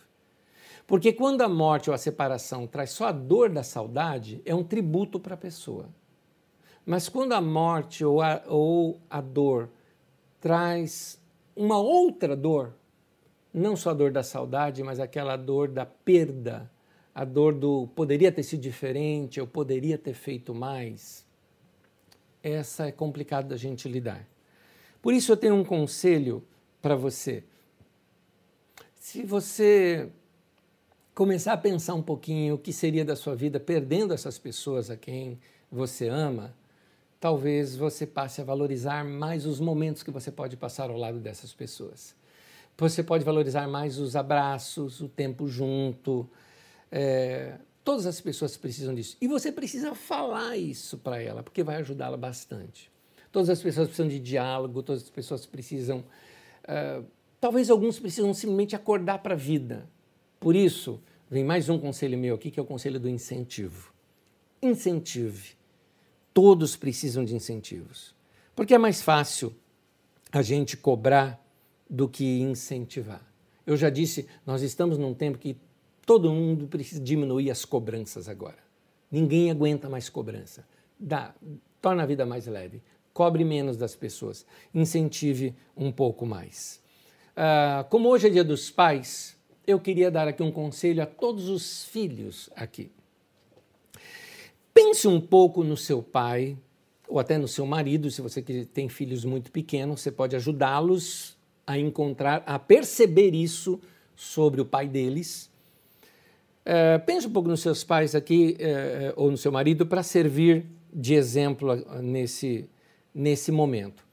Porque 0.85 1.11
quando 1.11 1.41
a 1.41 1.49
morte 1.49 1.89
ou 1.89 1.95
a 1.95 1.97
separação 1.97 2.67
traz 2.67 2.91
só 2.91 3.07
a 3.07 3.11
dor 3.11 3.49
da 3.49 3.63
saudade, 3.63 4.39
é 4.45 4.53
um 4.53 4.63
tributo 4.63 5.19
para 5.19 5.33
a 5.33 5.37
pessoa. 5.37 5.89
Mas 6.85 7.09
quando 7.09 7.33
a 7.33 7.41
morte 7.41 8.05
ou 8.05 8.21
a, 8.21 8.43
ou 8.45 9.01
a 9.09 9.19
dor 9.19 9.67
traz 10.39 11.19
uma 11.55 11.79
outra 11.79 12.35
dor, 12.35 12.75
não 13.51 13.75
só 13.75 13.89
a 13.89 13.95
dor 13.95 14.11
da 14.11 14.21
saudade, 14.21 14.83
mas 14.83 14.99
aquela 14.99 15.35
dor 15.35 15.69
da 15.69 15.87
perda, 15.87 16.71
a 17.13 17.23
dor 17.23 17.53
do 17.53 17.87
poderia 17.95 18.31
ter 18.31 18.43
sido 18.43 18.61
diferente, 18.61 19.39
eu 19.39 19.47
poderia 19.47 19.97
ter 19.97 20.13
feito 20.13 20.53
mais, 20.53 21.25
essa 22.41 22.87
é 22.87 22.91
complicada 22.91 23.49
da 23.49 23.57
gente 23.57 23.87
lidar. 23.87 24.27
Por 25.01 25.13
isso 25.13 25.31
eu 25.31 25.37
tenho 25.37 25.55
um 25.55 25.63
conselho 25.63 26.43
para 26.81 26.95
você. 26.95 27.43
Se 28.95 29.23
você 29.23 30.09
começar 31.13 31.53
a 31.53 31.57
pensar 31.57 31.93
um 31.93 32.01
pouquinho 32.01 32.55
o 32.55 32.57
que 32.57 32.73
seria 32.73 33.05
da 33.05 33.15
sua 33.15 33.35
vida 33.35 33.59
perdendo 33.59 34.13
essas 34.13 34.39
pessoas 34.39 34.89
a 34.89 34.97
quem 34.97 35.39
você 35.71 36.07
ama, 36.07 36.55
talvez 37.19 37.75
você 37.75 38.07
passe 38.07 38.41
a 38.41 38.43
valorizar 38.43 39.05
mais 39.05 39.45
os 39.45 39.59
momentos 39.59 40.03
que 40.03 40.11
você 40.11 40.31
pode 40.31 40.57
passar 40.57 40.89
ao 40.89 40.97
lado 40.97 41.19
dessas 41.19 41.53
pessoas. 41.53 42.15
Você 42.77 43.03
pode 43.03 43.23
valorizar 43.23 43.67
mais 43.67 43.99
os 43.99 44.15
abraços, 44.15 44.99
o 44.99 45.07
tempo 45.07 45.47
junto, 45.47 46.27
é, 46.95 47.57
todas 47.83 48.05
as 48.05 48.21
pessoas 48.21 48.55
precisam 48.55 48.93
disso. 48.93 49.17
E 49.19 49.27
você 49.27 49.51
precisa 49.51 49.95
falar 49.95 50.55
isso 50.55 50.95
para 50.99 51.19
ela, 51.19 51.41
porque 51.41 51.63
vai 51.63 51.77
ajudá-la 51.77 52.15
bastante. 52.15 52.91
Todas 53.31 53.49
as 53.49 53.59
pessoas 53.59 53.87
precisam 53.87 54.07
de 54.07 54.19
diálogo, 54.19 54.83
todas 54.83 55.01
as 55.01 55.09
pessoas 55.09 55.43
precisam. 55.43 56.05
Uh, 56.63 57.03
talvez 57.41 57.71
alguns 57.71 57.99
precisam 57.99 58.31
simplesmente 58.31 58.75
acordar 58.75 59.23
para 59.23 59.33
a 59.33 59.37
vida. 59.37 59.89
Por 60.39 60.55
isso, 60.55 61.01
vem 61.31 61.43
mais 61.43 61.67
um 61.67 61.79
conselho 61.79 62.15
meu 62.15 62.35
aqui, 62.35 62.51
que 62.51 62.59
é 62.59 62.63
o 62.63 62.65
conselho 62.65 62.99
do 62.99 63.09
incentivo. 63.09 63.91
Incentive. 64.61 65.55
Todos 66.31 66.75
precisam 66.75 67.25
de 67.25 67.35
incentivos. 67.35 68.13
Porque 68.55 68.75
é 68.75 68.77
mais 68.77 69.01
fácil 69.01 69.51
a 70.31 70.43
gente 70.43 70.77
cobrar 70.77 71.43
do 71.89 72.07
que 72.07 72.39
incentivar. 72.39 73.25
Eu 73.65 73.75
já 73.75 73.89
disse, 73.89 74.27
nós 74.45 74.61
estamos 74.61 74.99
num 74.99 75.13
tempo 75.13 75.39
que 75.39 75.57
todo 76.05 76.31
mundo 76.31 76.67
precisa 76.67 77.01
diminuir 77.01 77.49
as 77.51 77.65
cobranças 77.65 78.27
agora. 78.27 78.57
Ninguém 79.11 79.51
aguenta 79.51 79.89
mais 79.89 80.09
cobrança. 80.09 80.65
Dá, 80.99 81.33
torna 81.81 82.03
a 82.03 82.05
vida 82.05 82.25
mais 82.25 82.47
leve. 82.47 82.81
Cobre 83.13 83.43
menos 83.43 83.77
das 83.77 83.95
pessoas. 83.95 84.45
Incentive 84.73 85.55
um 85.77 85.91
pouco 85.91 86.25
mais. 86.25 86.81
Uh, 87.33 87.87
como 87.89 88.09
hoje 88.09 88.27
é 88.27 88.29
dia 88.29 88.43
dos 88.43 88.71
pais, 88.71 89.37
eu 89.65 89.79
queria 89.79 90.09
dar 90.09 90.27
aqui 90.27 90.43
um 90.43 90.51
conselho 90.51 91.01
a 91.01 91.05
todos 91.05 91.47
os 91.49 91.85
filhos 91.85 92.49
aqui. 92.55 92.91
Pense 94.73 95.07
um 95.07 95.21
pouco 95.21 95.63
no 95.63 95.77
seu 95.77 96.01
pai, 96.01 96.57
ou 97.07 97.19
até 97.19 97.37
no 97.37 97.47
seu 97.47 97.65
marido, 97.65 98.09
se 98.09 98.21
você 98.21 98.41
tem 98.41 98.89
filhos 98.89 99.23
muito 99.23 99.51
pequenos, 99.51 100.01
você 100.01 100.11
pode 100.11 100.35
ajudá-los 100.35 101.37
a 101.65 101.77
encontrar, 101.77 102.43
a 102.45 102.57
perceber 102.57 103.35
isso 103.35 103.79
sobre 104.15 104.61
o 104.61 104.65
pai 104.65 104.87
deles. 104.87 105.51
É, 106.65 106.97
pense 106.97 107.27
um 107.27 107.31
pouco 107.31 107.49
nos 107.49 107.61
seus 107.61 107.83
pais 107.83 108.15
aqui, 108.15 108.55
é, 108.59 109.13
ou 109.17 109.29
no 109.29 109.37
seu 109.37 109.51
marido, 109.51 109.85
para 109.85 110.01
servir 110.01 110.65
de 110.93 111.13
exemplo 111.13 111.75
nesse, 112.01 112.69
nesse 113.13 113.51
momento. 113.51 114.05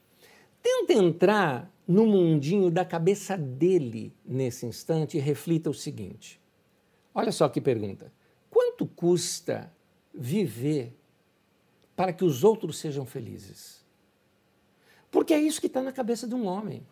Tenta 0.61 0.93
entrar 0.93 1.71
no 1.87 2.05
mundinho 2.05 2.69
da 2.69 2.85
cabeça 2.85 3.37
dele 3.37 4.13
nesse 4.25 4.65
instante 4.65 5.17
e 5.17 5.19
reflita 5.19 5.69
o 5.69 5.73
seguinte: 5.73 6.39
olha 7.13 7.31
só 7.31 7.47
que 7.47 7.61
pergunta. 7.61 8.11
Quanto 8.49 8.85
custa 8.85 9.71
viver 10.13 10.93
para 11.95 12.11
que 12.11 12.25
os 12.25 12.43
outros 12.43 12.77
sejam 12.77 13.05
felizes? 13.05 13.81
Porque 15.09 15.33
é 15.33 15.39
isso 15.39 15.59
que 15.59 15.67
está 15.67 15.81
na 15.81 15.91
cabeça 15.91 16.27
de 16.27 16.35
um 16.35 16.45
homem. 16.45 16.85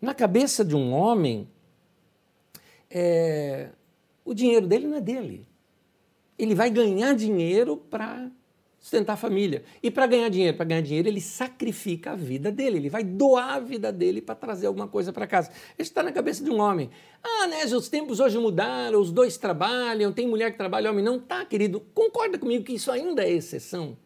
Na 0.00 0.14
cabeça 0.14 0.64
de 0.64 0.74
um 0.74 0.92
homem, 0.92 1.48
é, 2.90 3.70
o 4.24 4.34
dinheiro 4.34 4.66
dele 4.66 4.86
não 4.86 4.96
é 4.96 5.00
dele. 5.00 5.46
Ele 6.38 6.54
vai 6.54 6.70
ganhar 6.70 7.14
dinheiro 7.14 7.76
para 7.76 8.30
sustentar 8.82 9.12
a 9.12 9.16
família. 9.16 9.62
E 9.80 9.92
para 9.92 10.08
ganhar 10.08 10.28
dinheiro, 10.28 10.56
para 10.56 10.66
ganhar 10.66 10.80
dinheiro, 10.80 11.08
ele 11.08 11.20
sacrifica 11.20 12.10
a 12.12 12.16
vida 12.16 12.50
dele, 12.50 12.78
ele 12.78 12.90
vai 12.90 13.04
doar 13.04 13.54
a 13.54 13.60
vida 13.60 13.92
dele 13.92 14.20
para 14.20 14.34
trazer 14.34 14.66
alguma 14.66 14.88
coisa 14.88 15.12
para 15.12 15.24
casa. 15.24 15.50
Isso 15.78 15.90
está 15.90 16.02
na 16.02 16.10
cabeça 16.10 16.42
de 16.42 16.50
um 16.50 16.60
homem. 16.60 16.90
Ah, 17.22 17.46
né, 17.46 17.64
os 17.64 17.88
tempos 17.88 18.18
hoje 18.18 18.36
mudaram, 18.38 19.00
os 19.00 19.12
dois 19.12 19.38
trabalham, 19.38 20.12
tem 20.12 20.26
mulher 20.26 20.50
que 20.50 20.58
trabalha, 20.58 20.90
homem 20.90 21.04
não. 21.04 21.20
Tá, 21.20 21.44
querido, 21.44 21.80
concorda 21.94 22.36
comigo 22.36 22.64
que 22.64 22.74
isso 22.74 22.90
ainda 22.90 23.22
é 23.22 23.30
exceção. 23.30 23.96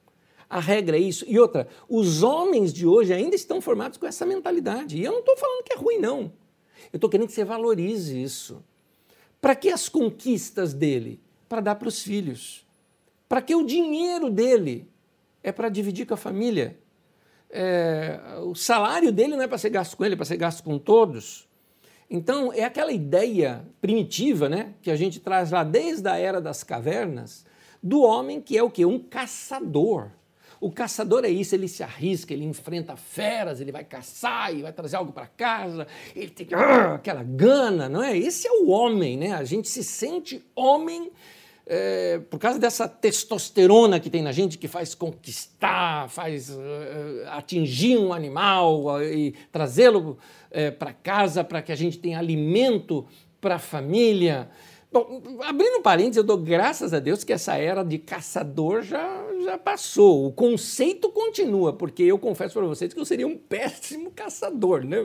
A 0.48 0.60
regra 0.60 0.98
é 0.98 1.00
isso. 1.00 1.24
E 1.26 1.38
outra, 1.38 1.66
os 1.88 2.22
homens 2.22 2.70
de 2.70 2.86
hoje 2.86 3.14
ainda 3.14 3.34
estão 3.34 3.62
formados 3.62 3.96
com 3.96 4.06
essa 4.06 4.26
mentalidade. 4.26 4.98
E 4.98 5.04
eu 5.04 5.10
não 5.10 5.20
estou 5.20 5.38
falando 5.38 5.64
que 5.64 5.72
é 5.72 5.76
ruim, 5.76 5.98
não. 5.98 6.32
Eu 6.92 6.98
estou 6.98 7.08
querendo 7.08 7.28
que 7.28 7.32
você 7.32 7.44
valorize 7.44 8.22
isso. 8.22 8.62
Para 9.46 9.54
que 9.54 9.68
as 9.68 9.88
conquistas 9.88 10.74
dele? 10.74 11.20
Para 11.48 11.60
dar 11.60 11.76
para 11.76 11.86
os 11.86 12.02
filhos. 12.02 12.66
Para 13.28 13.40
que 13.40 13.54
o 13.54 13.64
dinheiro 13.64 14.28
dele? 14.28 14.90
É 15.40 15.52
para 15.52 15.68
dividir 15.68 16.04
com 16.04 16.14
a 16.14 16.16
família. 16.16 16.76
É, 17.48 18.18
o 18.42 18.56
salário 18.56 19.12
dele 19.12 19.36
não 19.36 19.44
é 19.44 19.46
para 19.46 19.56
ser 19.56 19.70
gasto 19.70 19.96
com 19.96 20.04
ele, 20.04 20.14
é 20.14 20.16
para 20.16 20.26
ser 20.26 20.36
gasto 20.36 20.64
com 20.64 20.80
todos. 20.80 21.48
Então, 22.10 22.52
é 22.52 22.64
aquela 22.64 22.90
ideia 22.90 23.64
primitiva 23.80 24.48
né, 24.48 24.74
que 24.82 24.90
a 24.90 24.96
gente 24.96 25.20
traz 25.20 25.52
lá 25.52 25.62
desde 25.62 26.08
a 26.08 26.16
era 26.16 26.40
das 26.40 26.64
cavernas, 26.64 27.46
do 27.80 28.02
homem 28.02 28.40
que 28.40 28.58
é 28.58 28.64
o 28.64 28.68
quê? 28.68 28.84
Um 28.84 28.98
caçador. 28.98 30.10
O 30.60 30.70
caçador 30.70 31.24
é 31.24 31.28
isso, 31.28 31.54
ele 31.54 31.68
se 31.68 31.82
arrisca, 31.82 32.32
ele 32.32 32.44
enfrenta 32.44 32.96
feras, 32.96 33.60
ele 33.60 33.72
vai 33.72 33.84
caçar 33.84 34.54
e 34.54 34.62
vai 34.62 34.72
trazer 34.72 34.96
algo 34.96 35.12
para 35.12 35.26
casa, 35.26 35.86
ele 36.14 36.30
tem 36.30 36.48
ah, 36.52 36.94
aquela 36.94 37.22
gana, 37.22 37.88
não 37.88 38.02
é? 38.02 38.16
Esse 38.16 38.48
é 38.48 38.52
o 38.52 38.68
homem, 38.68 39.16
né? 39.16 39.32
A 39.32 39.44
gente 39.44 39.68
se 39.68 39.84
sente 39.84 40.44
homem 40.54 41.10
é, 41.68 42.20
por 42.30 42.38
causa 42.38 42.60
dessa 42.60 42.86
testosterona 42.86 43.98
que 43.98 44.08
tem 44.08 44.22
na 44.22 44.30
gente, 44.30 44.56
que 44.56 44.68
faz 44.68 44.94
conquistar, 44.94 46.08
faz 46.08 46.48
uh, 46.50 46.60
atingir 47.30 47.98
um 47.98 48.12
animal 48.12 48.84
uh, 48.84 49.02
e 49.02 49.34
trazê-lo 49.50 50.16
uh, 50.52 50.72
para 50.78 50.92
casa 50.92 51.42
para 51.42 51.60
que 51.60 51.72
a 51.72 51.76
gente 51.76 51.98
tenha 51.98 52.20
alimento 52.20 53.04
para 53.40 53.56
a 53.56 53.58
família. 53.58 54.48
Bom, 54.96 55.20
abrindo 55.42 55.82
parênteses, 55.82 56.16
eu 56.16 56.24
dou 56.24 56.38
graças 56.38 56.94
a 56.94 56.98
Deus 56.98 57.22
que 57.22 57.30
essa 57.30 57.54
era 57.54 57.82
de 57.82 57.98
caçador 57.98 58.80
já, 58.80 59.26
já 59.44 59.58
passou. 59.58 60.24
O 60.24 60.32
conceito 60.32 61.10
continua, 61.10 61.74
porque 61.74 62.02
eu 62.02 62.18
confesso 62.18 62.54
para 62.54 62.64
vocês 62.64 62.94
que 62.94 62.98
eu 62.98 63.04
seria 63.04 63.26
um 63.26 63.36
péssimo 63.46 64.10
caçador, 64.10 64.86
né? 64.86 64.96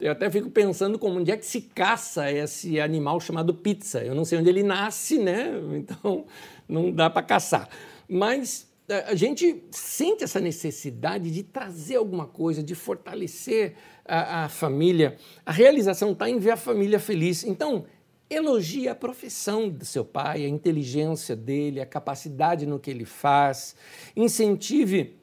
Eu 0.00 0.12
até 0.12 0.30
fico 0.30 0.48
pensando 0.48 0.96
como 0.96 1.18
onde 1.18 1.32
é 1.32 1.36
que 1.36 1.44
se 1.44 1.60
caça 1.60 2.30
esse 2.30 2.78
animal 2.78 3.18
chamado 3.18 3.52
pizza. 3.52 3.98
Eu 3.98 4.14
não 4.14 4.24
sei 4.24 4.38
onde 4.38 4.48
ele 4.48 4.62
nasce, 4.62 5.18
né? 5.18 5.60
Então 5.74 6.24
não 6.68 6.92
dá 6.92 7.10
para 7.10 7.24
caçar. 7.24 7.68
Mas 8.08 8.70
é, 8.88 9.06
a 9.08 9.16
gente 9.16 9.64
sente 9.72 10.22
essa 10.22 10.38
necessidade 10.38 11.32
de 11.32 11.42
trazer 11.42 11.96
alguma 11.96 12.28
coisa, 12.28 12.62
de 12.62 12.76
fortalecer 12.76 13.74
a, 14.04 14.44
a 14.44 14.48
família. 14.48 15.16
A 15.44 15.50
realização 15.50 16.12
está 16.12 16.30
em 16.30 16.38
ver 16.38 16.52
a 16.52 16.56
família 16.56 17.00
feliz. 17.00 17.42
Então, 17.42 17.86
Elogie 18.30 18.86
a 18.86 18.94
profissão 18.94 19.68
do 19.68 19.84
seu 19.84 20.04
pai, 20.04 20.44
a 20.44 20.48
inteligência 20.48 21.34
dele, 21.34 21.80
a 21.80 21.86
capacidade 21.86 22.64
no 22.64 22.78
que 22.78 22.88
ele 22.88 23.04
faz. 23.04 23.74
Incentive, 24.14 25.16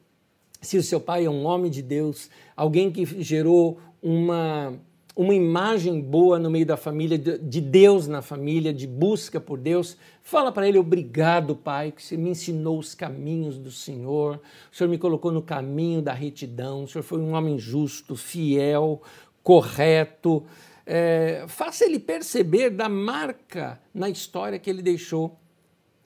se 0.60 0.76
o 0.76 0.82
seu 0.82 1.00
pai 1.00 1.24
é 1.24 1.30
um 1.30 1.46
homem 1.46 1.70
de 1.70 1.80
Deus, 1.80 2.28
alguém 2.54 2.90
que 2.90 3.06
gerou 3.22 3.78
uma, 4.02 4.78
uma 5.16 5.34
imagem 5.34 5.98
boa 6.02 6.38
no 6.38 6.50
meio 6.50 6.66
da 6.66 6.76
família, 6.76 7.16
de 7.16 7.60
Deus 7.62 8.06
na 8.06 8.20
família, 8.20 8.74
de 8.74 8.86
busca 8.86 9.40
por 9.40 9.58
Deus, 9.58 9.96
fala 10.22 10.52
para 10.52 10.68
ele: 10.68 10.78
Obrigado, 10.78 11.56
Pai, 11.56 11.92
que 11.92 12.04
você 12.04 12.14
me 12.14 12.28
ensinou 12.28 12.78
os 12.78 12.94
caminhos 12.94 13.56
do 13.56 13.70
Senhor, 13.70 14.38
o 14.70 14.76
Senhor 14.76 14.90
me 14.90 14.98
colocou 14.98 15.32
no 15.32 15.40
caminho 15.40 16.02
da 16.02 16.12
retidão, 16.12 16.84
o 16.84 16.88
Senhor 16.88 17.02
foi 17.02 17.20
um 17.20 17.32
homem 17.32 17.58
justo, 17.58 18.14
fiel, 18.14 19.00
correto 19.42 20.44
é, 20.90 21.44
faça 21.46 21.84
ele 21.84 21.98
perceber 21.98 22.70
da 22.70 22.88
marca 22.88 23.78
na 23.92 24.08
história 24.08 24.58
que 24.58 24.70
ele 24.70 24.80
deixou. 24.80 25.38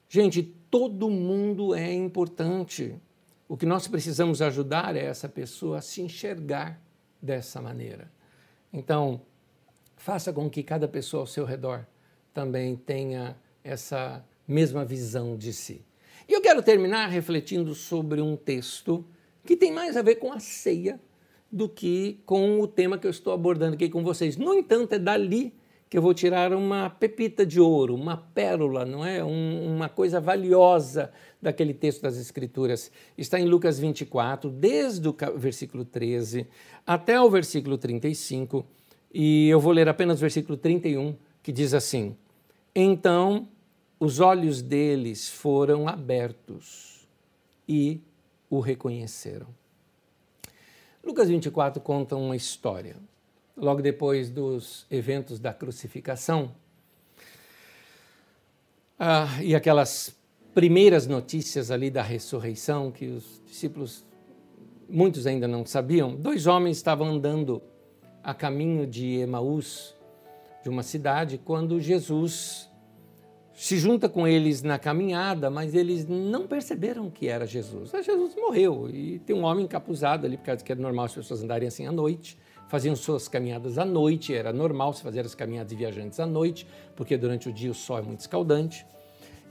Gente, 0.08 0.42
todo 0.42 1.08
mundo 1.08 1.72
é 1.72 1.92
importante. 1.92 2.96
O 3.48 3.56
que 3.56 3.64
nós 3.64 3.86
precisamos 3.86 4.42
ajudar 4.42 4.96
é 4.96 5.04
essa 5.04 5.28
pessoa 5.28 5.78
a 5.78 5.80
se 5.80 6.02
enxergar 6.02 6.82
dessa 7.22 7.62
maneira. 7.62 8.10
Então, 8.72 9.20
faça 9.96 10.32
com 10.32 10.50
que 10.50 10.64
cada 10.64 10.88
pessoa 10.88 11.20
ao 11.20 11.26
seu 11.28 11.44
redor 11.44 11.86
também 12.34 12.74
tenha 12.74 13.36
essa 13.62 14.24
mesma 14.48 14.84
visão 14.84 15.36
de 15.36 15.52
si. 15.52 15.86
E 16.28 16.32
eu 16.32 16.42
quero 16.42 16.60
terminar 16.60 17.06
refletindo 17.06 17.72
sobre 17.72 18.20
um 18.20 18.36
texto 18.36 19.06
que 19.46 19.56
tem 19.56 19.70
mais 19.70 19.96
a 19.96 20.02
ver 20.02 20.16
com 20.16 20.32
a 20.32 20.40
ceia 20.40 21.00
do 21.52 21.68
que 21.68 22.22
com 22.24 22.60
o 22.60 22.66
tema 22.66 22.96
que 22.96 23.06
eu 23.06 23.10
estou 23.10 23.32
abordando 23.32 23.74
aqui 23.74 23.90
com 23.90 24.02
vocês. 24.02 24.38
No 24.38 24.54
entanto, 24.54 24.94
é 24.94 24.98
dali 24.98 25.52
que 25.92 25.98
eu 25.98 26.00
vou 26.00 26.14
tirar 26.14 26.54
uma 26.54 26.88
pepita 26.88 27.44
de 27.44 27.60
ouro, 27.60 27.94
uma 27.94 28.16
pérola, 28.16 28.86
não 28.86 29.04
é? 29.04 29.22
Um, 29.22 29.74
uma 29.74 29.90
coisa 29.90 30.18
valiosa 30.18 31.12
daquele 31.40 31.74
texto 31.74 32.00
das 32.00 32.16
Escrituras. 32.16 32.90
Está 33.18 33.38
em 33.38 33.44
Lucas 33.44 33.78
24, 33.78 34.48
desde 34.48 35.06
o 35.06 35.14
versículo 35.36 35.84
13 35.84 36.46
até 36.86 37.20
o 37.20 37.28
versículo 37.28 37.76
35, 37.76 38.64
e 39.12 39.50
eu 39.50 39.60
vou 39.60 39.70
ler 39.70 39.86
apenas 39.86 40.16
o 40.16 40.20
versículo 40.22 40.56
31, 40.56 41.14
que 41.42 41.52
diz 41.52 41.74
assim: 41.74 42.16
Então 42.74 43.46
os 44.00 44.18
olhos 44.18 44.62
deles 44.62 45.28
foram 45.28 45.86
abertos 45.86 47.06
e 47.68 48.00
o 48.48 48.60
reconheceram. 48.60 49.48
Lucas 51.04 51.28
24 51.28 51.82
conta 51.82 52.14
uma 52.14 52.36
história. 52.36 52.96
Logo 53.56 53.82
depois 53.82 54.30
dos 54.30 54.86
eventos 54.90 55.40
da 55.40 55.52
crucificação, 55.52 56.52
ah, 58.98 59.26
e 59.42 59.54
aquelas 59.54 60.16
primeiras 60.54 61.08
notícias 61.08 61.72
ali 61.72 61.90
da 61.90 62.02
ressurreição 62.02 62.92
que 62.92 63.06
os 63.06 63.42
discípulos, 63.44 64.04
muitos 64.88 65.26
ainda 65.26 65.48
não 65.48 65.66
sabiam, 65.66 66.14
dois 66.14 66.46
homens 66.46 66.76
estavam 66.76 67.08
andando 67.08 67.60
a 68.22 68.32
caminho 68.32 68.86
de 68.86 69.16
Emaús, 69.16 69.96
de 70.62 70.68
uma 70.68 70.84
cidade, 70.84 71.36
quando 71.36 71.80
Jesus 71.80 72.70
se 73.54 73.76
junta 73.76 74.08
com 74.08 74.26
eles 74.26 74.62
na 74.62 74.78
caminhada, 74.78 75.50
mas 75.50 75.74
eles 75.74 76.06
não 76.06 76.46
perceberam 76.46 77.10
que 77.10 77.28
era 77.28 77.46
Jesus. 77.46 77.94
Ah, 77.94 78.02
Jesus 78.02 78.34
morreu 78.34 78.88
e 78.90 79.18
tem 79.20 79.36
um 79.36 79.44
homem 79.44 79.64
encapuzado 79.64 80.26
ali, 80.26 80.36
porque 80.36 80.72
era 80.72 80.80
normal 80.80 81.06
as 81.06 81.14
pessoas 81.14 81.42
andarem 81.42 81.68
assim 81.68 81.86
à 81.86 81.92
noite, 81.92 82.38
faziam 82.68 82.96
suas 82.96 83.28
caminhadas 83.28 83.76
à 83.76 83.84
noite, 83.84 84.34
era 84.34 84.52
normal 84.52 84.94
se 84.94 85.02
fazer 85.02 85.20
as 85.20 85.34
caminhadas 85.34 85.70
de 85.70 85.76
viajantes 85.76 86.18
à 86.18 86.26
noite, 86.26 86.66
porque 86.96 87.16
durante 87.16 87.48
o 87.48 87.52
dia 87.52 87.70
o 87.70 87.74
sol 87.74 87.98
é 87.98 88.02
muito 88.02 88.20
escaldante. 88.20 88.86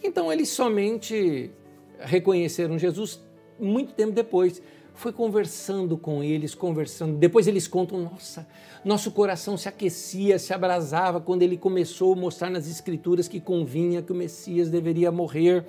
Então 0.04 0.34
eles 0.34 0.50
somente 0.50 1.52
reconheceram 2.00 2.80
Jesus 2.80 3.22
muito 3.60 3.94
tempo 3.94 4.12
depois, 4.12 4.62
foi 4.94 5.12
conversando 5.12 5.98
com 5.98 6.24
eles, 6.24 6.54
conversando. 6.54 7.18
Depois 7.18 7.48
eles 7.48 7.68
contam, 7.68 8.02
nossa, 8.02 8.48
nosso 8.84 9.12
coração 9.12 9.58
se 9.58 9.68
aquecia, 9.68 10.38
se 10.38 10.54
abrasava 10.54 11.20
quando 11.20 11.42
ele 11.42 11.58
começou 11.58 12.14
a 12.14 12.16
mostrar 12.16 12.50
nas 12.50 12.68
escrituras 12.68 13.28
que 13.28 13.40
convinha 13.40 14.02
que 14.02 14.12
o 14.12 14.16
Messias 14.16 14.70
deveria 14.70 15.12
morrer. 15.12 15.66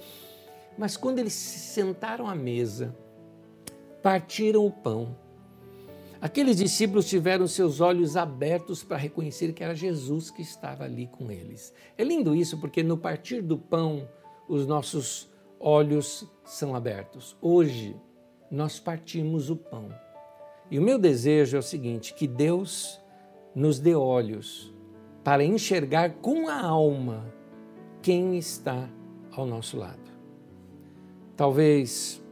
Mas 0.76 0.96
quando 0.96 1.18
eles 1.18 1.32
se 1.32 1.58
sentaram 1.58 2.26
à 2.26 2.34
mesa, 2.34 2.94
partiram 4.02 4.66
o 4.66 4.70
pão. 4.70 5.16
Aqueles 6.20 6.56
discípulos 6.56 7.08
tiveram 7.08 7.48
seus 7.48 7.80
olhos 7.80 8.16
abertos 8.16 8.82
para 8.82 8.96
reconhecer 8.96 9.52
que 9.52 9.64
era 9.64 9.74
Jesus 9.74 10.30
que 10.30 10.40
estava 10.40 10.84
ali 10.84 11.08
com 11.08 11.30
eles. 11.30 11.74
É 11.98 12.04
lindo 12.04 12.34
isso, 12.34 12.58
porque 12.58 12.82
no 12.82 12.96
partir 12.96 13.42
do 13.42 13.58
pão, 13.58 14.08
os 14.48 14.66
nossos 14.66 15.28
olhos 15.58 16.24
são 16.44 16.74
abertos. 16.74 17.36
Hoje, 17.40 17.96
nós 18.52 18.78
partimos 18.78 19.48
o 19.48 19.56
pão. 19.56 19.88
E 20.70 20.78
o 20.78 20.82
meu 20.82 20.98
desejo 20.98 21.56
é 21.56 21.60
o 21.60 21.62
seguinte: 21.62 22.12
que 22.12 22.28
Deus 22.28 23.00
nos 23.54 23.80
dê 23.80 23.94
olhos 23.94 24.72
para 25.24 25.42
enxergar 25.42 26.10
com 26.20 26.48
a 26.48 26.60
alma 26.60 27.24
quem 28.02 28.36
está 28.36 28.88
ao 29.32 29.46
nosso 29.46 29.78
lado. 29.78 30.12
Talvez 31.34 32.22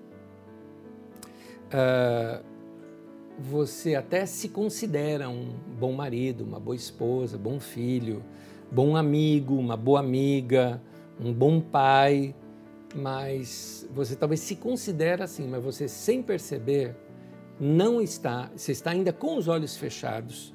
uh, 1.67 2.45
você 3.39 3.95
até 3.95 4.27
se 4.27 4.51
considera 4.51 5.29
um 5.29 5.55
bom 5.79 5.93
marido, 5.93 6.45
uma 6.45 6.61
boa 6.61 6.77
esposa, 6.77 7.39
bom 7.39 7.59
filho, 7.59 8.23
bom 8.71 8.95
amigo, 8.95 9.55
uma 9.57 9.77
boa 9.77 10.01
amiga, 10.01 10.83
um 11.19 11.33
bom 11.33 11.61
pai, 11.61 12.35
mas 12.95 13.87
você 13.93 14.17
talvez 14.17 14.41
se 14.41 14.57
considera 14.57 15.25
assim, 15.25 15.47
mas 15.47 15.63
você 15.63 15.89
sem 15.89 16.23
perceber 16.23 16.97
não 17.59 18.01
está, 18.01 18.51
você 18.57 18.73
está 18.73 18.91
ainda 18.91 19.13
com 19.13 19.37
os 19.37 19.47
olhos 19.47 19.77
fechados 19.77 20.55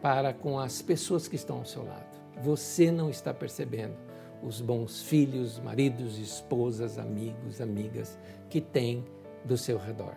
para 0.00 0.32
com 0.32 0.58
as 0.58 0.82
pessoas 0.82 1.28
que 1.28 1.36
estão 1.36 1.58
ao 1.58 1.64
seu 1.64 1.84
lado. 1.84 2.14
Você 2.42 2.90
não 2.90 3.08
está 3.08 3.32
percebendo 3.32 3.94
os 4.42 4.60
bons 4.60 5.02
filhos, 5.02 5.58
maridos, 5.58 6.18
esposas, 6.18 6.98
amigos, 6.98 7.60
amigas 7.60 8.18
que 8.50 8.60
tem 8.60 9.04
do 9.44 9.56
seu 9.56 9.78
redor. 9.78 10.14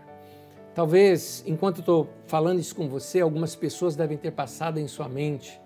Talvez, 0.74 1.44
enquanto 1.48 1.80
estou 1.80 2.10
falando 2.28 2.60
isso 2.60 2.76
com 2.76 2.88
você, 2.88 3.20
algumas 3.20 3.56
pessoas 3.56 3.96
devem 3.96 4.18
ter 4.18 4.32
passado 4.32 4.80
em 4.80 4.88
sua 4.88 5.10
mente 5.10 5.60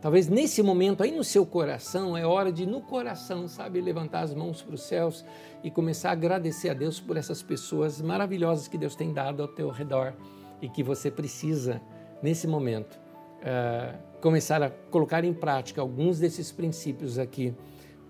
Talvez 0.00 0.28
nesse 0.28 0.62
momento, 0.62 1.02
aí 1.02 1.10
no 1.10 1.24
seu 1.24 1.44
coração, 1.44 2.16
é 2.16 2.24
hora 2.24 2.52
de, 2.52 2.64
no 2.64 2.80
coração, 2.80 3.48
sabe, 3.48 3.80
levantar 3.80 4.20
as 4.20 4.32
mãos 4.32 4.62
para 4.62 4.76
os 4.76 4.82
céus 4.82 5.24
e 5.62 5.70
começar 5.70 6.10
a 6.10 6.12
agradecer 6.12 6.68
a 6.68 6.74
Deus 6.74 7.00
por 7.00 7.16
essas 7.16 7.42
pessoas 7.42 8.00
maravilhosas 8.00 8.68
que 8.68 8.78
Deus 8.78 8.94
tem 8.94 9.12
dado 9.12 9.42
ao 9.42 9.48
teu 9.48 9.70
redor 9.70 10.14
e 10.62 10.68
que 10.68 10.84
você 10.84 11.10
precisa, 11.10 11.80
nesse 12.22 12.46
momento, 12.46 12.96
uh, 13.40 13.98
começar 14.20 14.62
a 14.62 14.70
colocar 14.70 15.24
em 15.24 15.34
prática 15.34 15.80
alguns 15.80 16.20
desses 16.20 16.52
princípios 16.52 17.18
aqui 17.18 17.52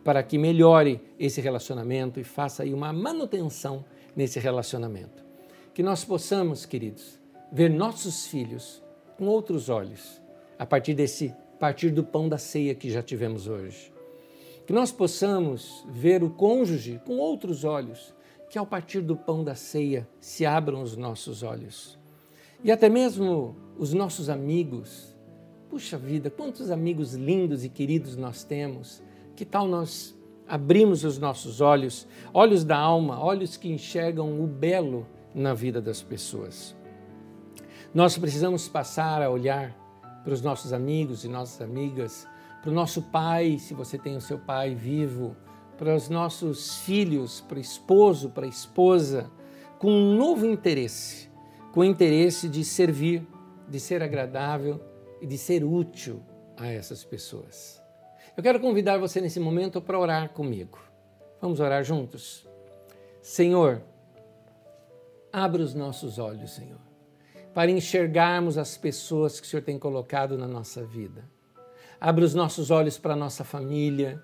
para 0.04 0.22
que 0.22 0.36
melhore 0.36 1.00
esse 1.18 1.40
relacionamento 1.40 2.20
e 2.20 2.24
faça 2.24 2.64
aí 2.64 2.74
uma 2.74 2.92
manutenção 2.92 3.82
nesse 4.14 4.38
relacionamento. 4.38 5.24
Que 5.72 5.82
nós 5.82 6.04
possamos, 6.04 6.66
queridos, 6.66 7.18
ver 7.50 7.70
nossos 7.70 8.26
filhos 8.26 8.82
com 9.16 9.26
outros 9.26 9.70
olhos 9.70 10.20
a 10.58 10.66
partir 10.66 10.92
desse 10.92 11.34
partir 11.58 11.90
do 11.90 12.04
pão 12.04 12.28
da 12.28 12.38
ceia 12.38 12.74
que 12.74 12.90
já 12.90 13.02
tivemos 13.02 13.48
hoje. 13.48 13.92
Que 14.66 14.72
nós 14.72 14.92
possamos 14.92 15.84
ver 15.88 16.22
o 16.22 16.30
cônjuge 16.30 17.00
com 17.04 17.16
outros 17.18 17.64
olhos, 17.64 18.14
que 18.48 18.58
ao 18.58 18.66
partir 18.66 19.00
do 19.00 19.16
pão 19.16 19.42
da 19.42 19.54
ceia 19.54 20.08
se 20.20 20.46
abram 20.46 20.82
os 20.82 20.96
nossos 20.96 21.42
olhos. 21.42 21.98
E 22.62 22.70
até 22.70 22.88
mesmo 22.88 23.56
os 23.78 23.92
nossos 23.92 24.28
amigos. 24.28 25.16
Puxa 25.68 25.98
vida, 25.98 26.30
quantos 26.30 26.70
amigos 26.70 27.14
lindos 27.14 27.64
e 27.64 27.68
queridos 27.68 28.16
nós 28.16 28.42
temos. 28.44 29.02
Que 29.36 29.44
tal 29.44 29.66
nós 29.66 30.16
abrimos 30.46 31.04
os 31.04 31.18
nossos 31.18 31.60
olhos, 31.60 32.06
olhos 32.32 32.64
da 32.64 32.76
alma, 32.76 33.22
olhos 33.22 33.56
que 33.56 33.68
enxergam 33.68 34.42
o 34.42 34.46
belo 34.46 35.06
na 35.34 35.54
vida 35.54 35.80
das 35.80 36.02
pessoas? 36.02 36.74
Nós 37.94 38.18
precisamos 38.18 38.68
passar 38.68 39.22
a 39.22 39.30
olhar 39.30 39.76
para 40.22 40.32
os 40.32 40.42
nossos 40.42 40.72
amigos 40.72 41.24
e 41.24 41.28
nossas 41.28 41.60
amigas, 41.60 42.26
para 42.60 42.70
o 42.70 42.74
nosso 42.74 43.02
pai, 43.02 43.58
se 43.58 43.74
você 43.74 43.96
tem 43.96 44.16
o 44.16 44.20
seu 44.20 44.38
pai 44.38 44.74
vivo, 44.74 45.36
para 45.76 45.94
os 45.94 46.08
nossos 46.08 46.78
filhos, 46.78 47.40
para 47.40 47.58
o 47.58 47.60
esposo, 47.60 48.30
para 48.30 48.44
a 48.46 48.48
esposa, 48.48 49.30
com 49.78 49.90
um 49.90 50.16
novo 50.16 50.44
interesse, 50.44 51.30
com 51.72 51.80
o 51.80 51.84
interesse 51.84 52.48
de 52.48 52.64
servir, 52.64 53.26
de 53.68 53.78
ser 53.78 54.02
agradável 54.02 54.80
e 55.20 55.26
de 55.26 55.38
ser 55.38 55.62
útil 55.62 56.20
a 56.56 56.66
essas 56.66 57.04
pessoas. 57.04 57.80
Eu 58.36 58.42
quero 58.42 58.60
convidar 58.60 58.98
você 58.98 59.20
nesse 59.20 59.38
momento 59.38 59.80
para 59.80 59.98
orar 59.98 60.30
comigo. 60.30 60.78
Vamos 61.40 61.60
orar 61.60 61.84
juntos? 61.84 62.46
Senhor, 63.22 63.82
abra 65.32 65.62
os 65.62 65.74
nossos 65.74 66.18
olhos, 66.18 66.50
Senhor 66.50 66.87
para 67.54 67.70
enxergarmos 67.70 68.58
as 68.58 68.76
pessoas 68.76 69.40
que 69.40 69.46
o 69.46 69.50
Senhor 69.50 69.62
tem 69.62 69.78
colocado 69.78 70.36
na 70.36 70.46
nossa 70.46 70.84
vida. 70.84 71.24
Abra 72.00 72.24
os 72.24 72.34
nossos 72.34 72.70
olhos 72.70 72.98
para 72.98 73.14
a 73.14 73.16
nossa 73.16 73.44
família, 73.44 74.22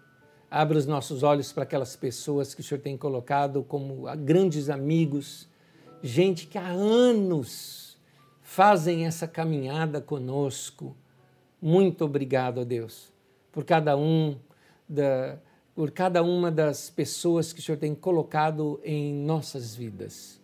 abra 0.50 0.78
os 0.78 0.86
nossos 0.86 1.22
olhos 1.22 1.52
para 1.52 1.64
aquelas 1.64 1.96
pessoas 1.96 2.54
que 2.54 2.60
o 2.60 2.64
Senhor 2.64 2.80
tem 2.80 2.96
colocado 2.96 3.64
como 3.64 4.04
grandes 4.18 4.70
amigos, 4.70 5.48
gente 6.02 6.46
que 6.46 6.56
há 6.56 6.68
anos 6.68 7.98
fazem 8.40 9.06
essa 9.06 9.26
caminhada 9.26 10.00
conosco. 10.00 10.96
Muito 11.60 12.04
obrigado, 12.04 12.60
a 12.60 12.64
Deus, 12.64 13.12
por 13.50 13.64
cada 13.64 13.96
um 13.96 14.36
da, 14.88 15.38
por 15.74 15.90
cada 15.90 16.22
uma 16.22 16.52
das 16.52 16.90
pessoas 16.90 17.52
que 17.52 17.58
o 17.58 17.62
Senhor 17.62 17.78
tem 17.78 17.94
colocado 17.94 18.78
em 18.84 19.12
nossas 19.12 19.74
vidas. 19.74 20.40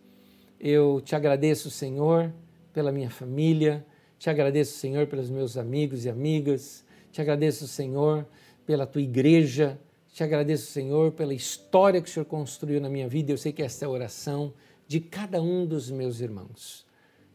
Eu 0.58 1.00
te 1.00 1.14
agradeço, 1.14 1.70
Senhor 1.70 2.32
pela 2.72 2.92
minha 2.92 3.10
família. 3.10 3.84
Te 4.18 4.28
agradeço, 4.28 4.78
Senhor, 4.78 5.06
pelos 5.06 5.30
meus 5.30 5.56
amigos 5.56 6.04
e 6.04 6.08
amigas. 6.08 6.84
Te 7.10 7.20
agradeço, 7.20 7.66
Senhor, 7.66 8.26
pela 8.66 8.86
tua 8.86 9.02
igreja. 9.02 9.78
Te 10.12 10.22
agradeço, 10.22 10.66
Senhor, 10.66 11.12
pela 11.12 11.32
história 11.32 12.00
que 12.00 12.08
o 12.08 12.12
Senhor 12.12 12.26
construiu 12.26 12.80
na 12.80 12.88
minha 12.88 13.08
vida. 13.08 13.32
Eu 13.32 13.38
sei 13.38 13.52
que 13.52 13.62
esta 13.62 13.84
é 13.84 13.86
a 13.86 13.90
oração 13.90 14.52
de 14.86 15.00
cada 15.00 15.40
um 15.40 15.64
dos 15.64 15.90
meus 15.90 16.20
irmãos. 16.20 16.86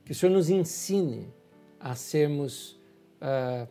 Que 0.03 0.11
o 0.11 0.15
Senhor 0.15 0.31
nos 0.31 0.49
ensine 0.49 1.27
a 1.79 1.95
sermos 1.95 2.79
uh, 3.21 3.67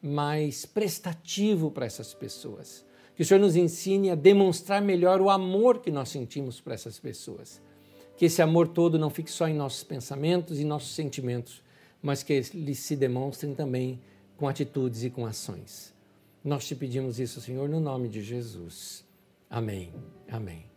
mais 0.00 0.66
prestativo 0.66 1.70
para 1.70 1.86
essas 1.86 2.14
pessoas. 2.14 2.84
Que 3.16 3.22
o 3.22 3.24
Senhor 3.24 3.40
nos 3.40 3.56
ensine 3.56 4.10
a 4.10 4.14
demonstrar 4.14 4.82
melhor 4.82 5.20
o 5.20 5.30
amor 5.30 5.80
que 5.80 5.90
nós 5.90 6.08
sentimos 6.08 6.60
para 6.60 6.74
essas 6.74 6.98
pessoas 6.98 7.62
que 8.16 8.26
esse 8.26 8.42
amor 8.42 8.68
todo 8.68 8.98
não 8.98 9.10
fique 9.10 9.30
só 9.30 9.48
em 9.48 9.54
nossos 9.54 9.82
pensamentos 9.84 10.60
e 10.60 10.64
nossos 10.64 10.94
sentimentos, 10.94 11.62
mas 12.02 12.22
que 12.22 12.32
eles 12.32 12.78
se 12.78 12.96
demonstrem 12.96 13.54
também 13.54 14.00
com 14.36 14.48
atitudes 14.48 15.04
e 15.04 15.10
com 15.10 15.26
ações. 15.26 15.92
Nós 16.44 16.66
te 16.66 16.74
pedimos 16.74 17.18
isso, 17.18 17.40
Senhor, 17.40 17.68
no 17.68 17.80
nome 17.80 18.08
de 18.08 18.22
Jesus. 18.22 19.04
Amém. 19.48 19.92
Amém. 20.28 20.73